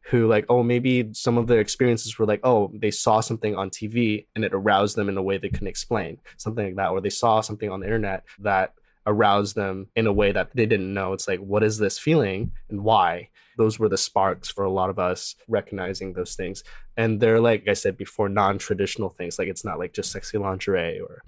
who 0.08 0.28
like 0.28 0.44
oh 0.48 0.62
maybe 0.62 1.08
some 1.12 1.38
of 1.38 1.46
their 1.46 1.60
experiences 1.60 2.18
were 2.18 2.26
like 2.26 2.40
oh 2.44 2.70
they 2.74 2.90
saw 2.90 3.20
something 3.20 3.56
on 3.56 3.70
TV 3.70 4.26
and 4.34 4.44
it 4.44 4.52
aroused 4.52 4.96
them 4.96 5.08
in 5.08 5.16
a 5.16 5.22
way 5.22 5.38
they 5.38 5.48
couldn't 5.48 5.66
explain 5.66 6.18
something 6.36 6.66
like 6.66 6.76
that 6.76 6.90
or 6.90 7.00
they 7.00 7.10
saw 7.10 7.40
something 7.40 7.70
on 7.70 7.80
the 7.80 7.86
internet 7.86 8.24
that 8.38 8.74
aroused 9.06 9.54
them 9.54 9.88
in 9.96 10.06
a 10.06 10.12
way 10.12 10.32
that 10.32 10.50
they 10.54 10.66
didn't 10.66 10.92
know. 10.92 11.12
It's 11.12 11.28
like 11.28 11.40
what 11.40 11.62
is 11.62 11.78
this 11.78 11.98
feeling 11.98 12.52
and 12.70 12.82
why? 12.82 13.28
Those 13.56 13.78
were 13.78 13.88
the 13.88 13.98
sparks 13.98 14.50
for 14.50 14.64
a 14.64 14.70
lot 14.70 14.90
of 14.90 14.98
us 14.98 15.36
recognizing 15.46 16.12
those 16.12 16.34
things. 16.34 16.64
And 16.96 17.20
they're 17.20 17.40
like 17.40 17.68
i 17.68 17.72
said 17.72 17.96
before 17.96 18.28
non-traditional 18.28 19.10
things. 19.10 19.38
Like 19.38 19.48
it's 19.48 19.64
not 19.64 19.78
like 19.78 19.92
just 19.92 20.10
sexy 20.10 20.38
lingerie 20.38 21.00
or 21.00 21.22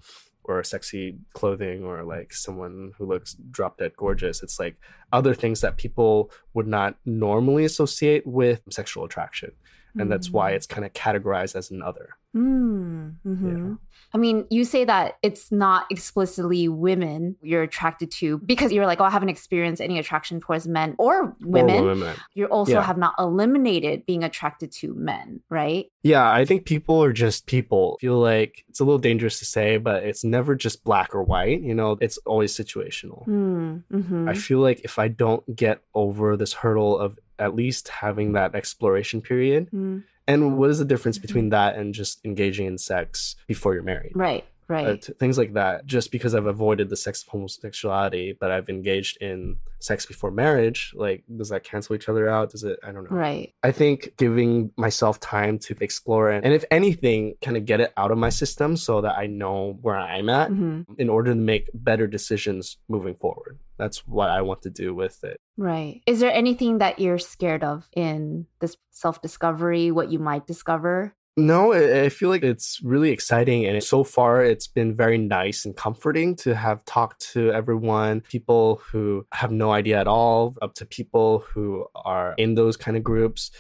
or 0.49 0.63
sexy 0.63 1.17
clothing 1.33 1.85
or 1.85 2.05
like 2.05 2.33
someone 2.33 2.93
who 2.97 3.05
looks 3.05 3.35
drop 3.51 3.79
dead 3.79 3.93
gorgeous. 3.97 4.43
It's 4.43 4.61
like 4.61 4.77
other 5.13 5.35
things 5.35 5.61
that 5.61 5.77
people 5.77 6.31
would 6.55 6.69
not 6.69 6.97
normally 7.05 7.65
associate 7.65 8.27
with 8.27 8.63
sexual 8.71 9.05
attraction. 9.05 9.53
And 9.99 10.13
that's 10.13 10.31
why 10.31 10.53
mm. 10.53 10.57
it's 10.57 10.67
kind 10.67 10.85
of 10.85 10.93
categorized 10.93 11.57
as 11.57 11.71
an 11.71 11.83
other 11.83 12.11
Mm, 12.37 13.15
mhm. 13.27 13.79
I 14.15 14.19
mean, 14.19 14.47
you 14.51 14.65
say 14.65 14.85
that 14.85 15.17
it's 15.23 15.51
not 15.51 15.87
explicitly 15.91 16.69
women 16.69 17.37
you're 17.43 17.63
attracted 17.63 18.11
to 18.13 18.39
because 18.39 18.73
you're 18.73 18.87
like, 18.87 19.01
oh, 19.01 19.05
I 19.05 19.11
haven't 19.11 19.31
experienced 19.31 19.81
any 19.83 19.99
attraction 19.99 20.41
towards 20.41 20.67
men 20.69 20.95
or 20.99 21.35
women. 21.41 21.77
Or 21.85 21.87
women. 21.87 22.17
You 22.35 22.47
also 22.47 22.73
Yeah. 22.73 22.83
have 22.83 22.99
not 22.99 23.15
eliminated 23.19 24.07
being 24.07 24.23
attracted 24.23 24.71
to 24.73 24.95
men, 24.95 25.41
right? 25.51 25.87
Yeah, 26.03 26.31
I 26.31 26.45
think 26.45 26.67
people 26.67 27.03
are 27.03 27.13
just 27.13 27.47
people. 27.47 27.97
I 27.99 28.01
feel 28.01 28.19
like 28.19 28.65
it's 28.69 28.81
a 28.81 28.85
little 28.85 28.99
dangerous 28.99 29.39
to 29.41 29.45
say, 29.45 29.79
but 29.79 30.05
it's 30.05 30.23
never 30.25 30.55
just 30.55 30.85
black 30.85 31.15
or 31.15 31.23
white. 31.23 31.61
You 31.63 31.75
know, 31.75 31.99
it's 32.01 32.19
always 32.27 32.55
situational. 32.57 33.27
Mm, 33.27 33.83
mhm. 33.93 34.29
I 34.29 34.35
feel 34.35 34.61
like 34.61 34.81
if 34.85 34.99
I 34.99 35.09
don't 35.09 35.57
get 35.57 35.81
over 35.95 36.37
this 36.37 36.53
hurdle 36.53 36.99
of 36.99 37.19
at 37.39 37.55
least 37.55 37.89
having 37.89 38.33
that 38.33 38.55
exploration 38.55 39.21
period, 39.21 39.69
Mm, 39.75 40.05
and 40.27 40.57
what 40.59 40.71
is 40.71 40.79
the 40.79 40.85
difference 40.85 41.19
between 41.19 41.51
that 41.51 41.77
and 41.77 41.95
just 41.95 42.25
engaging 42.25 42.67
in 42.67 42.79
sex 42.79 43.37
before 43.47 43.75
you're 43.75 43.83
married? 43.83 44.13
right, 44.15 44.45
right. 44.69 44.87
Uh, 44.87 44.97
t- 44.97 45.13
things 45.15 45.39
like 45.39 45.55
that. 45.55 45.87
Just 45.87 46.11
because 46.11 46.35
I've 46.35 46.47
avoided 46.47 46.89
the 46.89 46.97
sex 46.97 47.23
of 47.23 47.29
homosexuality, 47.29 48.37
but 48.39 48.51
I've 48.51 48.69
engaged 48.69 49.19
in 49.21 49.57
sex 49.79 50.07
before 50.07 50.31
marriage, 50.31 50.93
like, 50.95 51.25
does 51.37 51.51
that 51.51 51.65
cancel 51.65 51.95
each 51.95 52.09
other 52.09 52.29
out? 52.29 52.51
Does 52.51 52.65
it? 52.65 52.79
I 52.83 52.93
don't 52.93 53.11
know. 53.11 53.17
right. 53.17 53.53
I 53.63 53.73
think 53.73 54.15
giving 54.17 54.73
myself 54.77 55.21
time 55.21 55.59
to 55.61 55.77
explore 55.81 56.33
it, 56.33 56.45
and 56.45 56.53
if 56.55 56.65
anything, 56.71 57.35
kind 57.43 57.57
of 57.57 57.65
get 57.67 57.81
it 57.81 57.93
out 57.97 58.11
of 58.11 58.19
my 58.19 58.31
system 58.31 58.77
so 58.77 59.01
that 59.03 59.17
I 59.17 59.27
know 59.27 59.79
where 59.83 59.97
I'm 59.97 60.29
at 60.29 60.49
hmm 60.49 60.83
in 60.99 61.09
order 61.09 61.33
to 61.33 61.37
make 61.37 61.69
better 61.75 62.07
decisions 62.07 62.79
moving 62.89 63.15
forward. 63.17 63.59
That's 63.77 64.07
what 64.07 64.31
I 64.31 64.41
want 64.43 64.63
to 64.63 64.71
do 64.71 64.95
with 64.95 65.23
it. 65.25 65.39
Right. 65.57 66.01
Is 66.07 66.21
there 66.21 66.33
anything 66.33 66.79
that 66.79 66.99
you're 66.99 67.19
scared 67.19 67.63
of 67.65 67.89
in 67.95 68.47
this 68.61 68.77
self 68.91 69.21
discovery, 69.21 69.91
what 69.91 70.11
you 70.11 70.19
might 70.19 70.47
discover? 70.47 71.15
No, 71.39 71.75
I 71.75 72.09
feel 72.09 72.31
like 72.31 72.43
it's 72.43 72.81
really 72.83 73.11
exciting. 73.11 73.67
And 73.67 73.83
so 73.85 74.05
far, 74.05 74.43
it's 74.43 74.67
been 74.67 74.95
very 74.95 75.19
nice 75.19 75.67
and 75.67 75.77
comforting 75.77 76.35
to 76.37 76.55
have 76.55 76.83
talked 76.87 77.21
to 77.33 77.53
everyone, 77.53 78.23
people 78.23 78.81
who 78.91 79.27
have 79.33 79.51
no 79.53 79.71
idea 79.71 80.01
at 80.01 80.07
all, 80.07 80.57
up 80.63 80.75
to 80.77 80.87
people 80.87 81.41
who 81.41 81.87
are 81.95 82.35
in 82.39 82.55
those 82.55 82.79
kind 82.79 82.97
of 82.97 83.05
groups 83.05 83.51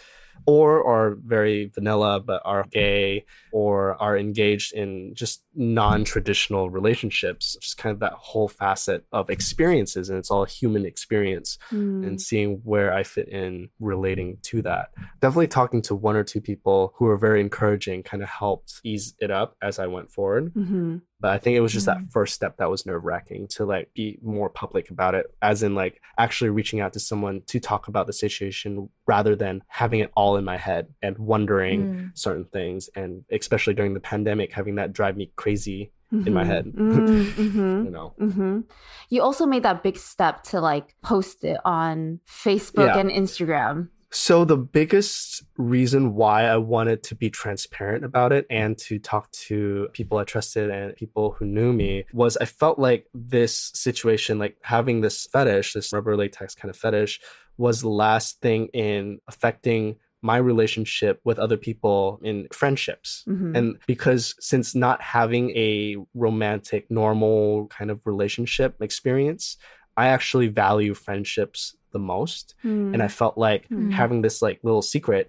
or 0.44 0.86
are 0.86 1.16
very 1.24 1.70
vanilla 1.74 2.20
but 2.20 2.42
are 2.44 2.64
gay 2.70 3.24
or 3.52 4.00
are 4.02 4.16
engaged 4.18 4.72
in 4.74 5.12
just 5.14 5.42
non-traditional 5.54 6.68
relationships 6.70 7.56
just 7.60 7.78
kind 7.78 7.92
of 7.92 8.00
that 8.00 8.12
whole 8.12 8.48
facet 8.48 9.04
of 9.12 9.30
experiences 9.30 10.08
and 10.10 10.18
it's 10.18 10.30
all 10.30 10.44
human 10.44 10.84
experience 10.84 11.58
Mm. 11.72 12.06
and 12.06 12.20
seeing 12.20 12.60
where 12.64 12.92
I 12.92 13.02
fit 13.02 13.28
in 13.28 13.70
relating 13.80 14.38
to 14.50 14.62
that. 14.62 14.90
Definitely 15.20 15.48
talking 15.48 15.80
to 15.82 15.94
one 15.94 16.16
or 16.16 16.24
two 16.24 16.40
people 16.40 16.92
who 16.96 17.06
are 17.06 17.16
very 17.16 17.40
encouraging 17.40 18.02
kind 18.02 18.22
of 18.22 18.28
helped 18.28 18.80
ease 18.84 19.14
it 19.20 19.30
up 19.30 19.56
as 19.62 19.78
I 19.78 19.86
went 19.86 20.10
forward. 20.10 20.52
Mhm. 20.54 21.02
But 21.26 21.32
I 21.32 21.38
think 21.38 21.56
it 21.56 21.60
was 21.60 21.72
just 21.72 21.86
Mm. 21.88 21.94
that 21.94 22.12
first 22.12 22.34
step 22.34 22.52
that 22.58 22.70
was 22.70 22.86
nerve 22.86 23.02
wracking 23.04 23.48
to 23.56 23.64
like 23.64 23.86
be 23.94 24.06
more 24.22 24.48
public 24.48 24.90
about 24.90 25.16
it, 25.16 25.26
as 25.42 25.64
in 25.64 25.74
like 25.74 26.00
actually 26.24 26.50
reaching 26.50 26.78
out 26.80 26.92
to 26.92 27.00
someone 27.00 27.40
to 27.46 27.58
talk 27.58 27.88
about 27.88 28.06
the 28.06 28.12
situation 28.12 28.88
rather 29.08 29.34
than 29.34 29.54
having 29.66 29.98
it 30.04 30.12
all 30.14 30.36
in 30.36 30.44
my 30.44 30.56
head 30.68 30.84
and 31.02 31.18
wondering 31.18 31.78
Mm. 31.86 32.10
certain 32.26 32.44
things. 32.44 32.88
And 32.94 33.24
especially 33.40 33.74
during 33.74 33.94
the 33.94 34.00
pandemic, 34.12 34.52
having 34.52 34.76
that 34.76 34.92
drive 34.92 35.16
me 35.16 35.32
crazy, 35.34 35.90
in 36.12 36.32
my 36.32 36.44
head. 36.44 36.64
mm-hmm. 36.66 37.84
you 37.86 37.90
know. 37.90 38.14
hmm 38.16 38.60
You 39.08 39.22
also 39.22 39.44
made 39.46 39.64
that 39.64 39.82
big 39.82 39.96
step 39.96 40.44
to 40.50 40.60
like 40.60 40.94
post 41.02 41.42
it 41.42 41.58
on 41.64 42.20
Facebook 42.28 42.86
Yeah. 42.86 42.98
and 43.00 43.10
Instagram. 43.10 43.88
So 44.16 44.46
the 44.46 44.56
biggest 44.56 45.44
reason 45.58 46.14
why 46.14 46.44
I 46.44 46.56
wanted 46.56 47.02
to 47.02 47.14
be 47.14 47.28
transparent 47.28 48.02
about 48.02 48.32
it 48.32 48.46
and 48.48 48.76
to 48.78 48.98
talk 48.98 49.30
to 49.32 49.88
people 49.92 50.16
I 50.16 50.24
trusted 50.24 50.70
and 50.70 50.96
people 50.96 51.32
who 51.32 51.44
knew 51.44 51.70
me 51.74 52.06
was 52.14 52.38
I 52.38 52.46
felt 52.46 52.78
like 52.78 53.08
this 53.12 53.70
situation, 53.74 54.38
like 54.38 54.56
having 54.62 55.02
this 55.02 55.26
fetish, 55.26 55.74
this 55.74 55.92
rubber 55.92 56.16
latex 56.16 56.54
kind 56.54 56.70
of 56.70 56.78
fetish, 56.78 57.20
was 57.58 57.82
the 57.82 57.90
last 57.90 58.40
thing 58.40 58.68
in 58.68 59.20
affecting 59.28 59.96
my 60.22 60.38
relationship 60.38 61.20
with 61.24 61.38
other 61.38 61.58
people 61.58 62.18
in 62.22 62.48
friendships. 62.52 63.22
Mhm. 63.28 63.54
And 63.54 63.78
because 63.86 64.34
since 64.40 64.74
not 64.74 65.02
having 65.02 65.50
a 65.50 65.98
romantic, 66.14 66.90
normal 66.90 67.66
kind 67.66 67.90
of 67.90 68.00
relationship 68.06 68.80
experience, 68.80 69.58
I 69.94 70.08
actually 70.08 70.48
value 70.48 70.94
friendships 70.94 71.76
the 71.96 72.06
most. 72.14 72.54
And 72.92 73.00
I 73.02 73.08
felt 73.20 73.36
like 73.48 73.62
Mm. 73.70 73.90
having 74.00 74.20
this 74.22 74.38
like 74.46 74.58
little 74.68 74.82
secret 74.94 75.26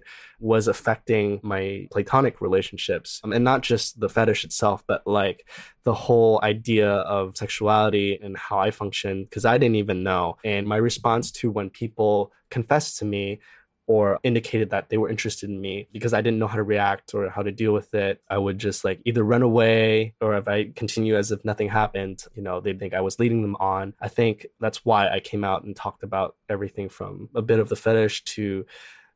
was 0.52 0.64
affecting 0.74 1.26
my 1.52 1.62
platonic 1.94 2.34
relationships. 2.46 3.10
Um, 3.22 3.32
and 3.36 3.44
not 3.50 3.60
just 3.70 3.86
the 4.02 4.08
fetish 4.16 4.42
itself 4.48 4.78
but 4.90 5.00
like 5.22 5.38
the 5.88 5.94
whole 6.06 6.36
idea 6.54 6.90
of 7.16 7.36
sexuality 7.36 8.10
and 8.24 8.36
how 8.46 8.58
I 8.66 8.70
function 8.82 9.14
because 9.24 9.44
I 9.52 9.54
didn't 9.60 9.80
even 9.84 10.02
know. 10.10 10.36
And 10.44 10.62
my 10.74 10.76
response 10.90 11.24
to 11.38 11.44
when 11.56 11.68
people 11.82 12.14
confessed 12.56 12.92
to 12.98 13.04
me 13.14 13.24
or 13.88 14.20
indicated 14.22 14.68
that 14.68 14.90
they 14.90 14.98
were 14.98 15.08
interested 15.08 15.48
in 15.48 15.60
me 15.60 15.88
because 15.92 16.12
I 16.12 16.20
didn't 16.20 16.38
know 16.38 16.46
how 16.46 16.56
to 16.56 16.62
react 16.62 17.14
or 17.14 17.30
how 17.30 17.42
to 17.42 17.50
deal 17.50 17.72
with 17.72 17.94
it. 17.94 18.22
I 18.28 18.36
would 18.36 18.58
just 18.58 18.84
like 18.84 19.00
either 19.06 19.24
run 19.24 19.40
away 19.40 20.14
or 20.20 20.36
if 20.36 20.46
I 20.46 20.70
continue 20.76 21.16
as 21.16 21.32
if 21.32 21.42
nothing 21.42 21.70
happened, 21.70 22.24
you 22.34 22.42
know, 22.42 22.60
they'd 22.60 22.78
think 22.78 22.92
I 22.92 23.00
was 23.00 23.18
leading 23.18 23.40
them 23.40 23.56
on. 23.56 23.94
I 23.98 24.08
think 24.08 24.46
that's 24.60 24.84
why 24.84 25.08
I 25.08 25.20
came 25.20 25.42
out 25.42 25.64
and 25.64 25.74
talked 25.74 26.02
about 26.02 26.36
everything 26.50 26.90
from 26.90 27.30
a 27.34 27.40
bit 27.40 27.58
of 27.58 27.70
the 27.70 27.76
fetish 27.76 28.24
to 28.24 28.66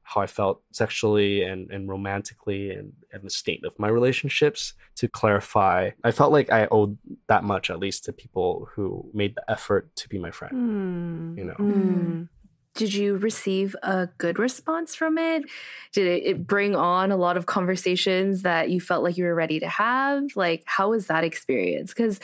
how 0.05 0.23
I 0.23 0.27
felt 0.27 0.63
sexually 0.73 1.43
and, 1.43 1.71
and 1.71 1.87
romantically 1.87 2.71
and, 2.71 2.95
and 3.13 3.23
the 3.23 3.31
state 3.31 3.65
of 3.67 3.79
my 3.79 3.89
relationships 3.89 4.73
to 4.97 5.07
clarify. 5.07 5.91
I 6.03 6.13
felt 6.13 6.33
like 6.33 6.51
I 6.51 6.67
owed 6.71 6.97
that 7.29 7.45
much 7.45 7.71
at 7.71 7.79
least 7.79 8.05
to 8.05 8.13
people 8.13 8.69
who 8.73 9.11
made 9.13 9.35
the 9.35 9.49
effort 9.51 9.95
to 9.97 10.09
be 10.09 10.19
my 10.19 10.31
friend. 10.31 11.37
Mm. 11.37 11.39
You 11.39 11.45
know. 11.45 11.55
Mm. 11.59 12.29
Did 12.75 12.95
you 12.95 13.17
receive 13.17 13.77
a 13.83 14.09
good 14.19 14.39
response 14.39 14.95
from 14.95 15.19
it? 15.19 15.45
Did 15.93 16.07
it, 16.07 16.27
it 16.27 16.47
bring 16.47 16.75
on 16.75 17.11
a 17.13 17.17
lot 17.17 17.37
of 17.37 17.45
conversations 17.47 18.43
that 18.43 18.71
you 18.71 18.81
felt 18.81 19.05
like 19.05 19.19
you 19.19 19.25
were 19.25 19.35
ready 19.35 19.61
to 19.61 19.69
have? 19.69 20.25
Like, 20.37 20.63
how 20.67 20.91
was 20.91 21.07
that 21.09 21.23
experience? 21.25 21.93
Because 21.93 22.19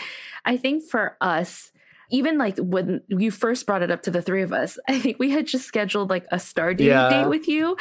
I 0.44 0.56
think 0.56 0.84
for 0.84 1.16
us, 1.20 1.70
even 2.10 2.38
like 2.38 2.56
when 2.56 3.02
you 3.08 3.30
first 3.30 3.66
brought 3.66 3.82
it 3.82 3.90
up 3.90 4.02
to 4.04 4.10
the 4.10 4.22
three 4.22 4.40
of 4.40 4.50
us, 4.50 4.78
I 4.88 4.98
think 4.98 5.18
we 5.18 5.30
had 5.30 5.46
just 5.46 5.66
scheduled 5.66 6.08
like 6.08 6.24
a 6.32 6.38
star 6.38 6.72
dating 6.72 6.92
Yeah. 6.92 7.08
date 7.10 7.28
with 7.28 7.46
you. 7.48 7.76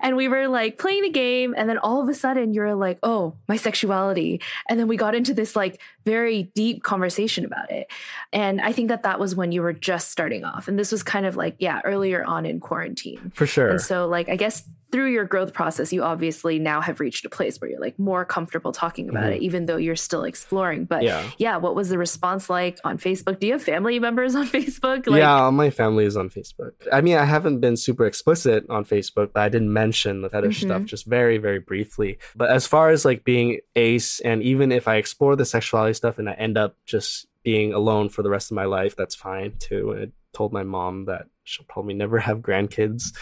And 0.00 0.16
we 0.16 0.28
were 0.28 0.46
like 0.46 0.78
playing 0.78 1.02
the 1.02 1.10
game. 1.10 1.54
And 1.56 1.68
then 1.68 1.78
all 1.78 2.00
of 2.00 2.08
a 2.08 2.14
sudden 2.14 2.54
you're 2.54 2.76
like, 2.76 3.00
oh, 3.02 3.34
my 3.48 3.56
sexuality. 3.56 4.40
And 4.68 4.78
then 4.78 4.86
we 4.86 4.96
got 4.96 5.16
into 5.16 5.34
this 5.34 5.56
like 5.56 5.80
very 6.06 6.44
deep 6.54 6.82
conversation 6.82 7.44
about 7.44 7.70
it. 7.70 7.88
And 8.32 8.60
I 8.60 8.72
think 8.72 8.88
that 8.88 9.02
that 9.02 9.20
was 9.20 9.34
when 9.34 9.52
you 9.52 9.60
were 9.60 9.72
just 9.74 10.10
starting 10.10 10.44
off. 10.44 10.68
And 10.68 10.78
this 10.78 10.90
was 10.92 11.02
kind 11.02 11.26
of 11.26 11.36
like, 11.36 11.56
yeah, 11.58 11.80
earlier 11.84 12.24
on 12.24 12.46
in 12.46 12.60
quarantine. 12.60 13.32
For 13.34 13.46
sure. 13.46 13.68
And 13.68 13.80
so, 13.80 14.06
like, 14.06 14.28
I 14.30 14.36
guess 14.36 14.62
through 14.92 15.10
your 15.12 15.24
growth 15.24 15.52
process, 15.52 15.92
you 15.92 16.04
obviously 16.04 16.60
now 16.60 16.80
have 16.80 17.00
reached 17.00 17.24
a 17.24 17.28
place 17.28 17.60
where 17.60 17.68
you're 17.68 17.80
like 17.80 17.98
more 17.98 18.24
comfortable 18.24 18.70
talking 18.70 19.08
about 19.08 19.24
Mhm. 19.24 19.36
it, 19.36 19.42
even 19.42 19.66
though 19.66 19.76
you're 19.76 19.96
still 19.96 20.22
exploring. 20.22 20.84
But 20.84 21.02
yeah. 21.02 21.24
yeah. 21.38 21.56
what 21.56 21.74
was 21.74 21.88
the 21.88 21.98
response 21.98 22.48
like 22.48 22.78
on 22.84 22.96
Facebook? 22.96 23.40
Do 23.40 23.48
you 23.48 23.54
have 23.54 23.62
family 23.64 23.98
members 23.98 24.36
on 24.36 24.46
Facebook? 24.58 25.04
yeah, 25.14 25.50
my 25.50 25.70
family 25.70 26.04
is 26.04 26.16
on 26.16 26.30
Facebook. 26.30 26.70
I 26.92 27.00
mean, 27.00 27.16
I 27.16 27.24
haven't 27.24 27.58
been 27.58 27.76
super 27.76 28.06
explicit 28.06 28.64
on 28.70 28.84
Facebook, 28.84 29.30
but 29.34 29.40
I 29.40 29.48
didn't 29.48 29.72
mention 29.72 30.22
the 30.22 30.30
fetish 30.30 30.60
Mhm. 30.60 30.66
stuff 30.66 30.84
just 30.84 31.04
very, 31.04 31.38
very 31.38 31.58
briefly. 31.58 32.18
But 32.36 32.50
as 32.50 32.68
far 32.68 32.90
as 32.90 33.04
like 33.04 33.24
being 33.24 33.58
ace, 33.74 34.20
and 34.20 34.40
even 34.44 34.70
if 34.70 34.86
I 34.86 34.96
explore 34.96 35.34
the 35.34 35.44
sexuality 35.44 35.94
stuff 35.96 36.18
and 36.18 36.28
I 36.28 36.34
end 36.34 36.58
up 36.58 36.76
just 36.86 37.26
being 37.42 37.72
alone 37.72 38.08
for 38.08 38.22
the 38.22 38.30
rest 38.30 38.50
of 38.50 38.56
my 38.56 38.64
life, 38.64 38.96
that's 38.96 39.14
fine 39.14 39.54
too. 39.58 39.92
And 39.92 40.02
I 40.02 40.36
told 40.36 40.52
my 40.52 40.62
mom 40.62 41.06
that 41.06 41.26
she'll 41.44 41.66
probably 41.68 41.94
never 41.94 42.18
have 42.18 42.38
grandkids 42.38 43.12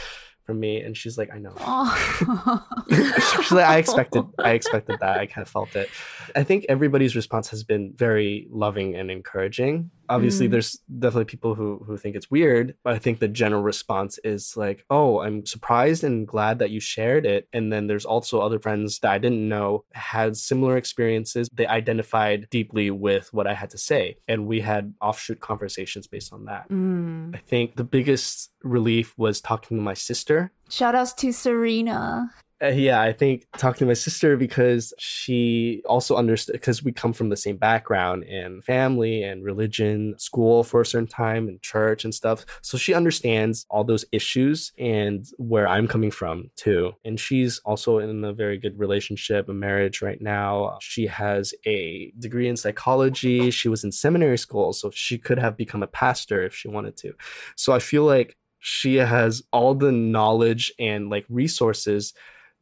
from 0.45 0.61
me, 0.61 0.81
and 0.83 0.97
she's 0.97 1.17
like, 1.17 1.31
I 1.33 1.39
know. 1.39 1.55
She's 2.91 3.53
like, 3.53 3.65
I 3.65 3.79
expected, 3.79 4.25
I 4.39 4.51
expected 4.61 4.99
that. 5.01 5.19
I 5.19 5.27
kind 5.27 5.43
of 5.43 5.49
felt 5.49 5.75
it. 5.75 5.89
I 6.37 6.43
think 6.43 6.67
everybody's 6.69 7.17
response 7.17 7.49
has 7.49 7.65
been 7.65 7.95
very 7.97 8.47
loving 8.51 8.95
and 8.95 9.11
encouraging. 9.11 9.91
Obviously, 10.09 10.49
Mm. 10.49 10.51
there's 10.53 10.79
definitely 10.99 11.25
people 11.25 11.55
who 11.55 11.83
who 11.87 11.97
think 11.97 12.17
it's 12.17 12.31
weird, 12.31 12.75
but 12.85 12.95
I 12.95 12.99
think 12.99 13.19
the 13.19 13.29
general 13.29 13.63
response 13.63 14.19
is 14.25 14.57
like, 14.57 14.85
"Oh, 14.91 15.21
I'm 15.21 15.45
surprised 15.47 16.05
and 16.05 16.27
glad 16.27 16.59
that 16.59 16.71
you 16.71 16.81
shared 16.81 17.25
it." 17.27 17.49
And 17.53 17.73
then 17.73 17.87
there's 17.87 18.05
also 18.05 18.41
other 18.41 18.59
friends 18.59 18.99
that 19.01 19.11
I 19.13 19.19
didn't 19.19 19.49
know 19.49 19.85
had 19.93 20.37
similar 20.37 20.77
experiences. 20.77 21.49
They 21.53 21.67
identified 21.67 22.49
deeply 22.51 22.91
with 22.91 23.33
what 23.33 23.47
I 23.47 23.55
had 23.55 23.71
to 23.71 23.79
say, 23.79 24.17
and 24.29 24.47
we 24.47 24.61
had 24.61 24.95
offshoot 25.01 25.41
conversations 25.41 26.07
based 26.07 26.33
on 26.33 26.45
that. 26.47 26.69
Mm. 26.69 27.35
I 27.35 27.39
think 27.39 27.77
the 27.77 27.85
biggest 27.85 28.51
relief 28.63 29.15
was 29.17 29.41
talking 29.41 29.77
to 29.79 29.83
my 29.83 29.95
sister 29.95 30.53
Shout 30.71 30.95
outs 30.95 31.13
to 31.15 31.31
Serena. 31.31 32.31
Uh, 32.63 32.69
yeah, 32.69 33.01
I 33.01 33.13
think 33.13 33.47
talking 33.59 33.81
to 33.81 33.87
my 33.87 33.95
sister 33.95 34.37
because 34.37 34.95
she 34.99 35.83
also 35.87 36.17
understood 36.17 36.53
because 36.53 36.85
we 36.85 36.93
come 36.93 37.13
from 37.13 37.29
the 37.29 37.37
same 37.37 37.57
background 37.57 38.25
and 38.25 38.65
family 38.65 39.25
and 39.25 39.45
religion, 39.45 40.15
school 40.19 40.63
for 40.63 40.81
a 40.81 40.87
certain 40.87 41.09
time 41.09 41.49
and 41.49 41.61
church 41.63 42.05
and 42.05 42.15
stuff. 42.15 42.47
So 42.63 42.79
she 42.79 42.95
understands 42.95 43.67
all 43.71 43.83
those 43.83 44.05
issues 44.13 44.73
and 44.79 45.27
where 45.37 45.67
I'm 45.67 45.89
coming 45.89 46.13
from 46.13 46.51
too. 46.55 46.93
And 47.05 47.19
she's 47.19 47.59
also 47.65 47.99
in 47.99 48.25
a 48.25 48.33
very 48.33 48.57
good 48.57 48.79
relationship, 48.79 49.49
a 49.49 49.53
marriage 49.53 50.01
right 50.01 50.21
now. 50.23 50.79
She 50.81 51.09
has 51.09 51.55
a 51.67 52.13
degree 52.19 52.49
in 52.49 52.57
psychology. 52.57 53.51
She 53.51 53.69
was 53.69 53.83
in 53.83 53.91
seminary 53.91 54.39
school, 54.39 54.73
so 54.73 54.91
she 54.93 55.19
could 55.19 55.41
have 55.41 55.57
become 55.57 55.83
a 55.83 55.89
pastor 55.89 56.43
if 56.45 56.55
she 56.55 56.69
wanted 56.69 56.97
to. 56.99 57.15
So 57.57 57.73
I 57.73 57.81
feel 57.81 58.05
like 58.05 58.37
she 58.61 58.95
has 58.95 59.43
all 59.53 59.75
the 59.75 59.93
knowledge 59.93 60.73
and 60.79 61.11
like 61.11 61.27
resources 61.29 62.15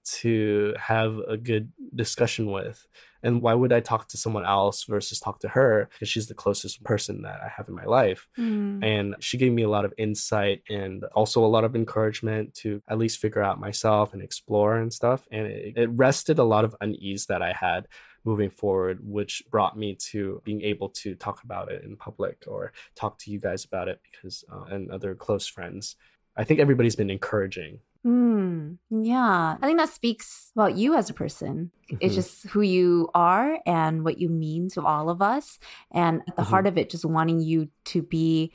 to 0.05 0.75
have 0.79 1.17
a 1.29 1.37
good 1.37 1.73
discussion 1.95 2.51
with. 2.51 2.87
And 3.23 3.41
why 3.41 3.55
would 3.55 3.73
I 3.73 3.81
talk 3.81 4.09
to 4.09 4.17
someone 4.17 4.45
else 4.45 4.85
versus 4.85 5.21
talk 5.21 5.39
to 5.41 5.49
her? 5.49 5.89
Because 5.93 6.09
she's 6.09 6.27
the 6.27 6.35
closest 6.35 6.83
person 6.83 7.23
that 7.23 7.41
I 7.41 7.49
have 7.49 7.69
in 7.69 7.75
my 7.75 7.85
life. 7.85 8.27
Mm. 8.37 8.85
And 8.85 9.15
she 9.21 9.39
gave 9.39 9.53
me 9.53 9.63
a 9.63 9.69
lot 9.69 9.85
of 9.85 9.95
insight 9.97 10.63
and 10.69 11.05
also 11.15 11.45
a 11.45 11.47
lot 11.47 11.65
of 11.65 11.77
encouragement 11.77 12.55
to 12.57 12.83
at 12.89 12.99
least 12.99 13.21
figure 13.21 13.43
out 13.43 13.61
myself 13.61 14.13
and 14.13 14.23
explore 14.23 14.77
and 14.77 14.93
stuff. 14.93 15.27
And 15.31 15.47
it, 15.47 15.75
it 15.77 15.91
rested 15.91 16.39
a 16.39 16.45
lot 16.45 16.65
of 16.65 16.75
unease 16.81 17.27
that 17.27 17.43
I 17.43 17.53
had 17.53 17.87
moving 18.25 18.51
forward, 18.51 18.99
which 19.03 19.43
brought 19.51 19.77
me 19.77 19.97
to 20.11 20.41
being 20.45 20.63
able 20.63 20.89
to 20.89 21.15
talk 21.15 21.43
about 21.45 21.71
it 21.71 21.85
in 21.85 21.97
public 21.97 22.45
or 22.47 22.73
talk 22.95 23.19
to 23.19 23.31
you 23.31 23.41
guys 23.41 23.65
about 23.65 23.89
it 23.89 24.01
because, 24.11 24.45
uh, 24.53 24.65
and 24.65 24.91
other 24.91 25.15
close 25.15 25.47
friends. 25.47 25.97
I 26.37 26.45
think 26.45 26.61
everybody's 26.61 26.97
been 26.97 27.11
encouraging. 27.11 27.81
Mm. 28.05 28.79
Yeah. 28.91 29.57
I 29.61 29.67
think 29.67 29.79
that 29.79 29.89
speaks 29.89 30.51
about 30.57 30.77
you 30.77 30.95
as 30.95 31.09
a 31.09 31.15
person. 31.15 31.71
It's 32.01 32.13
Mhm. 32.13 32.17
just 32.17 32.45
who 32.49 32.61
you 32.61 33.09
are 33.15 33.59
and 33.65 34.05
what 34.05 34.19
you 34.19 34.29
mean 34.29 34.69
to 34.71 34.83
all 34.83 35.09
of 35.09 35.23
us. 35.23 35.59
And 35.93 36.23
at 36.27 36.37
the 36.37 36.43
Mhm. 36.43 36.47
heart 36.47 36.67
of 36.67 36.77
it, 36.79 36.91
just 36.91 37.05
wanting 37.05 37.41
you 37.41 37.69
to 37.87 38.03
be 38.03 38.53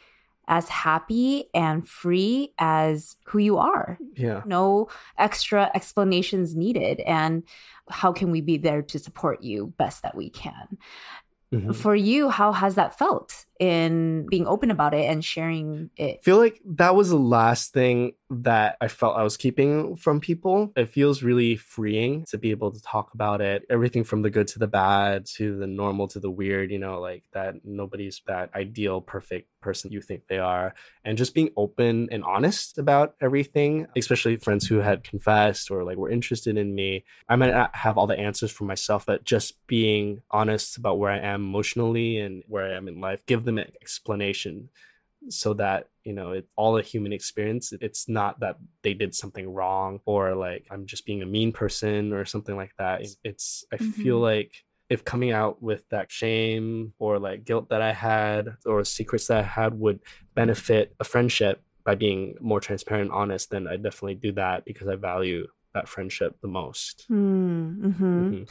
as 0.49 0.69
happy 0.69 1.45
and 1.53 1.87
free 1.87 2.53
as 2.57 3.17
who 3.27 3.37
you 3.39 3.57
are. 3.57 3.97
yeah. 4.15 4.41
No 4.45 4.87
extra 5.17 5.69
explanations 5.75 6.55
needed. 6.55 6.99
And 7.01 7.43
how 7.89 8.11
can 8.11 8.31
we 8.31 8.41
be 8.41 8.57
there 8.57 8.81
to 8.81 8.97
support 8.99 9.43
you 9.43 9.73
best 9.77 10.01
that 10.03 10.15
we 10.15 10.29
can? 10.29 10.77
Mhm. 11.53 11.75
For 11.75 11.95
you, 11.95 12.29
how 12.29 12.51
has 12.53 12.75
that 12.75 12.97
felt? 12.97 13.45
In 13.59 14.25
being 14.27 14.47
open 14.47 14.71
about 14.71 14.93
it 14.93 15.09
and 15.09 15.23
sharing 15.23 15.89
it. 15.97 16.19
I 16.19 16.23
feel 16.23 16.37
like 16.37 16.61
that 16.65 16.95
was 16.95 17.09
the 17.09 17.17
last 17.17 17.73
thing 17.73 18.13
that 18.29 18.75
I 18.81 18.87
felt 18.87 19.17
I 19.17 19.23
was 19.23 19.37
keeping 19.37 19.95
from 19.95 20.19
people. 20.19 20.73
It 20.75 20.89
feels 20.89 21.23
really 21.23 21.55
freeing 21.55 22.25
to 22.25 22.37
be 22.37 22.51
able 22.51 22.71
to 22.71 22.81
talk 22.81 23.13
about 23.13 23.41
it. 23.41 23.63
Everything 23.69 24.03
from 24.03 24.21
the 24.21 24.29
good 24.29 24.47
to 24.49 24.59
the 24.59 24.67
bad 24.67 25.25
to 25.37 25.57
the 25.57 25.67
normal 25.67 26.07
to 26.09 26.19
the 26.19 26.29
weird, 26.29 26.71
you 26.71 26.79
know, 26.79 26.99
like 26.99 27.23
that 27.33 27.55
nobody's 27.63 28.21
that 28.27 28.49
ideal, 28.53 28.99
perfect 28.99 29.49
person 29.61 29.91
you 29.91 30.01
think 30.01 30.27
they 30.27 30.39
are. 30.39 30.73
And 31.05 31.17
just 31.17 31.33
being 31.33 31.51
open 31.55 32.09
and 32.11 32.23
honest 32.23 32.77
about 32.77 33.15
everything, 33.21 33.87
especially 33.95 34.35
friends 34.37 34.67
who 34.67 34.77
had 34.77 35.03
confessed 35.03 35.71
or 35.71 35.83
like 35.83 35.97
were 35.97 36.11
interested 36.11 36.57
in 36.57 36.75
me. 36.75 37.05
I 37.29 37.37
might 37.37 37.53
not 37.53 37.75
have 37.75 37.97
all 37.97 38.07
the 38.07 38.19
answers 38.19 38.51
for 38.51 38.65
myself, 38.65 39.05
but 39.05 39.23
just 39.23 39.55
being 39.67 40.21
honest 40.31 40.77
about 40.77 40.99
where 40.99 41.11
I 41.11 41.19
am 41.19 41.43
emotionally 41.43 42.19
and 42.19 42.43
where 42.47 42.65
I 42.65 42.75
am 42.75 42.87
in 42.87 42.99
life, 42.99 43.25
give 43.25 43.45
them 43.47 43.57
an 43.57 43.71
explanation 43.81 44.69
so 45.29 45.53
that 45.55 45.89
you 46.03 46.13
know 46.13 46.31
it's 46.37 46.47
all 46.55 46.77
a 46.77 46.81
human 46.91 47.11
experience 47.11 47.73
it's 47.81 48.07
not 48.07 48.39
that 48.39 48.55
they 48.83 48.93
did 48.93 49.13
something 49.15 49.51
wrong 49.57 49.99
or 50.05 50.35
like 50.35 50.63
i'm 50.71 50.85
just 50.85 51.05
being 51.07 51.21
a 51.23 51.25
mean 51.35 51.51
person 51.51 52.13
or 52.13 52.23
something 52.23 52.55
like 52.55 52.73
that 52.77 53.01
it's 53.29 53.65
i 53.73 53.77
Mm-hmm. 53.77 54.01
feel 54.01 54.19
like 54.19 54.51
if 54.89 55.03
coming 55.03 55.31
out 55.41 55.55
with 55.69 55.83
that 55.89 56.07
shame 56.11 56.93
or 56.99 57.17
like 57.27 57.43
guilt 57.49 57.65
that 57.69 57.81
i 57.81 57.93
had 57.93 58.43
or 58.65 58.83
secrets 58.85 59.27
that 59.27 59.39
i 59.39 59.47
had 59.59 59.71
would 59.83 59.99
benefit 60.35 60.93
a 60.99 61.03
friendship 61.03 61.61
by 61.83 61.95
being 61.95 62.35
more 62.39 62.61
transparent 62.67 63.09
and 63.09 63.19
honest 63.21 63.49
then 63.49 63.67
i 63.67 63.75
definitely 63.75 64.15
do 64.27 64.31
that 64.33 64.63
because 64.65 64.87
i 64.87 64.95
value 64.95 65.47
that 65.73 65.89
friendship 65.89 66.31
the 66.41 66.47
most 66.47 67.05
Mm, 67.09 67.75
mhm. 68.21 68.49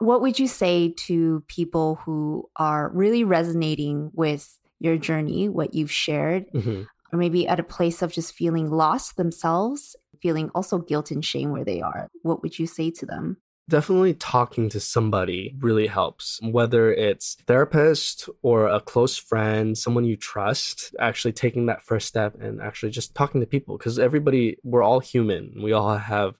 What 0.00 0.20
would 0.22 0.38
you 0.38 0.48
say 0.48 0.94
to 1.06 1.44
people 1.46 1.96
who 2.04 2.48
are 2.56 2.90
really 2.92 3.22
resonating 3.22 4.10
with 4.14 4.58
your 4.80 4.96
journey, 4.96 5.48
what 5.48 5.74
you've 5.74 5.92
shared, 5.92 6.46
Mhm. 6.54 6.86
or 7.12 7.18
maybe 7.18 7.46
at 7.46 7.60
a 7.60 7.62
place 7.62 8.00
of 8.02 8.10
just 8.12 8.32
feeling 8.32 8.70
lost 8.70 9.16
themselves, 9.16 9.94
feeling 10.22 10.50
also 10.54 10.78
guilt 10.78 11.10
and 11.10 11.24
shame 11.24 11.50
where 11.50 11.64
they 11.64 11.80
are? 11.82 12.08
What 12.22 12.42
would 12.42 12.58
you 12.58 12.66
say 12.66 12.90
to 12.92 13.06
them? 13.06 13.36
definitely 13.68 14.14
talking 14.14 14.68
to 14.68 14.80
somebody 14.80 15.54
really 15.60 15.86
helps 15.86 16.40
whether 16.42 16.92
it's 16.92 17.36
therapist 17.46 18.28
or 18.42 18.66
a 18.66 18.80
close 18.80 19.16
friend 19.16 19.78
someone 19.78 20.04
you 20.04 20.16
trust 20.16 20.92
actually 20.98 21.30
taking 21.30 21.66
that 21.66 21.80
first 21.84 22.08
step 22.08 22.34
and 22.40 22.60
actually 22.60 22.90
just 22.90 23.14
talking 23.14 23.40
to 23.40 23.46
people 23.46 23.78
because 23.78 23.96
everybody 23.96 24.56
we're 24.64 24.82
all 24.82 24.98
human 24.98 25.52
we 25.62 25.70
all 25.70 25.96
have 25.96 26.36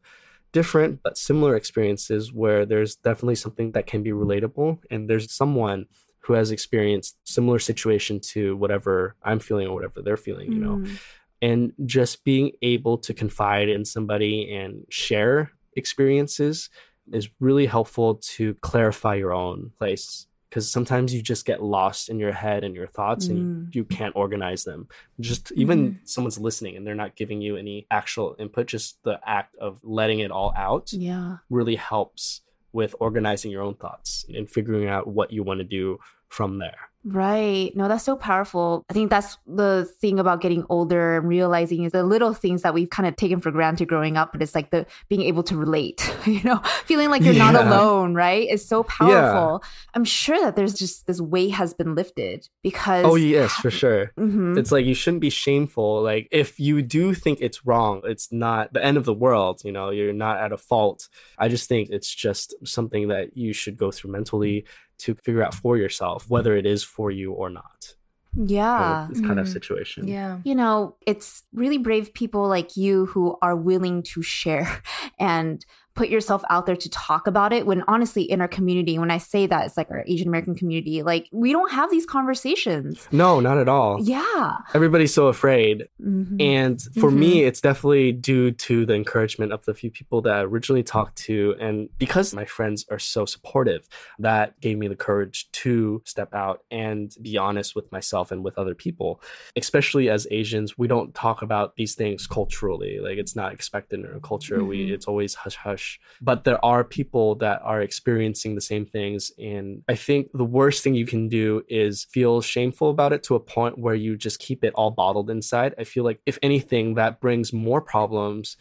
different 0.53 1.01
but 1.03 1.17
similar 1.17 1.55
experiences 1.57 2.33
where 2.33 2.67
there's 2.67 2.97
definitely 2.97 3.35
something 3.35 3.73
that 3.73 3.87
can 3.87 4.03
be 4.03 4.11
relatable 4.11 4.79
and 4.91 5.09
there's 5.09 5.33
someone 5.33 5.87
who 6.21 6.33
has 6.35 6.51
experienced 6.51 7.17
similar 7.25 7.59
situation 7.59 8.21
to 8.21 8.57
whatever 8.57 9.15
i'm 9.23 9.39
feeling 9.39 9.67
or 9.67 9.75
whatever 9.75 10.03
they're 10.03 10.17
feeling 10.17 10.53
you 10.53 10.59
know 10.59 10.77
Mm. 10.77 10.99
and 11.43 11.73
just 11.87 12.25
being 12.25 12.53
able 12.63 12.99
to 12.99 13.15
confide 13.15 13.69
in 13.69 13.85
somebody 13.85 14.53
and 14.55 14.85
share 14.91 15.53
experiences 15.77 16.69
is 17.13 17.29
really 17.41 17.67
helpful 17.67 18.17
to 18.37 18.55
clarify 18.55 19.15
your 19.15 19.33
own 19.33 19.73
place 19.79 20.27
because 20.51 20.69
sometimes 20.71 21.15
you 21.15 21.23
just 21.23 21.47
get 21.47 21.63
lost 21.63 22.09
in 22.09 22.19
your 22.19 22.33
head 22.33 22.65
and 22.65 22.75
your 22.75 22.89
thoughts 22.89 23.29
and 23.29 23.69
Mm. 23.69 23.75
you 23.75 23.85
can't 23.85 24.15
organize 24.17 24.65
them 24.65 24.89
just 25.21 25.53
even 25.53 26.01
someone's 26.05 26.39
listening 26.39 26.77
and 26.77 26.85
they're 26.87 26.95
not 26.97 27.15
giving 27.17 27.41
you 27.41 27.57
any 27.57 27.87
actual 27.91 28.35
input 28.39 28.67
just 28.67 29.03
the 29.05 29.19
act 29.25 29.55
of 29.57 29.79
letting 29.85 30.19
it 30.19 30.31
all 30.33 30.53
out 30.57 30.93
Yeah. 30.93 31.37
really 31.49 31.77
helps 31.77 32.43
with 32.73 32.95
organizing 33.01 33.51
your 33.51 33.63
own 33.63 33.75
thoughts 33.77 34.25
and 34.29 34.51
figuring 34.51 34.89
out 34.89 35.07
what 35.07 35.33
you 35.33 35.43
want 35.45 35.59
to 35.59 35.65
do 35.65 35.99
from 36.29 36.59
there 36.59 36.89
Right. 37.03 37.75
No, 37.75 37.89
that's 37.89 38.05
so 38.05 38.15
powerful. 38.15 38.85
I 38.91 38.93
think 38.93 39.09
that's 39.09 39.39
the 39.47 39.91
thing 40.01 40.19
about 40.19 40.43
getting 40.43 40.67
older 40.69 41.17
and 41.17 41.27
realizing 41.27 41.85
is 41.85 41.93
the 41.93 42.03
little 42.05 42.35
things 42.35 42.61
that 42.61 42.75
we've 42.75 42.91
kind 42.91 43.09
of 43.09 43.17
taken 43.17 43.41
for 43.41 43.51
granted 43.51 43.89
growing 43.89 44.19
up, 44.19 44.33
but 44.33 44.43
it's 44.43 44.55
like 44.55 44.71
the 44.71 44.85
being 45.09 45.23
able 45.23 45.43
to 45.45 45.57
relate, 45.57 46.15
you 46.27 46.43
know, 46.43 46.59
feeling 46.85 47.09
like 47.09 47.23
you're 47.23 47.33
not 47.35 47.55
alone, 47.55 48.15
right? 48.15 48.47
Is 48.49 48.67
so 48.69 48.83
powerful. 48.83 49.65
I'm 49.95 50.05
sure 50.05 50.39
that 50.43 50.57
there's 50.57 50.75
just 50.75 51.07
this 51.07 51.23
weight 51.23 51.53
has 51.53 51.73
been 51.73 51.95
lifted 51.95 52.49
because 52.63 53.07
oh 53.07 53.15
yes 53.15 53.53
for 53.55 53.71
sure 53.71 54.13
Mhm. 54.19 54.59
it's 54.59 54.71
like 54.71 54.85
you 54.85 54.95
shouldn't 54.95 55.21
be 55.23 55.31
shameful 55.31 56.03
like 56.03 56.29
if 56.31 56.61
you 56.61 56.83
do 56.83 57.15
think 57.15 57.39
it's 57.41 57.65
wrong 57.65 58.03
it's 58.05 58.31
not 58.33 58.73
the 58.73 58.85
end 58.85 58.97
of 58.97 59.05
the 59.05 59.15
world 59.15 59.63
you 59.65 59.73
know 59.73 59.91
you're 59.91 60.13
not 60.13 60.39
at 60.39 60.53
a 60.53 60.57
fault 60.59 61.09
i 61.39 61.49
just 61.49 61.69
think 61.69 61.89
it's 61.91 62.13
just 62.15 62.55
something 62.65 63.09
that 63.09 63.37
you 63.37 63.53
should 63.53 63.77
go 63.77 63.91
through 63.91 64.11
mentally 64.13 64.65
to 65.01 65.15
figure 65.15 65.43
out 65.43 65.55
for 65.55 65.77
yourself 65.77 66.29
whether 66.29 66.57
it 66.57 66.67
is 66.67 66.83
for 66.83 67.11
you 67.11 67.33
or 67.33 67.51
not 67.51 67.95
yeah. 68.37 69.07
this 69.11 69.21
kind 69.21 69.41
of 69.41 69.47
Mhm. 69.47 69.53
situation 69.53 70.07
Yeah. 70.09 70.39
you 70.45 70.55
know, 70.55 70.97
it's 71.07 71.43
really 71.53 71.79
brave 71.79 72.15
people 72.15 72.47
like 72.49 72.77
you 72.77 73.07
who 73.07 73.37
are 73.43 73.57
willing 73.57 74.03
to 74.15 74.23
share 74.23 74.83
and 75.19 75.65
put 75.95 76.09
yourself 76.09 76.43
out 76.51 76.66
there 76.66 76.76
to 76.76 76.88
talk 76.91 77.26
about 77.26 77.53
it. 77.53 77.66
When 77.66 77.82
honestly, 77.88 78.22
in 78.22 78.41
our 78.41 78.49
community, 78.49 78.99
when 78.99 79.11
I 79.11 79.18
say 79.18 79.47
that, 79.47 79.66
it's 79.66 79.76
like 79.76 79.91
our 79.91 80.05
Asian 80.07 80.28
American 80.28 80.55
community, 80.55 81.03
like 81.03 81.28
we 81.32 81.53
don't 81.53 81.70
have 81.72 81.91
these 81.91 82.07
conversations. 82.07 83.09
no 83.12 83.41
not 83.41 83.59
at 83.59 83.68
all 83.68 83.99
Yeah. 84.03 84.57
everybody's 84.74 85.12
so 85.12 85.26
afraid 85.26 85.88
Mhm. 86.03 86.41
And 86.41 86.80
for 86.99 87.11
me, 87.11 87.43
it's 87.45 87.61
definitely 87.61 88.12
due 88.12 88.51
to 88.53 88.86
the 88.86 88.95
encouragement 88.95 89.53
of 89.53 89.64
the 89.66 89.74
few 89.74 89.91
people 89.91 90.22
that 90.22 90.32
I 90.32 90.41
originally 90.41 90.82
talked 90.82 91.16
to. 91.28 91.55
And 91.61 91.88
because 91.99 92.32
my 92.34 92.45
friends 92.45 92.86
are 92.91 92.99
so 92.99 93.26
supportive, 93.26 93.82
that 94.18 94.59
gave 94.61 94.78
me 94.78 94.88
the 94.88 94.97
courage 94.97 95.38
to 95.62 96.03
step 96.05 96.34
out 96.34 96.62
and 96.70 97.14
be 97.20 97.36
honest 97.36 97.74
with 97.76 97.91
myself 97.93 98.30
and 98.32 98.43
with 98.45 98.57
other 98.59 98.74
people. 98.74 99.20
Especially 99.57 100.09
as 100.09 100.26
Asians, 100.30 100.78
we 100.78 100.86
don't 100.95 101.14
talk 101.14 101.43
about 101.43 101.76
these 101.76 101.95
things 101.95 102.26
culturally. 102.26 102.95
Like 103.07 103.18
it's 103.18 103.36
not 103.36 103.53
expected 103.53 104.01
in 104.01 104.07
our 104.14 104.20
culture. 104.20 104.64
We 104.64 104.78
Mhm. 104.88 104.93
it's 104.95 105.07
always 105.07 105.32
hush 105.43 105.57
hush. 105.57 105.80
But 106.20 106.45
there 106.45 106.62
are 106.64 106.85
people 106.85 107.35
that 107.37 107.61
are 107.64 107.81
experiencing 107.81 108.55
the 108.55 108.61
same 108.61 108.85
things. 108.85 109.33
And 109.39 109.83
I 109.89 109.95
think 109.95 110.28
the 110.35 110.45
worst 110.45 110.83
thing 110.85 110.95
you 110.95 111.07
can 111.07 111.28
do 111.28 111.62
is 111.68 112.05
feel 112.05 112.41
shameful 112.43 112.91
about 112.91 113.12
it 113.12 113.22
to 113.24 113.35
a 113.35 113.41
point 113.41 113.78
where 113.78 113.95
you 113.95 114.16
just 114.16 114.39
keep 114.39 114.62
it 114.64 114.74
all 114.74 114.91
bottled 114.91 115.31
inside. 115.31 115.74
I 115.78 115.85
feel 115.85 116.05
like 116.05 116.20
if 116.26 116.39
anything, 116.43 116.95
that 116.95 117.20
brings 117.20 117.53
more 117.53 117.81
problems 117.81 118.57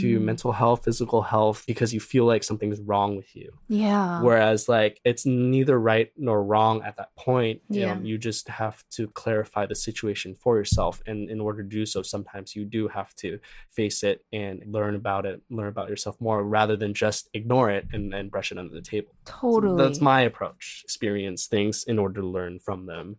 to 0.00 0.18
Mm. 0.18 0.22
mental 0.22 0.52
health, 0.52 0.84
physical 0.84 1.22
health, 1.22 1.64
because 1.66 1.92
you 1.92 2.00
feel 2.00 2.24
like 2.24 2.44
something's 2.44 2.80
wrong 2.80 3.16
with 3.16 3.34
you. 3.34 3.52
Yeah. 3.68 4.22
Whereas, 4.22 4.68
like, 4.68 5.00
it's 5.04 5.26
neither 5.26 5.78
right 5.78 6.10
nor 6.16 6.42
wrong 6.42 6.82
at 6.82 6.96
that 6.96 7.14
point. 7.16 7.62
Yeah. 7.68 7.92
Um, 7.92 8.04
you 8.04 8.18
just 8.18 8.48
have 8.48 8.84
to 8.90 9.08
clarify 9.08 9.66
the 9.66 9.74
situation 9.74 10.34
for 10.34 10.56
yourself. 10.56 11.02
And 11.06 11.28
in 11.30 11.40
order 11.40 11.62
to 11.62 11.68
do 11.68 11.86
so, 11.86 12.02
sometimes 12.02 12.54
you 12.54 12.64
do 12.64 12.88
have 12.88 13.14
to 13.16 13.38
face 13.70 14.02
it 14.02 14.24
and 14.32 14.62
learn 14.66 14.94
about 14.94 15.26
it, 15.26 15.42
learn 15.50 15.68
about 15.68 15.88
yourself 15.88 16.20
more 16.20 16.42
rather 16.60 16.76
than 16.76 16.92
just 16.92 17.22
ignore 17.32 17.70
it 17.70 17.84
and, 17.94 18.12
and 18.12 18.30
brush 18.30 18.52
it 18.52 18.58
under 18.58 18.74
the 18.74 18.82
table. 18.82 19.12
So 19.26 19.32
totally. 19.40 19.82
that's 19.82 20.00
my 20.12 20.20
approach. 20.30 20.82
Experience 20.84 21.46
things 21.46 21.84
in 21.84 21.98
order 21.98 22.20
to 22.20 22.26
learn 22.26 22.58
from 22.66 22.84
them 22.84 23.16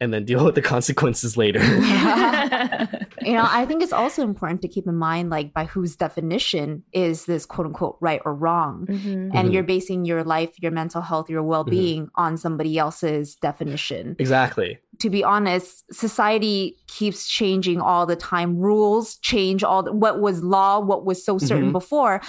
and 0.00 0.14
then 0.14 0.24
deal 0.24 0.44
with 0.48 0.54
the 0.54 0.62
consequences 0.62 1.36
later. 1.36 1.58
you 3.28 3.32
know, 3.36 3.46
I 3.60 3.66
think 3.66 3.82
it's 3.82 3.92
also 3.92 4.22
important 4.22 4.62
to 4.62 4.68
keep 4.68 4.86
in 4.86 4.94
mind, 4.94 5.28
like, 5.36 5.52
by 5.52 5.64
whose 5.64 5.96
definition 5.96 6.84
is 6.92 7.24
this 7.26 7.44
quote 7.46 7.66
unquote 7.66 7.96
right 8.00 8.20
or 8.24 8.32
wrong? 8.32 8.86
Mhm. 8.88 9.30
And 9.34 9.48
Mhm. 9.48 9.52
you're 9.52 9.64
basing 9.76 10.04
your 10.04 10.22
life, 10.22 10.52
your 10.62 10.70
mental 10.70 11.02
health, 11.02 11.28
your 11.28 11.42
well 11.42 11.64
being 11.64 12.08
on 12.14 12.36
somebody 12.36 12.78
else's 12.78 13.34
definition. 13.48 14.14
exactly. 14.20 14.78
to 15.04 15.10
be 15.10 15.22
honest, 15.22 15.84
society 15.94 16.76
keeps 16.88 17.28
changing 17.28 17.80
all 17.80 18.04
the 18.04 18.16
time. 18.16 18.50
Rules 18.58 19.16
change 19.32 19.62
all 19.62 19.80
the, 19.84 19.92
what 19.92 20.20
was 20.20 20.42
law, 20.42 20.80
what 20.90 21.00
was 21.08 21.24
so 21.24 21.38
certain 21.38 21.68
Mhm. 21.70 21.78
before. 21.80 22.20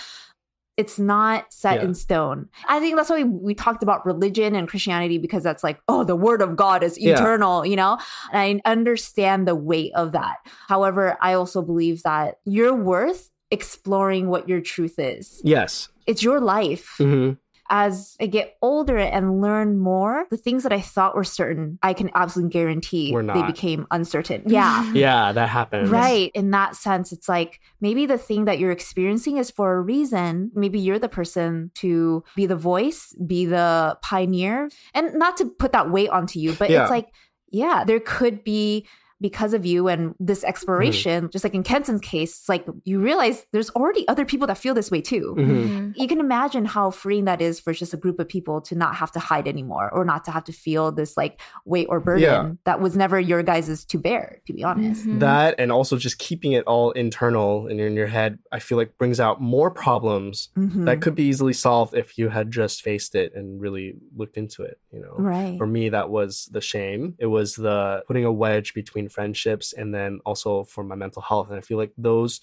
It's 0.80 0.98
not 0.98 1.52
set 1.52 1.76
Yeah. 1.78 1.84
in 1.88 1.94
stone. 1.94 2.48
I 2.68 2.80
think 2.80 2.96
that's 2.96 3.10
why 3.10 3.24
we, 3.24 3.30
we 3.50 3.54
talked 3.54 3.84
about 3.84 4.06
religion 4.06 4.56
and 4.56 4.68
Christianity 4.68 5.18
because 5.18 5.44
that's 5.44 5.64
like, 5.64 5.80
oh, 5.88 6.04
the 6.06 6.16
word 6.16 6.42
of 6.42 6.56
God 6.56 6.84
is 6.84 6.98
Yeah. 6.98 7.14
eternal, 7.14 7.66
you 7.66 7.76
know? 7.76 7.98
And 8.32 8.62
I 8.66 8.70
understand 8.70 9.48
the 9.48 9.56
weight 9.56 9.92
of 9.96 10.14
that. 10.14 10.38
However, 10.68 11.18
I 11.22 11.34
also 11.34 11.62
believe 11.62 12.04
that 12.04 12.36
you're 12.46 12.74
worth 12.74 13.30
exploring 13.52 14.30
what 14.30 14.48
your 14.48 14.62
truth 14.62 14.98
is. 15.00 15.42
Yes. 15.44 15.90
It's 16.08 16.24
your 16.24 16.40
life 16.40 16.96
hmm 16.98 17.32
as 17.70 18.18
I 18.20 18.26
get 18.26 18.58
older 18.62 18.98
and 18.98 19.42
learn 19.42 19.78
more, 19.78 20.26
the 20.32 20.38
things 20.38 20.64
that 20.64 20.74
I 20.74 20.82
thought 20.82 21.16
were 21.16 21.24
certain, 21.24 21.78
I 21.84 21.94
can 21.94 22.10
absolutely 22.16 22.52
guarantee 22.52 23.12
they 23.16 23.44
became 23.44 23.86
uncertain. 23.92 24.44
Yeah. 24.48 24.92
Yeah, 25.00 25.32
that 25.32 25.50
happens. 25.50 25.90
Right. 25.90 26.32
In 26.34 26.52
that 26.52 26.76
sense, 26.76 27.12
it's 27.12 27.30
like 27.30 27.60
maybe 27.80 28.06
the 28.06 28.18
thing 28.18 28.46
that 28.46 28.58
you're 28.60 28.72
experiencing 28.72 29.38
is 29.38 29.52
for 29.52 29.74
a 29.76 29.82
reason. 29.82 30.52
Maybe 30.56 30.80
you're 30.80 31.00
the 31.00 31.08
person 31.10 31.72
to 31.76 32.24
be 32.36 32.46
the 32.48 32.56
voice, 32.56 33.14
be 33.26 33.46
the 33.46 33.98
pioneer. 34.02 34.70
And 34.94 35.14
not 35.14 35.38
to 35.38 35.46
put 35.46 35.72
that 35.74 35.92
weight 35.92 36.10
onto 36.10 36.40
you, 36.40 36.54
but 36.54 36.70
Yeah. 36.70 36.82
it's 36.82 36.90
like, 36.92 37.10
yeah, 37.52 37.84
there 37.86 38.00
could 38.00 38.44
be 38.44 38.88
because 39.22 39.54
of 39.54 39.66
you 39.66 39.88
and 39.88 40.16
this 40.20 40.44
exploration, 40.44 41.30
just 41.32 41.44
like 41.44 41.54
in 41.54 41.64
Kenson's 41.64 42.02
case, 42.02 42.48
like 42.48 42.66
you 42.86 43.00
realize 43.02 43.46
there's 43.52 43.70
already 43.72 44.08
other 44.08 44.24
people 44.26 44.48
that 44.48 44.58
feel 44.58 44.74
this 44.74 44.90
way 44.92 45.02
too. 45.02 45.36
Mhm. 45.38 45.94
You 45.98 46.08
can 46.08 46.20
imagine 46.20 46.66
how 46.66 46.90
freeing 46.92 47.26
that 47.26 47.42
is 47.42 47.60
for 47.60 47.74
just 47.74 47.94
a 47.94 47.98
group 47.98 48.20
of 48.20 48.28
people 48.30 48.62
to 48.62 48.76
not 48.76 48.96
have 48.96 49.12
to 49.14 49.20
hide 49.20 49.48
anymore 49.48 49.90
or 49.92 50.06
not 50.06 50.24
to 50.26 50.32
have 50.32 50.44
to 50.46 50.54
feel 50.54 50.92
this 50.92 51.18
like 51.18 51.40
weight 51.66 51.88
or 51.90 52.00
burden 52.00 52.22
Yeah. 52.24 52.52
that 52.66 52.80
was 52.80 52.96
never 52.96 53.20
your 53.20 53.44
guys' 53.44 53.84
to 53.86 53.98
bear, 53.98 54.42
to 54.48 54.54
be 54.54 54.64
honest. 54.64 55.06
Mhm. 55.06 55.20
That 55.20 55.56
and 55.58 55.72
also 55.72 55.98
just 55.98 56.18
keeping 56.20 56.54
it 56.54 56.64
all 56.66 56.92
internal 56.92 57.68
and 57.68 57.80
in 57.80 57.94
your 57.96 58.08
head, 58.08 58.40
I 58.52 58.60
feel 58.60 58.78
like 58.78 58.98
brings 58.98 59.20
out 59.20 59.42
more 59.42 59.70
problems 59.72 60.50
Mhm. 60.58 60.86
that 60.86 61.02
could 61.02 61.16
be 61.16 61.24
easily 61.24 61.54
solved 61.54 61.94
if 61.94 62.18
you 62.18 62.30
had 62.30 62.52
just 62.52 62.82
faced 62.82 63.16
it 63.16 63.34
and 63.36 63.60
really 63.60 63.96
looked 64.16 64.38
into 64.38 64.64
it, 64.64 64.80
you 64.94 65.00
know. 65.02 65.16
right. 65.18 65.58
For 65.58 65.68
me, 65.68 65.90
that 65.90 66.10
was 66.10 66.50
the 66.52 66.62
shame. 66.62 67.16
It 67.20 67.26
was 67.26 67.56
the 67.56 68.04
putting 68.08 68.24
a 68.26 68.32
wedge 68.32 68.74
between 68.74 69.09
friendships 69.10 69.74
and 69.74 69.94
then 69.94 70.20
also 70.26 70.64
for 70.64 70.84
my 70.84 70.96
mental 70.96 71.22
health. 71.22 71.50
And 71.50 71.58
I 71.58 71.62
feel 71.62 71.78
like 71.78 71.94
those 71.98 72.42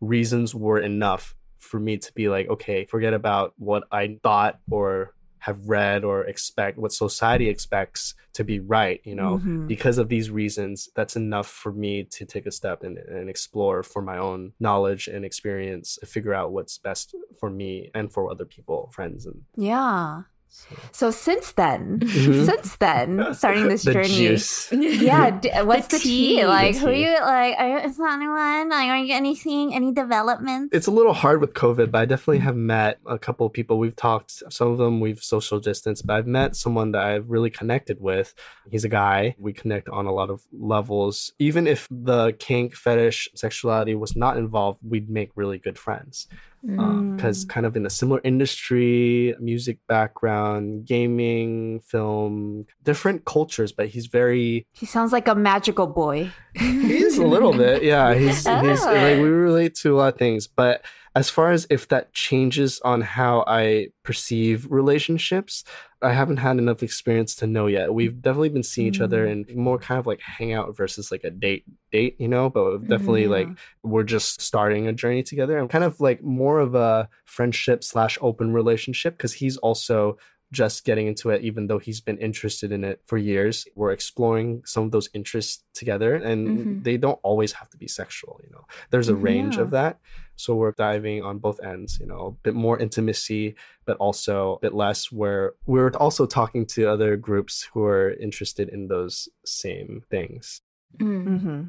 reasons 0.00 0.54
were 0.54 0.78
enough 0.78 1.34
for 1.58 1.80
me 1.80 1.96
to 1.98 2.12
be 2.14 2.28
like, 2.28 2.48
okay, 2.48 2.84
forget 2.84 3.14
about 3.14 3.54
what 3.56 3.84
I 3.90 4.18
thought 4.22 4.58
or 4.70 5.14
have 5.38 5.68
read 5.68 6.04
or 6.04 6.24
expect, 6.24 6.78
what 6.78 6.90
society 6.90 7.50
expects 7.50 8.14
to 8.32 8.44
be 8.44 8.60
right, 8.60 9.00
you 9.04 9.14
know. 9.14 9.38
Mhm. 9.44 9.66
Because 9.66 9.98
of 9.98 10.08
these 10.08 10.30
reasons, 10.30 10.88
that's 10.96 11.16
enough 11.16 11.46
for 11.46 11.70
me 11.70 12.04
to 12.04 12.24
take 12.24 12.46
a 12.46 12.50
step 12.50 12.82
and, 12.82 12.96
and 12.96 13.28
explore 13.28 13.82
for 13.82 14.00
my 14.00 14.16
own 14.16 14.52
knowledge 14.58 15.06
and 15.06 15.22
experience, 15.22 15.96
to 15.96 16.06
figure 16.06 16.32
out 16.32 16.52
what's 16.52 16.78
best 16.78 17.14
for 17.38 17.50
me 17.50 17.90
and 17.94 18.10
for 18.10 18.30
other 18.30 18.46
people, 18.46 18.90
friends, 18.94 19.26
and 19.26 19.42
Yeah. 19.56 20.22
So. 20.54 20.76
So 20.92 21.10
since 21.10 21.52
then, 21.52 21.98
Mhm. 22.00 22.46
since 22.50 22.76
then, 22.76 23.34
starting 23.34 23.66
this 23.68 23.82
the 23.82 23.92
journey. 23.92 24.08
juice. 24.08 24.70
Yeah, 24.72 25.30
d- 25.42 25.50
what's 25.64 25.88
the, 25.88 25.98
tea? 25.98 26.36
tea. 26.38 26.46
Like, 26.46 26.74
The 26.74 26.80
who 26.80 26.86
are 26.88 26.92
you 26.92 27.12
like? 27.20 27.54
Are 27.58 27.68
you 27.68 27.78
is 27.88 27.98
anyone 27.98 28.68
like? 28.70 28.88
Are 28.88 28.98
you 28.98 29.14
anything? 29.14 29.74
Any 29.74 29.92
developments? 29.92 30.70
It's 30.76 30.86
a 30.86 30.90
little 30.92 31.12
hard 31.12 31.40
with 31.40 31.54
COVID, 31.54 31.90
but 31.90 31.98
I 32.02 32.04
definitely 32.04 32.38
have 32.38 32.56
met 32.56 32.98
a 33.06 33.18
couple 33.18 33.46
of 33.46 33.52
people. 33.52 33.78
We've 33.78 33.96
talked, 33.96 34.42
some 34.50 34.68
of 34.70 34.78
them 34.78 35.00
we've 35.00 35.22
social 35.22 35.58
distanced, 35.60 36.06
but 36.06 36.14
I've 36.14 36.26
met 36.26 36.54
someone 36.56 36.92
that 36.92 37.02
I've 37.04 37.28
really 37.28 37.50
connected 37.50 38.00
with. 38.00 38.32
He's 38.70 38.84
a 38.84 38.88
guy. 38.88 39.34
We 39.38 39.52
connect 39.52 39.88
on 39.88 40.06
a 40.06 40.12
lot 40.12 40.30
of 40.30 40.46
levels. 40.52 41.32
Even 41.38 41.66
if 41.66 41.88
the 41.90 42.32
kink, 42.38 42.74
fetish, 42.76 43.28
sexuality 43.34 43.94
was 43.94 44.14
not 44.16 44.36
involved, 44.36 44.78
we'd 44.86 45.10
make 45.10 45.30
really 45.34 45.58
good 45.58 45.78
friends. 45.78 46.28
Mm. 46.66 47.16
Because 47.16 47.44
kind 47.44 47.66
of 47.66 47.76
in 47.76 47.84
a 47.84 47.90
similar 47.90 48.20
industry, 48.24 49.34
music 49.38 49.78
background, 49.86 50.86
gaming, 50.86 51.80
film, 51.80 52.66
different 52.82 53.24
cultures, 53.26 53.70
but 53.72 53.88
he's 53.88 54.06
very 54.06 54.66
he 54.72 54.86
sounds 54.86 55.12
like 55.12 55.28
a 55.28 55.34
magical 55.34 55.86
boy. 55.86 56.30
He's 56.54 57.18
a 57.18 57.26
little 57.26 57.52
bit, 57.52 57.82
yeah. 57.82 58.14
He's 58.14 58.36
he's 58.38 58.46
Ah. 58.46 58.60
like 58.62 59.16
we 59.18 59.22
relate 59.28 59.74
to 59.76 59.94
a 59.94 59.96
lot 59.96 60.12
of 60.14 60.18
things, 60.18 60.46
but 60.46 60.82
as 61.16 61.30
far 61.30 61.52
as 61.52 61.66
if 61.70 61.88
that 61.88 62.12
changes 62.12 62.80
on 62.80 63.00
how 63.00 63.44
I 63.46 63.88
perceive 64.02 64.66
relationships, 64.68 65.62
I 66.02 66.12
haven't 66.12 66.38
had 66.38 66.58
enough 66.58 66.82
experience 66.82 67.36
to 67.36 67.46
know 67.46 67.68
yet. 67.68 67.94
We've 67.94 68.20
definitely 68.20 68.48
been 68.48 68.64
seeing 68.64 68.88
each 68.88 69.00
other 69.00 69.24
and 69.24 69.46
mm. 69.46 69.54
more 69.54 69.78
kind 69.78 70.00
of 70.00 70.06
like 70.06 70.20
hangout 70.20 70.76
versus 70.76 71.12
like 71.12 71.22
a 71.22 71.30
date 71.30 71.64
date, 71.92 72.16
you 72.18 72.26
know, 72.26 72.50
but 72.50 72.88
definitely 72.88 73.24
mm-hmm, 73.24 73.32
like 73.32 73.48
we're 73.84 74.02
just 74.02 74.40
starting 74.40 74.88
a 74.88 74.92
journey 74.92 75.22
together. 75.22 75.56
I'm 75.56 75.68
kind 75.68 75.84
of 75.84 76.00
like 76.00 76.22
more 76.22 76.58
of 76.58 76.74
a 76.74 77.08
friendship 77.24 77.84
slash 77.84 78.18
open 78.20 78.52
relationship 78.52 79.16
because 79.16 79.32
he's 79.32 79.56
also 79.58 80.18
just 80.62 80.84
getting 80.88 81.06
into 81.12 81.26
it, 81.34 81.42
even 81.48 81.66
though 81.68 81.80
he's 81.86 82.00
been 82.08 82.18
interested 82.28 82.70
in 82.76 82.82
it 82.90 82.96
for 83.08 83.18
years. 83.18 83.66
We're 83.74 83.92
exploring 83.98 84.62
some 84.64 84.84
of 84.86 84.90
those 84.94 85.08
interests 85.18 85.64
together, 85.80 86.14
and 86.30 86.40
Mhm. 86.48 86.84
they 86.86 86.96
don't 87.04 87.20
always 87.28 87.52
have 87.58 87.68
to 87.70 87.76
be 87.76 87.88
sexual, 87.88 88.34
you 88.44 88.50
know. 88.54 88.64
There's 88.90 89.10
a 89.16 89.16
range 89.30 89.56
Yeah. 89.56 89.64
of 89.64 89.70
that. 89.78 89.94
So 90.36 90.48
we're 90.60 90.72
diving 90.88 91.22
on 91.28 91.38
both 91.46 91.58
ends, 91.72 91.98
you 92.00 92.06
know, 92.06 92.22
a 92.26 92.30
bit 92.46 92.54
more 92.54 92.76
intimacy, 92.86 93.54
but 93.88 93.96
also 94.06 94.34
a 94.56 94.60
bit 94.66 94.74
less 94.84 95.00
where 95.20 95.44
we're 95.66 95.90
also 96.04 96.24
talking 96.26 96.64
to 96.74 96.80
other 96.94 97.16
groups 97.28 97.54
who 97.72 97.80
are 97.84 98.10
interested 98.26 98.66
in 98.68 98.88
those 98.94 99.28
same 99.44 100.02
things. 100.14 100.60
Mm. 100.98 101.24
Mm-hmm. 101.26 101.60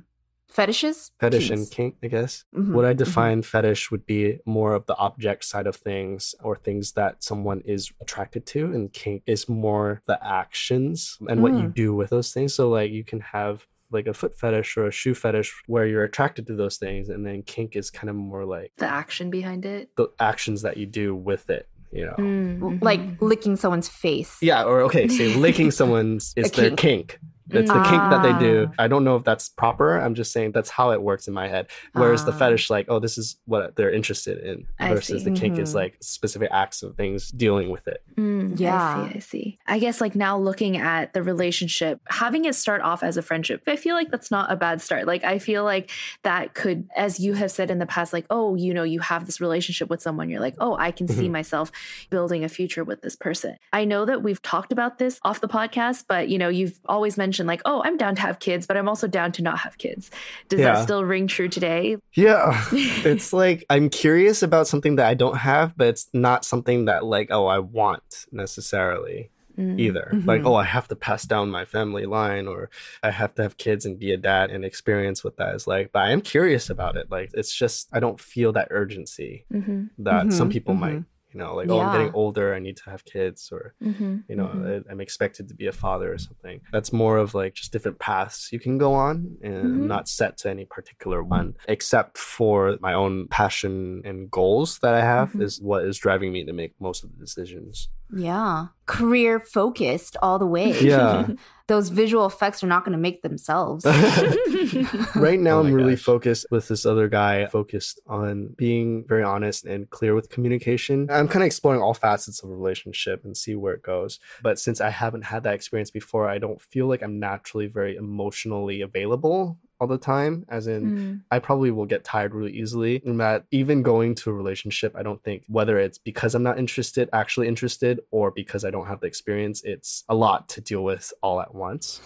Fetishes, 0.56 1.12
Fetish 1.20 1.49
Kinks. 1.49 1.62
and 1.62 1.72
kink, 1.72 1.95
I 2.03 2.08
guess. 2.08 2.45
Mhm, 2.56 2.74
What 2.74 2.86
I 2.86 2.93
mhm. 2.93 2.97
define 3.03 3.41
fetish 3.41 3.91
would 3.91 4.06
be 4.06 4.39
more 4.45 4.74
of 4.74 4.86
the 4.86 4.95
object 5.08 5.43
side 5.43 5.68
of 5.68 5.76
things 5.76 6.34
or 6.41 6.56
things 6.56 6.93
that 6.93 7.24
someone 7.24 7.62
is 7.66 7.91
attracted 8.01 8.45
to, 8.53 8.62
and 8.76 8.91
kink 8.93 9.24
is 9.26 9.49
more 9.49 10.01
the 10.08 10.18
actions 10.26 11.18
and 11.30 11.41
what 11.43 11.53
you 11.53 11.68
Mm. 11.68 11.74
do 11.74 11.93
with 11.99 12.10
those 12.10 12.32
things. 12.34 12.53
So, 12.53 12.70
like, 12.70 12.91
you 12.91 13.03
can 13.03 13.20
have 13.20 13.68
like 13.91 14.08
a 14.08 14.14
foot 14.14 14.36
fetish 14.38 14.78
or 14.78 14.88
a 14.88 14.91
shoe 14.91 15.14
fetish 15.14 15.49
where 15.68 15.86
you're 15.86 16.03
attracted 16.03 16.47
to 16.47 16.56
those 16.56 16.76
things, 16.78 17.08
and 17.08 17.26
then 17.26 17.43
kink 17.43 17.76
is 17.76 17.91
kind 17.91 18.10
of 18.10 18.16
more 18.16 18.43
like 18.43 18.72
The 18.78 18.88
action 18.88 19.30
behind 19.30 19.64
it. 19.66 19.89
the 19.95 20.08
actions 20.20 20.64
that 20.64 20.76
you 20.78 20.86
do 20.88 21.14
with 21.16 21.49
it, 21.51 21.68
you 21.91 22.06
know. 22.06 22.16
Mm, 22.18 22.82
like 22.82 22.99
mhm. 22.99 23.18
licking 23.22 23.56
someone's 23.56 23.88
face. 23.88 24.38
Yeah, 24.41 24.64
or 24.64 24.82
okay, 24.88 25.08
say 25.08 25.28
licking 25.36 25.70
someone's 25.80 26.34
is 26.36 26.49
A 26.51 26.56
their 26.56 26.72
kink. 26.76 27.20
Kink. 27.51 27.63
It's 27.63 27.71
the 27.71 27.83
kink 27.83 28.01
that 28.09 28.23
they 28.23 28.37
do. 28.39 28.67
Ah. 28.71 28.83
I 28.83 28.87
don't 28.87 29.03
know 29.03 29.15
if 29.15 29.23
that's 29.23 29.49
proper. 29.49 29.97
I'm 29.97 30.15
just 30.15 30.31
saying 30.31 30.51
that's 30.51 30.69
how 30.69 30.91
it 30.91 31.01
works 31.01 31.27
in 31.27 31.33
my 31.33 31.47
head. 31.47 31.67
Whereas 31.93 32.25
the 32.25 32.31
Ah. 32.31 32.37
fetish, 32.37 32.69
like, 32.69 32.85
oh, 32.89 32.99
this 32.99 33.17
is 33.17 33.37
what 33.45 33.75
they're 33.75 33.91
interested 33.91 34.39
in, 34.39 34.65
I 34.79 34.93
versus 34.93 35.23
the 35.23 35.31
kink 35.31 35.57
is 35.59 35.71
Mhm. 35.71 35.75
like 35.75 35.97
specific 36.01 36.49
acts 36.51 36.83
of 36.83 36.95
things 36.95 37.29
dealing 37.29 37.69
with 37.69 37.87
it. 37.87 38.01
Mm, 38.17 38.59
Yeah. 38.59 38.75
I 39.05 39.09
see. 39.09 39.15
I 39.15 39.19
see. 39.19 39.59
I 39.67 39.79
guess 39.79 40.01
like 40.01 40.15
now 40.15 40.37
looking 40.37 40.77
at 40.77 41.13
the 41.13 41.21
relationship, 41.23 41.99
having 42.09 42.45
it 42.45 42.55
start 42.55 42.81
off 42.81 43.03
as 43.03 43.17
a 43.17 43.21
friendship, 43.21 43.61
I 43.67 43.75
feel 43.75 43.95
like 43.95 44.09
that's 44.11 44.31
not 44.31 44.51
a 44.51 44.55
bad 44.55 44.81
start. 44.81 45.05
Like 45.05 45.23
I 45.23 45.39
feel 45.39 45.63
like 45.63 45.89
that 46.23 46.53
could, 46.53 46.87
as 46.95 47.19
you 47.19 47.33
have 47.33 47.51
said 47.51 47.69
in 47.71 47.79
the 47.79 47.85
past, 47.85 48.13
like, 48.13 48.25
oh, 48.29 48.55
you 48.55 48.73
know, 48.73 48.83
you 48.83 48.99
have 48.99 49.25
this 49.25 49.39
relationship 49.41 49.89
with 49.89 50.01
someone, 50.01 50.29
you're 50.29 50.39
like, 50.39 50.55
oh, 50.59 50.75
I 50.77 50.91
can 50.91 51.07
see 51.07 51.27
Mhm. 51.27 51.31
myself 51.31 51.71
building 52.09 52.43
a 52.43 52.49
future 52.49 52.83
with 52.83 53.01
this 53.01 53.15
person. 53.15 53.57
I 53.73 53.85
know 53.85 54.05
that 54.05 54.23
we've 54.23 54.41
talked 54.41 54.71
about 54.71 54.97
this 54.97 55.19
off 55.23 55.41
the 55.41 55.47
podcast, 55.47 56.05
but 56.07 56.29
you 56.29 56.37
know, 56.37 56.49
you've 56.49 56.79
always 56.85 57.17
mentioned 57.17 57.34
like, 57.43 57.61
oh, 57.65 57.81
I'm 57.83 57.97
down 57.97 58.15
to 58.15 58.21
have 58.21 58.39
kids, 58.39 58.65
but 58.65 58.77
I'm 58.77 58.88
also 58.88 59.07
down 59.07 59.31
to 59.33 59.41
not 59.43 59.59
have 59.59 59.77
kids. 59.77 60.09
Does 60.47 60.59
Yeah. 60.61 60.73
that 60.73 60.83
still 60.83 61.03
ring 61.03 61.27
true 61.27 61.49
today? 61.49 61.97
Yeah. 62.15 62.63
it's 63.03 63.33
like 63.33 63.65
I'm 63.69 63.89
curious 63.89 64.41
about 64.43 64.67
something 64.67 64.95
that 64.95 65.07
I 65.07 65.13
don't 65.13 65.38
have, 65.38 65.75
but 65.75 65.88
it's 65.88 66.07
not 66.13 66.45
something 66.45 66.86
that 66.86 67.03
like, 67.03 67.27
oh, 67.31 67.47
I 67.47 67.59
want 67.59 68.25
necessarily. 68.31 69.29
Mm. 69.57 69.79
either. 69.79 70.21
Like, 70.25 70.41
Mhm. 70.41 70.47
oh, 70.47 70.55
I 70.55 70.65
have 70.65 70.89
to 70.89 70.97
pass 70.97 71.23
down 71.23 71.49
my 71.49 71.63
family 71.63 72.05
line 72.05 72.45
or 72.45 72.69
I 73.01 73.11
have 73.11 73.33
to 73.36 73.41
have 73.43 73.55
kids 73.55 73.86
and 73.86 73.97
be 73.97 74.11
a 74.11 74.17
dad 74.17 74.51
and 74.51 74.65
experience 74.65 75.23
what 75.23 75.38
that 75.38 75.55
is 75.55 75.65
like. 75.65 75.93
But 75.93 75.99
I 75.99 76.11
am 76.11 76.19
curious 76.19 76.69
about 76.69 76.97
it. 76.97 77.09
Like, 77.09 77.29
it's 77.33 77.55
just, 77.55 77.88
I 77.93 78.01
don't 78.01 78.19
feel 78.19 78.51
that 78.51 78.67
urgency 78.69 79.45
Mhm, 79.53 79.91
that 79.99 80.33
some 80.33 80.49
Mhm, 80.49 80.51
people 80.51 80.73
might, 80.73 81.03
you 81.36 81.39
know, 81.41 81.53
like, 81.53 81.69
oh, 81.69 81.81
I'm 81.81 81.91
getting 81.91 82.11
older. 82.13 82.53
I 82.55 82.59
need 82.59 82.77
to 82.77 82.89
have 82.89 83.03
kids 83.03 83.49
or, 83.51 83.73
mhm, 83.83 84.23
you 84.29 84.36
know, 84.38 84.45
mhm. 84.45 84.86
I- 84.88 84.91
I'm 84.91 85.01
expected 85.01 85.49
to 85.49 85.53
be 85.53 85.67
a 85.67 85.73
father 85.73 86.13
or 86.13 86.17
something. 86.17 86.61
That's 86.71 86.93
more 86.93 87.17
of 87.17 87.33
like 87.36 87.55
just 87.55 87.73
different 87.73 87.99
paths 87.99 88.53
you 88.53 88.59
can 88.59 88.77
go 88.77 88.93
on 88.93 89.38
and 89.43 89.73
Mhm. 89.75 89.88
not 89.88 90.07
set 90.07 90.38
to 90.39 90.49
any 90.49 90.63
particular 90.65 91.21
one, 91.21 91.55
except 91.67 92.17
for 92.17 92.77
my 92.79 92.93
own 92.93 93.27
passion 93.27 94.01
and 94.05 94.31
goals 94.31 94.79
that 94.79 94.93
I 94.93 95.01
have 95.01 95.33
Mhm. 95.33 95.41
is 95.43 95.61
what 95.61 95.83
is 95.83 95.97
driving 95.97 96.31
me 96.31 96.45
to 96.45 96.53
make 96.53 96.73
most 96.79 97.03
of 97.03 97.11
the 97.11 97.17
decisions. 97.17 97.89
Yeah. 98.14 98.68
Career 98.86 99.39
focused 99.39 100.16
all 100.22 100.38
the 100.39 100.45
way. 100.45 100.80
Yeah. 100.80 101.28
Those 101.68 101.89
visual 101.89 102.28
effects 102.28 102.64
are 102.64 102.68
not 102.68 102.86
going 102.86 102.91
to 102.95 103.01
make 103.01 103.24
themselves. 103.24 103.84
right 105.16 105.39
now 105.39 105.58
Oh 105.58 105.60
i'm 105.62 105.74
really 105.74 105.95
gosh. 105.95 106.03
focused 106.03 106.45
with 106.51 106.68
this 106.68 106.86
other 106.86 107.08
guy 107.08 107.45
focused 107.47 107.99
on 108.08 108.47
being 108.58 109.03
very 109.08 109.24
honest 109.24 109.66
and 109.66 109.89
clear 109.89 110.14
with 110.14 110.30
communication 110.30 111.08
i'm 111.10 111.28
kind 111.28 111.41
of 111.43 111.47
exploring 111.47 111.82
all 111.82 111.93
facets 111.93 112.43
of 112.43 112.49
a 112.49 112.53
relationship 112.53 113.24
and 113.26 113.36
see 113.36 113.56
where 113.56 113.74
it 113.74 113.82
goes 113.82 114.20
but 114.43 114.60
since 114.60 114.80
i 114.82 114.89
haven't 114.89 115.24
had 115.24 115.43
that 115.43 115.53
experience 115.56 115.89
before 115.89 116.30
i 116.30 116.38
don't 116.38 116.62
feel 116.62 116.88
like 116.88 117.01
i'm 117.01 117.20
naturally 117.20 117.68
very 117.68 117.95
emotionally 117.95 118.82
available 118.82 119.58
all 119.86 119.97
the 119.97 120.03
time 120.03 120.45
as 120.49 120.65
in 120.67 120.86
Mm. 120.86 121.21
I 121.31 121.39
probably 121.39 121.71
will 121.71 121.86
get 121.86 122.03
tired 122.03 122.33
really 122.33 122.51
easily. 122.53 123.01
And 123.05 123.19
that 123.19 123.45
even 123.51 123.83
going 123.83 124.15
to 124.15 124.29
a 124.29 124.33
relationship, 124.33 124.95
I 124.95 125.03
don't 125.03 125.23
think 125.23 125.43
whether 125.47 125.77
it's 125.77 125.97
because 125.97 126.33
I'm 126.33 126.43
not 126.43 126.59
interested, 126.59 127.09
actually 127.13 127.47
interested, 127.47 127.99
or 128.11 128.31
because 128.31 128.65
I 128.65 128.71
don't 128.71 128.88
have 128.88 128.99
the 128.99 129.07
experience, 129.07 129.63
it's 129.63 130.03
a 130.09 130.15
lot 130.15 130.49
to 130.49 130.61
deal 130.61 130.83
with 130.83 131.13
all 131.21 131.39
at 131.41 131.53
once. 131.53 132.01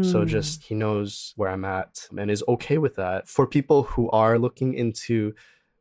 So 0.00 0.22
Hmm. 0.22 0.28
just 0.28 0.64
he 0.64 0.74
knows 0.74 1.32
where 1.36 1.50
I'm 1.50 1.64
at 1.64 2.08
and 2.16 2.30
is 2.30 2.44
okay 2.48 2.78
with 2.78 2.96
that. 2.96 3.28
For 3.28 3.46
people 3.46 3.84
who 3.84 4.10
are 4.10 4.38
looking 4.38 4.74
into 4.74 5.34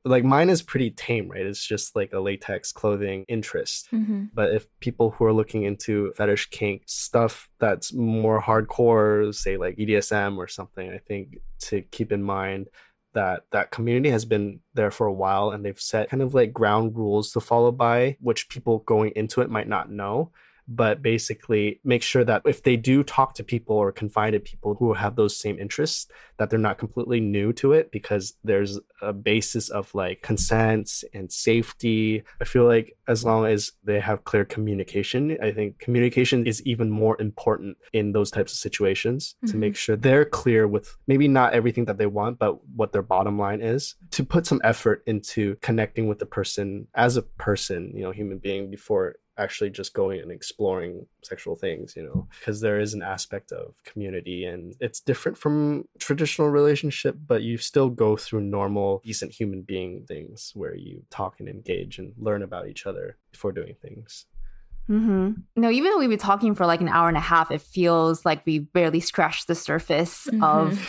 like 0.05 0.23
mine 0.23 0.49
is 0.49 0.61
pretty 0.61 0.91
tame, 0.91 1.29
right? 1.29 1.45
It's 1.45 1.65
just 1.65 1.95
like 1.95 2.13
a 2.13 2.19
latex 2.19 2.71
clothing 2.71 3.25
interest. 3.27 3.89
Mhm. 3.91 4.29
But 4.33 4.53
if 4.53 4.67
people 4.79 5.11
who 5.11 5.25
are 5.25 5.33
looking 5.33 5.63
into 5.63 6.13
fetish 6.15 6.51
kink 6.51 6.83
stuff 6.85 7.49
that's 7.59 7.91
more 7.91 8.39
hardcore, 8.41 9.33
say 9.33 9.57
like 9.57 9.77
BDSM 9.77 10.37
or 10.37 10.47
something, 10.47 10.91
I 10.91 10.99
think 10.99 11.39
to 11.61 11.81
keep 11.81 12.11
in 12.11 12.21
mind 12.21 12.69
that 13.13 13.45
that 13.51 13.71
community 13.71 14.09
has 14.09 14.25
been 14.25 14.59
there 14.73 14.91
for 14.91 15.07
a 15.07 15.13
while 15.13 15.49
and 15.49 15.65
they've 15.65 15.79
set 15.79 16.09
kind 16.09 16.21
of 16.21 16.33
like 16.35 16.53
ground 16.53 16.95
rules 16.95 17.31
to 17.31 17.39
follow 17.39 17.71
by, 17.71 18.17
which 18.19 18.49
people 18.49 18.79
going 18.79 19.11
into 19.15 19.41
it 19.41 19.49
might 19.49 19.67
not 19.67 19.89
know. 19.89 20.31
But 20.67 21.01
basically 21.01 21.79
make 21.83 22.01
sure 22.01 22.23
that 22.23 22.41
if 22.45 22.63
they 22.63 22.75
do 22.75 23.03
talk 23.03 23.33
to 23.35 23.43
people 23.43 23.75
or 23.75 23.91
confide 23.91 24.33
in 24.33 24.41
people 24.41 24.75
who 24.75 24.93
have 24.93 25.15
those 25.15 25.37
same 25.37 25.59
interests, 25.59 26.07
that 26.37 26.49
they're 26.49 26.59
not 26.59 26.77
completely 26.77 27.19
new 27.19 27.53
to 27.53 27.71
it 27.71 27.91
because 27.91 28.33
there's 28.43 28.79
a 29.01 29.13
basis 29.13 29.69
of 29.69 29.93
like 29.93 30.21
consent 30.21 31.03
and 31.13 31.31
safety. 31.31 32.23
I 32.41 32.45
feel 32.45 32.65
like 32.65 32.97
as 33.07 33.23
long 33.23 33.45
as 33.45 33.71
they 33.83 33.99
have 33.99 34.23
clear 34.23 34.43
communication, 34.43 35.37
I 35.41 35.51
think 35.51 35.79
communication 35.79 36.45
is 36.45 36.65
even 36.65 36.89
more 36.89 37.19
important 37.21 37.77
in 37.93 38.11
those 38.11 38.31
types 38.31 38.53
of 38.53 38.57
situations 38.57 39.35
mm-hmm. 39.37 39.51
to 39.51 39.57
make 39.57 39.75
sure 39.75 39.95
they're 39.95 40.25
clear 40.25 40.67
with 40.67 40.95
maybe 41.07 41.27
not 41.27 41.53
everything 41.53 41.85
that 41.85 41.97
they 41.97 42.07
want, 42.07 42.39
but 42.39 42.65
what 42.75 42.91
their 42.91 43.01
bottom 43.01 43.37
line 43.37 43.61
is 43.61 43.95
to 44.11 44.23
put 44.23 44.45
some 44.45 44.61
effort 44.63 45.03
into 45.05 45.55
connecting 45.61 46.07
with 46.07 46.19
the 46.19 46.25
person 46.25 46.87
as 46.95 47.17
a 47.17 47.21
person, 47.21 47.91
you 47.95 48.01
know, 48.01 48.11
human 48.11 48.39
being 48.39 48.69
before 48.69 49.15
actually 49.37 49.69
just 49.69 49.93
going 49.93 50.21
and 50.21 50.31
exploring 50.31 51.05
sexual 51.23 51.55
things, 51.55 51.95
you 51.95 52.03
know, 52.03 52.27
because 52.39 52.61
there 52.61 52.79
is 52.79 52.93
an 52.93 53.01
aspect 53.01 53.51
of 53.51 53.83
community 53.83 54.45
and 54.45 54.75
it's 54.79 54.99
different 54.99 55.37
from 55.37 55.87
traditional 55.99 56.49
relationship, 56.49 57.17
but 57.27 57.41
you 57.41 57.57
still 57.57 57.89
go 57.89 58.15
through 58.15 58.41
normal, 58.41 59.01
decent 59.03 59.33
human 59.33 59.61
being 59.61 60.05
things 60.07 60.51
where 60.55 60.75
you 60.75 61.03
talk 61.09 61.39
and 61.39 61.49
engage 61.49 61.99
and 61.99 62.13
learn 62.17 62.43
about 62.43 62.67
each 62.67 62.85
other 62.85 63.17
before 63.31 63.51
doing 63.51 63.75
things. 63.81 64.25
Mm-hmm. 64.89 65.31
No, 65.55 65.69
even 65.69 65.91
though 65.91 65.97
we've 65.97 66.09
been 66.09 66.19
talking 66.19 66.53
for 66.53 66.65
like 66.65 66.81
an 66.81 66.89
hour 66.89 67.07
and 67.07 67.17
a 67.17 67.21
half, 67.21 67.51
it 67.51 67.61
feels 67.61 68.23
like 68.23 68.45
we 68.45 68.59
barely 68.59 68.99
scratched 68.99 69.47
the 69.47 69.55
surface 69.55 70.27
mm-hmm. 70.27 70.43
of 70.43 70.87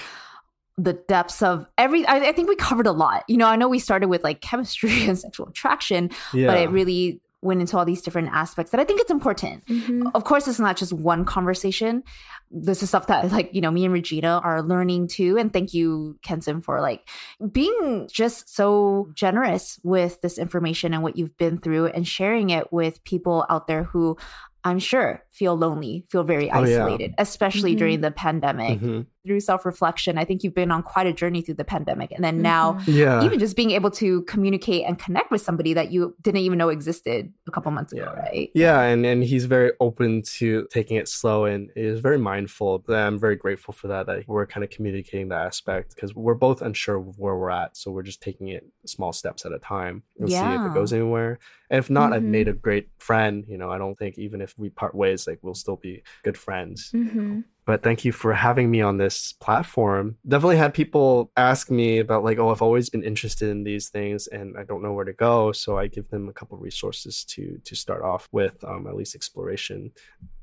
the 0.78 0.92
depths 0.92 1.42
of 1.42 1.66
every 1.78 2.05
I, 2.07 2.28
I, 2.28 2.32
think 2.32 2.51
we 2.51 2.57
covered 2.57 2.86
a 2.86 2.92
lot 2.92 3.24
you 3.28 3.38
know 3.38 3.47
i 3.47 3.57
know 3.57 3.66
we 3.66 3.78
started 3.78 4.09
with 4.09 4.22
like 4.22 4.42
chemistry 4.42 5.05
and 5.09 5.18
sexual 5.18 5.49
attraction 5.49 6.11
yeah. 6.34 6.49
but 6.49 6.59
it 6.59 6.70
really 6.70 7.20
went 7.43 7.61
into 7.61 7.76
all 7.76 7.84
these 7.84 8.03
different 8.03 8.30
aspects 8.32 8.72
that 8.72 8.80
I 8.80 8.84
think 8.84 9.01
it's 9.01 9.11
important. 9.11 9.64
Mm-hmm. 9.66 10.09
Of 10.14 10.24
course, 10.24 10.49
it's 10.49 10.59
not 10.59 10.76
just 10.76 10.93
one 10.93 11.24
conversation. 11.24 12.03
This 12.51 12.82
is 12.82 12.89
stuff 12.89 13.07
that 13.09 13.30
like, 13.32 13.51
you 13.53 13.61
know, 13.61 13.70
me 13.70 13.84
and 13.84 13.93
Regina 13.93 14.41
are 14.43 14.62
learning 14.62 15.09
too. 15.09 15.37
And 15.39 15.53
thank 15.53 15.74
you, 15.74 16.18
Kenson, 16.22 16.61
for 16.61 16.80
like 16.80 17.09
being 17.53 18.09
just 18.11 18.55
so 18.55 19.09
generous 19.14 19.78
with 19.82 20.20
this 20.20 20.39
information 20.39 20.95
and 20.95 21.03
what 21.03 21.16
you've 21.16 21.37
been 21.37 21.59
through 21.59 21.87
and 21.87 22.07
sharing 22.07 22.51
it 22.51 22.72
with 22.72 23.03
people 23.05 23.47
out 23.51 23.66
there 23.66 23.84
who 23.84 24.16
I'm 24.64 24.80
sure 24.80 25.22
feel 25.30 25.57
lonely, 25.57 26.07
feel 26.09 26.24
very 26.24 26.51
isolated, 26.51 27.11
oh, 27.11 27.14
yeah. 27.18 27.22
especially 27.22 27.72
mm-hmm. 27.72 27.78
during 27.78 28.01
the 28.01 28.11
pandemic. 28.11 28.80
Mm-hmm 28.80 29.01
through 29.27 29.41
self 29.41 29.66
reflection. 29.66 30.16
I 30.16 30.24
think 30.24 30.43
you've 30.43 30.55
been 30.55 30.70
on 30.70 30.83
quite 30.83 31.07
a 31.07 31.12
journey 31.12 31.43
through 31.43 31.55
the 31.55 31.64
pandemic. 31.64 32.12
And 32.12 32.24
then 32.24 32.41
now, 32.41 32.74
mm-hmm. 32.74 32.91
yeah. 32.93 33.24
even 33.24 33.39
just 33.39 33.57
being 33.57 33.72
able 33.72 33.91
to 33.93 34.22
communicate 34.22 34.85
and 34.87 34.99
connect 34.99 35.31
with 35.31 35.43
somebody 35.43 35.74
that 35.74 35.91
you 35.93 36.14
didn't 36.22 36.41
even 36.41 36.59
know 36.59 36.68
existed 36.68 37.33
a 37.47 37.51
couple 37.51 37.70
months 37.72 37.93
ago, 37.93 38.11
yeah. 38.14 38.20
right? 38.20 38.51
Yeah. 38.55 38.81
And, 38.81 39.05
and 39.05 39.22
he's 39.22 39.45
very 39.45 39.72
open 39.81 40.22
to 40.39 40.66
taking 40.70 40.97
it 40.97 41.09
slow 41.09 41.45
and 41.45 41.70
is 41.77 42.01
very 42.01 42.18
mindful. 42.18 42.85
I'm 42.89 43.18
very 43.18 43.37
grateful 43.37 43.74
for 43.74 43.89
that, 43.89 44.07
that 44.07 44.29
we're 44.29 44.47
kind 44.47 44.64
of 44.64 44.70
communicating 44.70 45.29
that 45.29 45.47
aspect 45.47 45.95
because 45.95 46.14
we're 46.14 46.35
both 46.35 46.62
unsure 46.62 46.97
of 46.97 47.18
where 47.18 47.37
we're 47.37 47.51
at. 47.51 47.77
So 47.77 47.91
we're 47.91 48.03
just 48.03 48.22
taking 48.22 48.49
it 48.49 48.64
small 48.87 49.12
steps 49.12 49.45
at 49.45 49.53
a 49.53 49.59
time 49.59 50.05
and 50.18 50.29
yeah. 50.29 50.57
see 50.57 50.64
if 50.64 50.70
it 50.70 50.74
goes 50.74 50.93
anywhere. 50.93 51.39
And 51.68 51.79
if 51.81 51.91
not, 51.91 52.05
mm-hmm. 52.05 52.14
I've 52.14 52.22
made 52.22 52.49
a 52.49 52.53
great 52.53 52.89
friend. 52.99 53.45
You 53.49 53.59
know, 53.59 53.70
I 53.70 53.79
don't 53.79 53.97
think 53.97 54.18
even 54.18 54.41
if 54.41 54.55
we 54.57 54.70
part 54.70 54.95
ways, 54.95 55.27
like 55.27 55.41
we'll 55.43 55.55
still 55.55 55.77
be 55.77 56.03
good 56.22 56.39
friends. 56.39 56.91
Mm-hmm 56.95 57.41
but 57.67 57.83
thank 57.83 58.05
you 58.05 58.12
for 58.12 58.33
having 58.33 58.71
me 58.71 58.81
on 58.81 58.97
this 58.97 59.33
platform. 59.33 60.17
Definitely 60.27 60.57
had 60.57 60.73
people 60.73 61.33
ask 61.37 61.69
me 61.69 61.99
about 61.99 62.23
like, 62.23 62.39
oh, 62.39 62.51
I've 62.51 62.62
always 62.62 62.89
been 62.89 63.03
interested 63.03 63.51
in 63.51 63.64
these 63.64 63.89
things 63.89 64.29
and 64.29 64.57
I 64.57 64.62
don't 64.62 64.83
know 64.83 64.93
where 64.93 65.05
to 65.05 65.12
go. 65.12 65.51
So 65.51 65.77
I 65.77 65.89
give 65.89 66.09
them 66.09 66.29
a 66.29 66.33
couple 66.33 66.57
resources 66.59 67.25
to 67.25 67.61
to 67.64 67.75
start 67.75 68.03
off 68.03 68.29
with, 68.31 68.62
um, 68.64 68.87
at 68.87 68.95
least 68.95 69.17
exploration, 69.17 69.91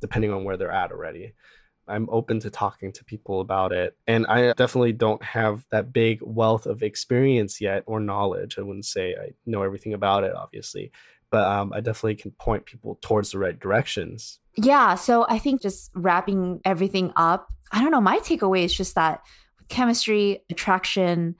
depending 0.01 0.33
on 0.33 0.43
where 0.43 0.57
they're 0.57 0.71
at 0.71 0.91
already. 0.91 1.33
I'm 1.87 2.09
open 2.09 2.39
to 2.41 2.49
talking 2.49 2.91
to 2.93 3.03
people 3.03 3.41
about 3.41 3.71
it. 3.73 3.97
And 4.07 4.25
I 4.27 4.53
definitely 4.53 4.93
don't 4.93 5.23
have 5.23 5.65
that 5.71 5.91
big 5.91 6.19
wealth 6.21 6.65
of 6.65 6.81
experience 6.81 7.59
yet 7.59 7.83
or 7.85 7.99
knowledge. 7.99 8.57
I 8.57 8.61
wouldn't 8.61 8.85
say 8.85 9.15
I 9.15 9.31
know 9.45 9.63
everything 9.63 9.93
about 9.93 10.23
it, 10.23 10.33
obviously, 10.33 10.91
but 11.33 11.45
um, 11.45 11.73
I 11.73 11.81
definitely 11.81 12.15
can 12.15 12.31
point 12.31 12.65
people 12.65 12.99
towards 13.01 13.31
the 13.31 13.39
right 13.39 13.59
directions 13.59 14.39
yeah. 14.55 14.95
So 14.95 15.25
I 15.27 15.39
think 15.39 15.61
just 15.61 15.91
wrapping 15.95 16.61
everything 16.65 17.11
up, 17.15 17.49
I 17.71 17.81
don't 17.81 17.91
know. 17.91 18.01
My 18.01 18.19
takeaway 18.19 18.65
is 18.65 18.73
just 18.73 18.95
that 18.95 19.21
chemistry, 19.69 20.43
attraction, 20.49 21.35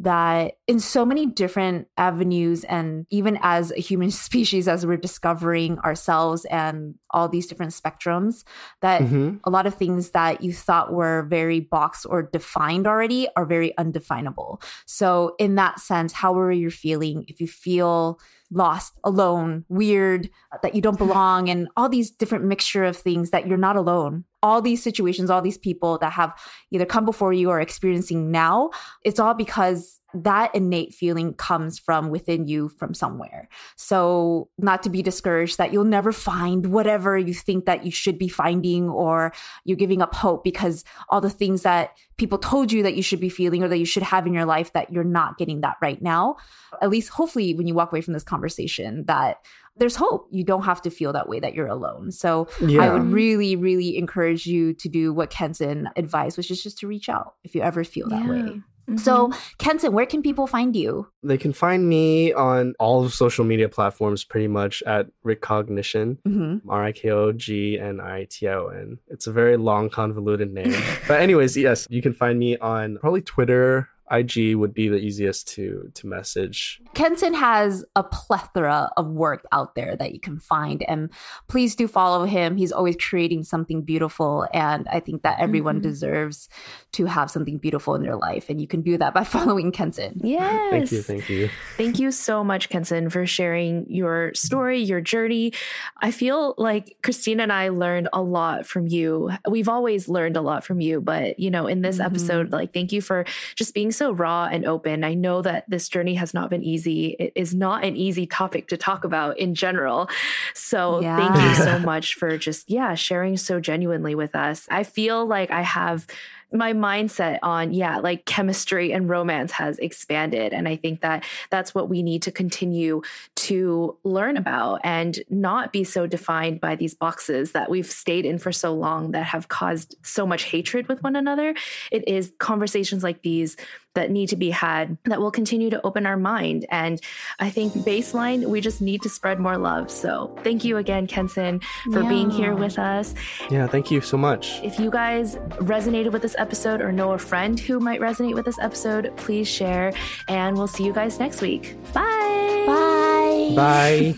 that 0.00 0.54
in 0.68 0.78
so 0.78 1.04
many 1.04 1.26
different 1.26 1.88
avenues, 1.96 2.62
and 2.64 3.04
even 3.10 3.36
as 3.42 3.72
a 3.72 3.80
human 3.80 4.10
species, 4.12 4.68
as 4.68 4.86
we're 4.86 4.96
discovering 4.96 5.78
ourselves 5.80 6.44
and 6.46 6.94
all 7.10 7.28
these 7.28 7.48
different 7.48 7.72
spectrums, 7.72 8.44
that 8.80 9.02
mm-hmm. 9.02 9.36
a 9.44 9.50
lot 9.50 9.66
of 9.66 9.74
things 9.74 10.10
that 10.10 10.42
you 10.42 10.52
thought 10.52 10.92
were 10.92 11.24
very 11.24 11.60
boxed 11.60 12.06
or 12.08 12.22
defined 12.22 12.86
already 12.86 13.28
are 13.36 13.44
very 13.44 13.76
undefinable. 13.76 14.62
So, 14.86 15.34
in 15.38 15.56
that 15.56 15.80
sense, 15.80 16.12
how 16.12 16.38
are 16.38 16.52
you 16.52 16.70
feeling? 16.70 17.24
If 17.28 17.40
you 17.40 17.48
feel 17.48 18.20
lost, 18.50 18.98
alone, 19.04 19.64
weird, 19.68 20.30
uh, 20.52 20.58
that 20.62 20.74
you 20.74 20.80
don't 20.80 20.98
belong, 20.98 21.48
and 21.48 21.68
all 21.76 21.88
these 21.88 22.10
different 22.10 22.44
mixture 22.44 22.84
of 22.84 22.96
things 22.96 23.30
that 23.30 23.46
you're 23.46 23.58
not 23.58 23.76
alone. 23.76 24.24
All 24.42 24.62
these 24.62 24.82
situations, 24.82 25.30
all 25.30 25.42
these 25.42 25.58
people 25.58 25.98
that 25.98 26.12
have 26.12 26.32
either 26.70 26.86
come 26.86 27.04
before 27.04 27.32
you 27.32 27.50
or 27.50 27.60
experiencing 27.60 28.30
now, 28.30 28.70
it's 29.04 29.18
all 29.18 29.34
because 29.34 29.97
that 30.14 30.54
innate 30.54 30.94
feeling 30.94 31.34
comes 31.34 31.78
from 31.78 32.08
within 32.08 32.46
you 32.46 32.68
from 32.68 32.94
somewhere. 32.94 33.48
So, 33.76 34.48
not 34.58 34.82
to 34.84 34.90
be 34.90 35.02
discouraged 35.02 35.58
that 35.58 35.72
you'll 35.72 35.84
never 35.84 36.12
find 36.12 36.66
whatever 36.66 37.18
you 37.18 37.34
think 37.34 37.66
that 37.66 37.84
you 37.84 37.90
should 37.90 38.18
be 38.18 38.28
finding, 38.28 38.88
or 38.88 39.32
you're 39.64 39.76
giving 39.76 40.00
up 40.00 40.14
hope 40.14 40.44
because 40.44 40.84
all 41.08 41.20
the 41.20 41.30
things 41.30 41.62
that 41.62 41.96
people 42.16 42.38
told 42.38 42.72
you 42.72 42.82
that 42.82 42.96
you 42.96 43.02
should 43.02 43.20
be 43.20 43.28
feeling 43.28 43.62
or 43.62 43.68
that 43.68 43.78
you 43.78 43.84
should 43.84 44.02
have 44.02 44.26
in 44.26 44.32
your 44.32 44.46
life 44.46 44.72
that 44.72 44.92
you're 44.92 45.04
not 45.04 45.38
getting 45.38 45.60
that 45.60 45.76
right 45.82 46.00
now. 46.00 46.36
At 46.80 46.90
least, 46.90 47.10
hopefully, 47.10 47.54
when 47.54 47.66
you 47.66 47.74
walk 47.74 47.92
away 47.92 48.00
from 48.00 48.14
this 48.14 48.24
conversation, 48.24 49.04
that 49.06 49.44
there's 49.76 49.96
hope. 49.96 50.28
You 50.30 50.44
don't 50.44 50.64
have 50.64 50.82
to 50.82 50.90
feel 50.90 51.12
that 51.12 51.28
way 51.28 51.40
that 51.40 51.54
you're 51.54 51.66
alone. 51.66 52.10
So 52.12 52.48
yeah. 52.60 52.82
I 52.82 52.92
would 52.92 53.12
really, 53.12 53.56
really 53.56 53.96
encourage 53.96 54.46
you 54.46 54.74
to 54.74 54.88
do 54.88 55.12
what 55.12 55.30
Kenson 55.30 55.88
advised, 55.96 56.36
which 56.36 56.50
is 56.50 56.62
just 56.62 56.78
to 56.78 56.86
reach 56.86 57.08
out 57.08 57.34
if 57.44 57.54
you 57.54 57.62
ever 57.62 57.84
feel 57.84 58.08
that 58.08 58.24
yeah. 58.24 58.30
way. 58.30 58.60
Mm-hmm. 58.88 58.96
So, 58.98 59.30
Kenson, 59.58 59.92
where 59.92 60.06
can 60.06 60.22
people 60.22 60.46
find 60.46 60.74
you? 60.74 61.08
They 61.22 61.36
can 61.36 61.52
find 61.52 61.88
me 61.88 62.32
on 62.32 62.74
all 62.78 63.04
of 63.04 63.12
social 63.12 63.44
media 63.44 63.68
platforms 63.68 64.24
pretty 64.24 64.48
much 64.48 64.82
at 64.84 65.08
Rikognition, 65.24 66.16
mm-hmm. 66.26 66.70
R 66.70 66.84
I 66.84 66.92
K 66.92 67.10
O 67.10 67.32
G 67.32 67.78
N 67.78 68.00
I 68.00 68.26
T 68.30 68.48
I 68.48 68.54
O 68.54 68.68
N. 68.68 68.98
It's 69.08 69.26
a 69.26 69.32
very 69.32 69.58
long, 69.58 69.90
convoluted 69.90 70.52
name. 70.52 70.74
but, 71.08 71.20
anyways, 71.20 71.56
yes, 71.56 71.86
you 71.90 72.00
can 72.00 72.14
find 72.14 72.38
me 72.38 72.56
on 72.58 72.96
probably 72.98 73.20
Twitter, 73.20 73.88
IG 74.10 74.56
would 74.56 74.74
be 74.74 74.88
the 74.88 74.96
easiest 74.96 75.48
to 75.48 75.90
to 75.94 76.06
message. 76.06 76.80
Kenson 76.94 77.34
has 77.34 77.84
a 77.96 78.02
plethora 78.02 78.90
of 78.96 79.08
work 79.08 79.46
out 79.52 79.74
there 79.74 79.96
that 79.96 80.12
you 80.12 80.20
can 80.20 80.38
find 80.38 80.82
and 80.82 81.10
please 81.48 81.74
do 81.74 81.86
follow 81.88 82.24
him. 82.24 82.56
He's 82.56 82.72
always 82.72 82.96
creating 82.96 83.44
something 83.44 83.82
beautiful 83.82 84.46
and 84.52 84.86
I 84.88 85.00
think 85.00 85.22
that 85.22 85.40
everyone 85.40 85.76
mm-hmm. 85.76 85.88
deserves 85.88 86.48
to 86.92 87.06
have 87.06 87.30
something 87.30 87.58
beautiful 87.58 87.94
in 87.94 88.02
their 88.02 88.16
life 88.16 88.48
and 88.48 88.60
you 88.60 88.66
can 88.66 88.82
do 88.82 88.96
that 88.98 89.14
by 89.14 89.24
following 89.38 89.72
Kenson. 89.72 90.20
Yes. 90.22 90.70
thank 90.70 90.92
you, 90.92 91.02
thank 91.02 91.28
you. 91.28 91.50
Thank 91.76 91.98
you 91.98 92.10
so 92.10 92.42
much 92.42 92.68
Kenson 92.68 93.10
for 93.10 93.26
sharing 93.26 93.86
your 93.88 94.32
story, 94.34 94.80
your 94.80 95.00
journey. 95.00 95.52
I 96.00 96.10
feel 96.10 96.54
like 96.58 96.96
Christina 97.02 97.42
and 97.44 97.52
I 97.52 97.68
learned 97.68 98.08
a 98.12 98.22
lot 98.22 98.66
from 98.66 98.86
you. 98.86 99.30
We've 99.48 99.68
always 99.68 100.08
learned 100.08 100.36
a 100.36 100.40
lot 100.40 100.64
from 100.64 100.80
you, 100.80 101.00
but 101.00 101.38
you 101.38 101.50
know, 101.50 101.66
in 101.66 101.82
this 101.82 101.96
mm-hmm. 101.96 102.06
episode 102.06 102.52
like 102.52 102.72
thank 102.72 102.92
you 102.92 103.00
for 103.00 103.24
just 103.54 103.74
being 103.74 103.92
so 103.98 104.12
raw 104.12 104.48
and 104.50 104.64
open. 104.64 105.04
I 105.04 105.14
know 105.14 105.42
that 105.42 105.68
this 105.68 105.88
journey 105.88 106.14
has 106.14 106.32
not 106.32 106.48
been 106.48 106.62
easy. 106.62 107.16
It 107.18 107.32
is 107.34 107.54
not 107.54 107.84
an 107.84 107.96
easy 107.96 108.26
topic 108.26 108.68
to 108.68 108.76
talk 108.76 109.04
about 109.04 109.38
in 109.38 109.54
general. 109.54 110.08
So 110.54 111.00
yeah. 111.00 111.16
thank 111.16 111.42
you 111.42 111.64
so 111.64 111.78
much 111.84 112.14
for 112.14 112.38
just, 112.38 112.70
yeah, 112.70 112.94
sharing 112.94 113.36
so 113.36 113.60
genuinely 113.60 114.14
with 114.14 114.34
us. 114.34 114.66
I 114.70 114.84
feel 114.84 115.26
like 115.26 115.50
I 115.50 115.62
have 115.62 116.06
my 116.52 116.72
mindset 116.72 117.38
on 117.42 117.72
yeah 117.72 117.98
like 117.98 118.24
chemistry 118.24 118.92
and 118.92 119.08
romance 119.08 119.52
has 119.52 119.78
expanded 119.78 120.52
and 120.52 120.66
i 120.66 120.76
think 120.76 121.02
that 121.02 121.24
that's 121.50 121.74
what 121.74 121.88
we 121.88 122.02
need 122.02 122.22
to 122.22 122.32
continue 122.32 123.02
to 123.34 123.96
learn 124.02 124.36
about 124.36 124.80
and 124.82 125.20
not 125.28 125.72
be 125.72 125.84
so 125.84 126.06
defined 126.06 126.60
by 126.60 126.74
these 126.74 126.94
boxes 126.94 127.52
that 127.52 127.68
we've 127.68 127.90
stayed 127.90 128.24
in 128.24 128.38
for 128.38 128.52
so 128.52 128.72
long 128.72 129.10
that 129.10 129.24
have 129.24 129.48
caused 129.48 129.96
so 130.02 130.26
much 130.26 130.44
hatred 130.44 130.88
with 130.88 131.02
one 131.02 131.16
another 131.16 131.54
it 131.92 132.06
is 132.08 132.32
conversations 132.38 133.02
like 133.02 133.22
these 133.22 133.56
that 133.98 134.10
need 134.12 134.28
to 134.28 134.36
be 134.36 134.50
had 134.50 134.96
that 135.04 135.20
will 135.20 135.32
continue 135.32 135.70
to 135.70 135.84
open 135.84 136.06
our 136.06 136.16
mind. 136.16 136.66
And 136.70 137.00
I 137.40 137.50
think 137.50 137.72
baseline, 137.72 138.46
we 138.46 138.60
just 138.60 138.80
need 138.80 139.02
to 139.02 139.08
spread 139.08 139.40
more 139.40 139.58
love. 139.58 139.90
So 139.90 140.36
thank 140.44 140.64
you 140.64 140.76
again, 140.76 141.08
Kenson, 141.08 141.60
for 141.92 142.02
yeah. 142.02 142.08
being 142.08 142.30
here 142.30 142.54
with 142.54 142.78
us. 142.78 143.14
Yeah, 143.50 143.66
thank 143.66 143.90
you 143.90 144.00
so 144.00 144.16
much. 144.16 144.62
If 144.62 144.78
you 144.78 144.90
guys 144.90 145.34
resonated 145.58 146.12
with 146.12 146.22
this 146.22 146.36
episode 146.38 146.80
or 146.80 146.92
know 146.92 147.12
a 147.12 147.18
friend 147.18 147.58
who 147.58 147.80
might 147.80 148.00
resonate 148.00 148.34
with 148.34 148.44
this 148.44 148.58
episode, 148.58 149.12
please 149.16 149.48
share. 149.48 149.92
And 150.28 150.56
we'll 150.56 150.66
see 150.66 150.84
you 150.84 150.92
guys 150.92 151.18
next 151.18 151.40
week. 151.42 151.76
Bye. 151.92 152.64
Bye. 152.66 153.52
Bye. 153.54 154.14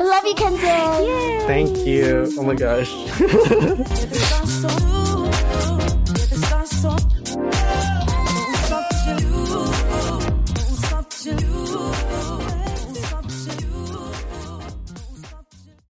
Love 0.00 0.24
you, 0.24 0.34
Kenton. 0.34 1.46
Thank 1.46 1.86
you. 1.86 2.32
Oh 2.38 2.42
my 2.42 2.54
gosh. 2.54 2.90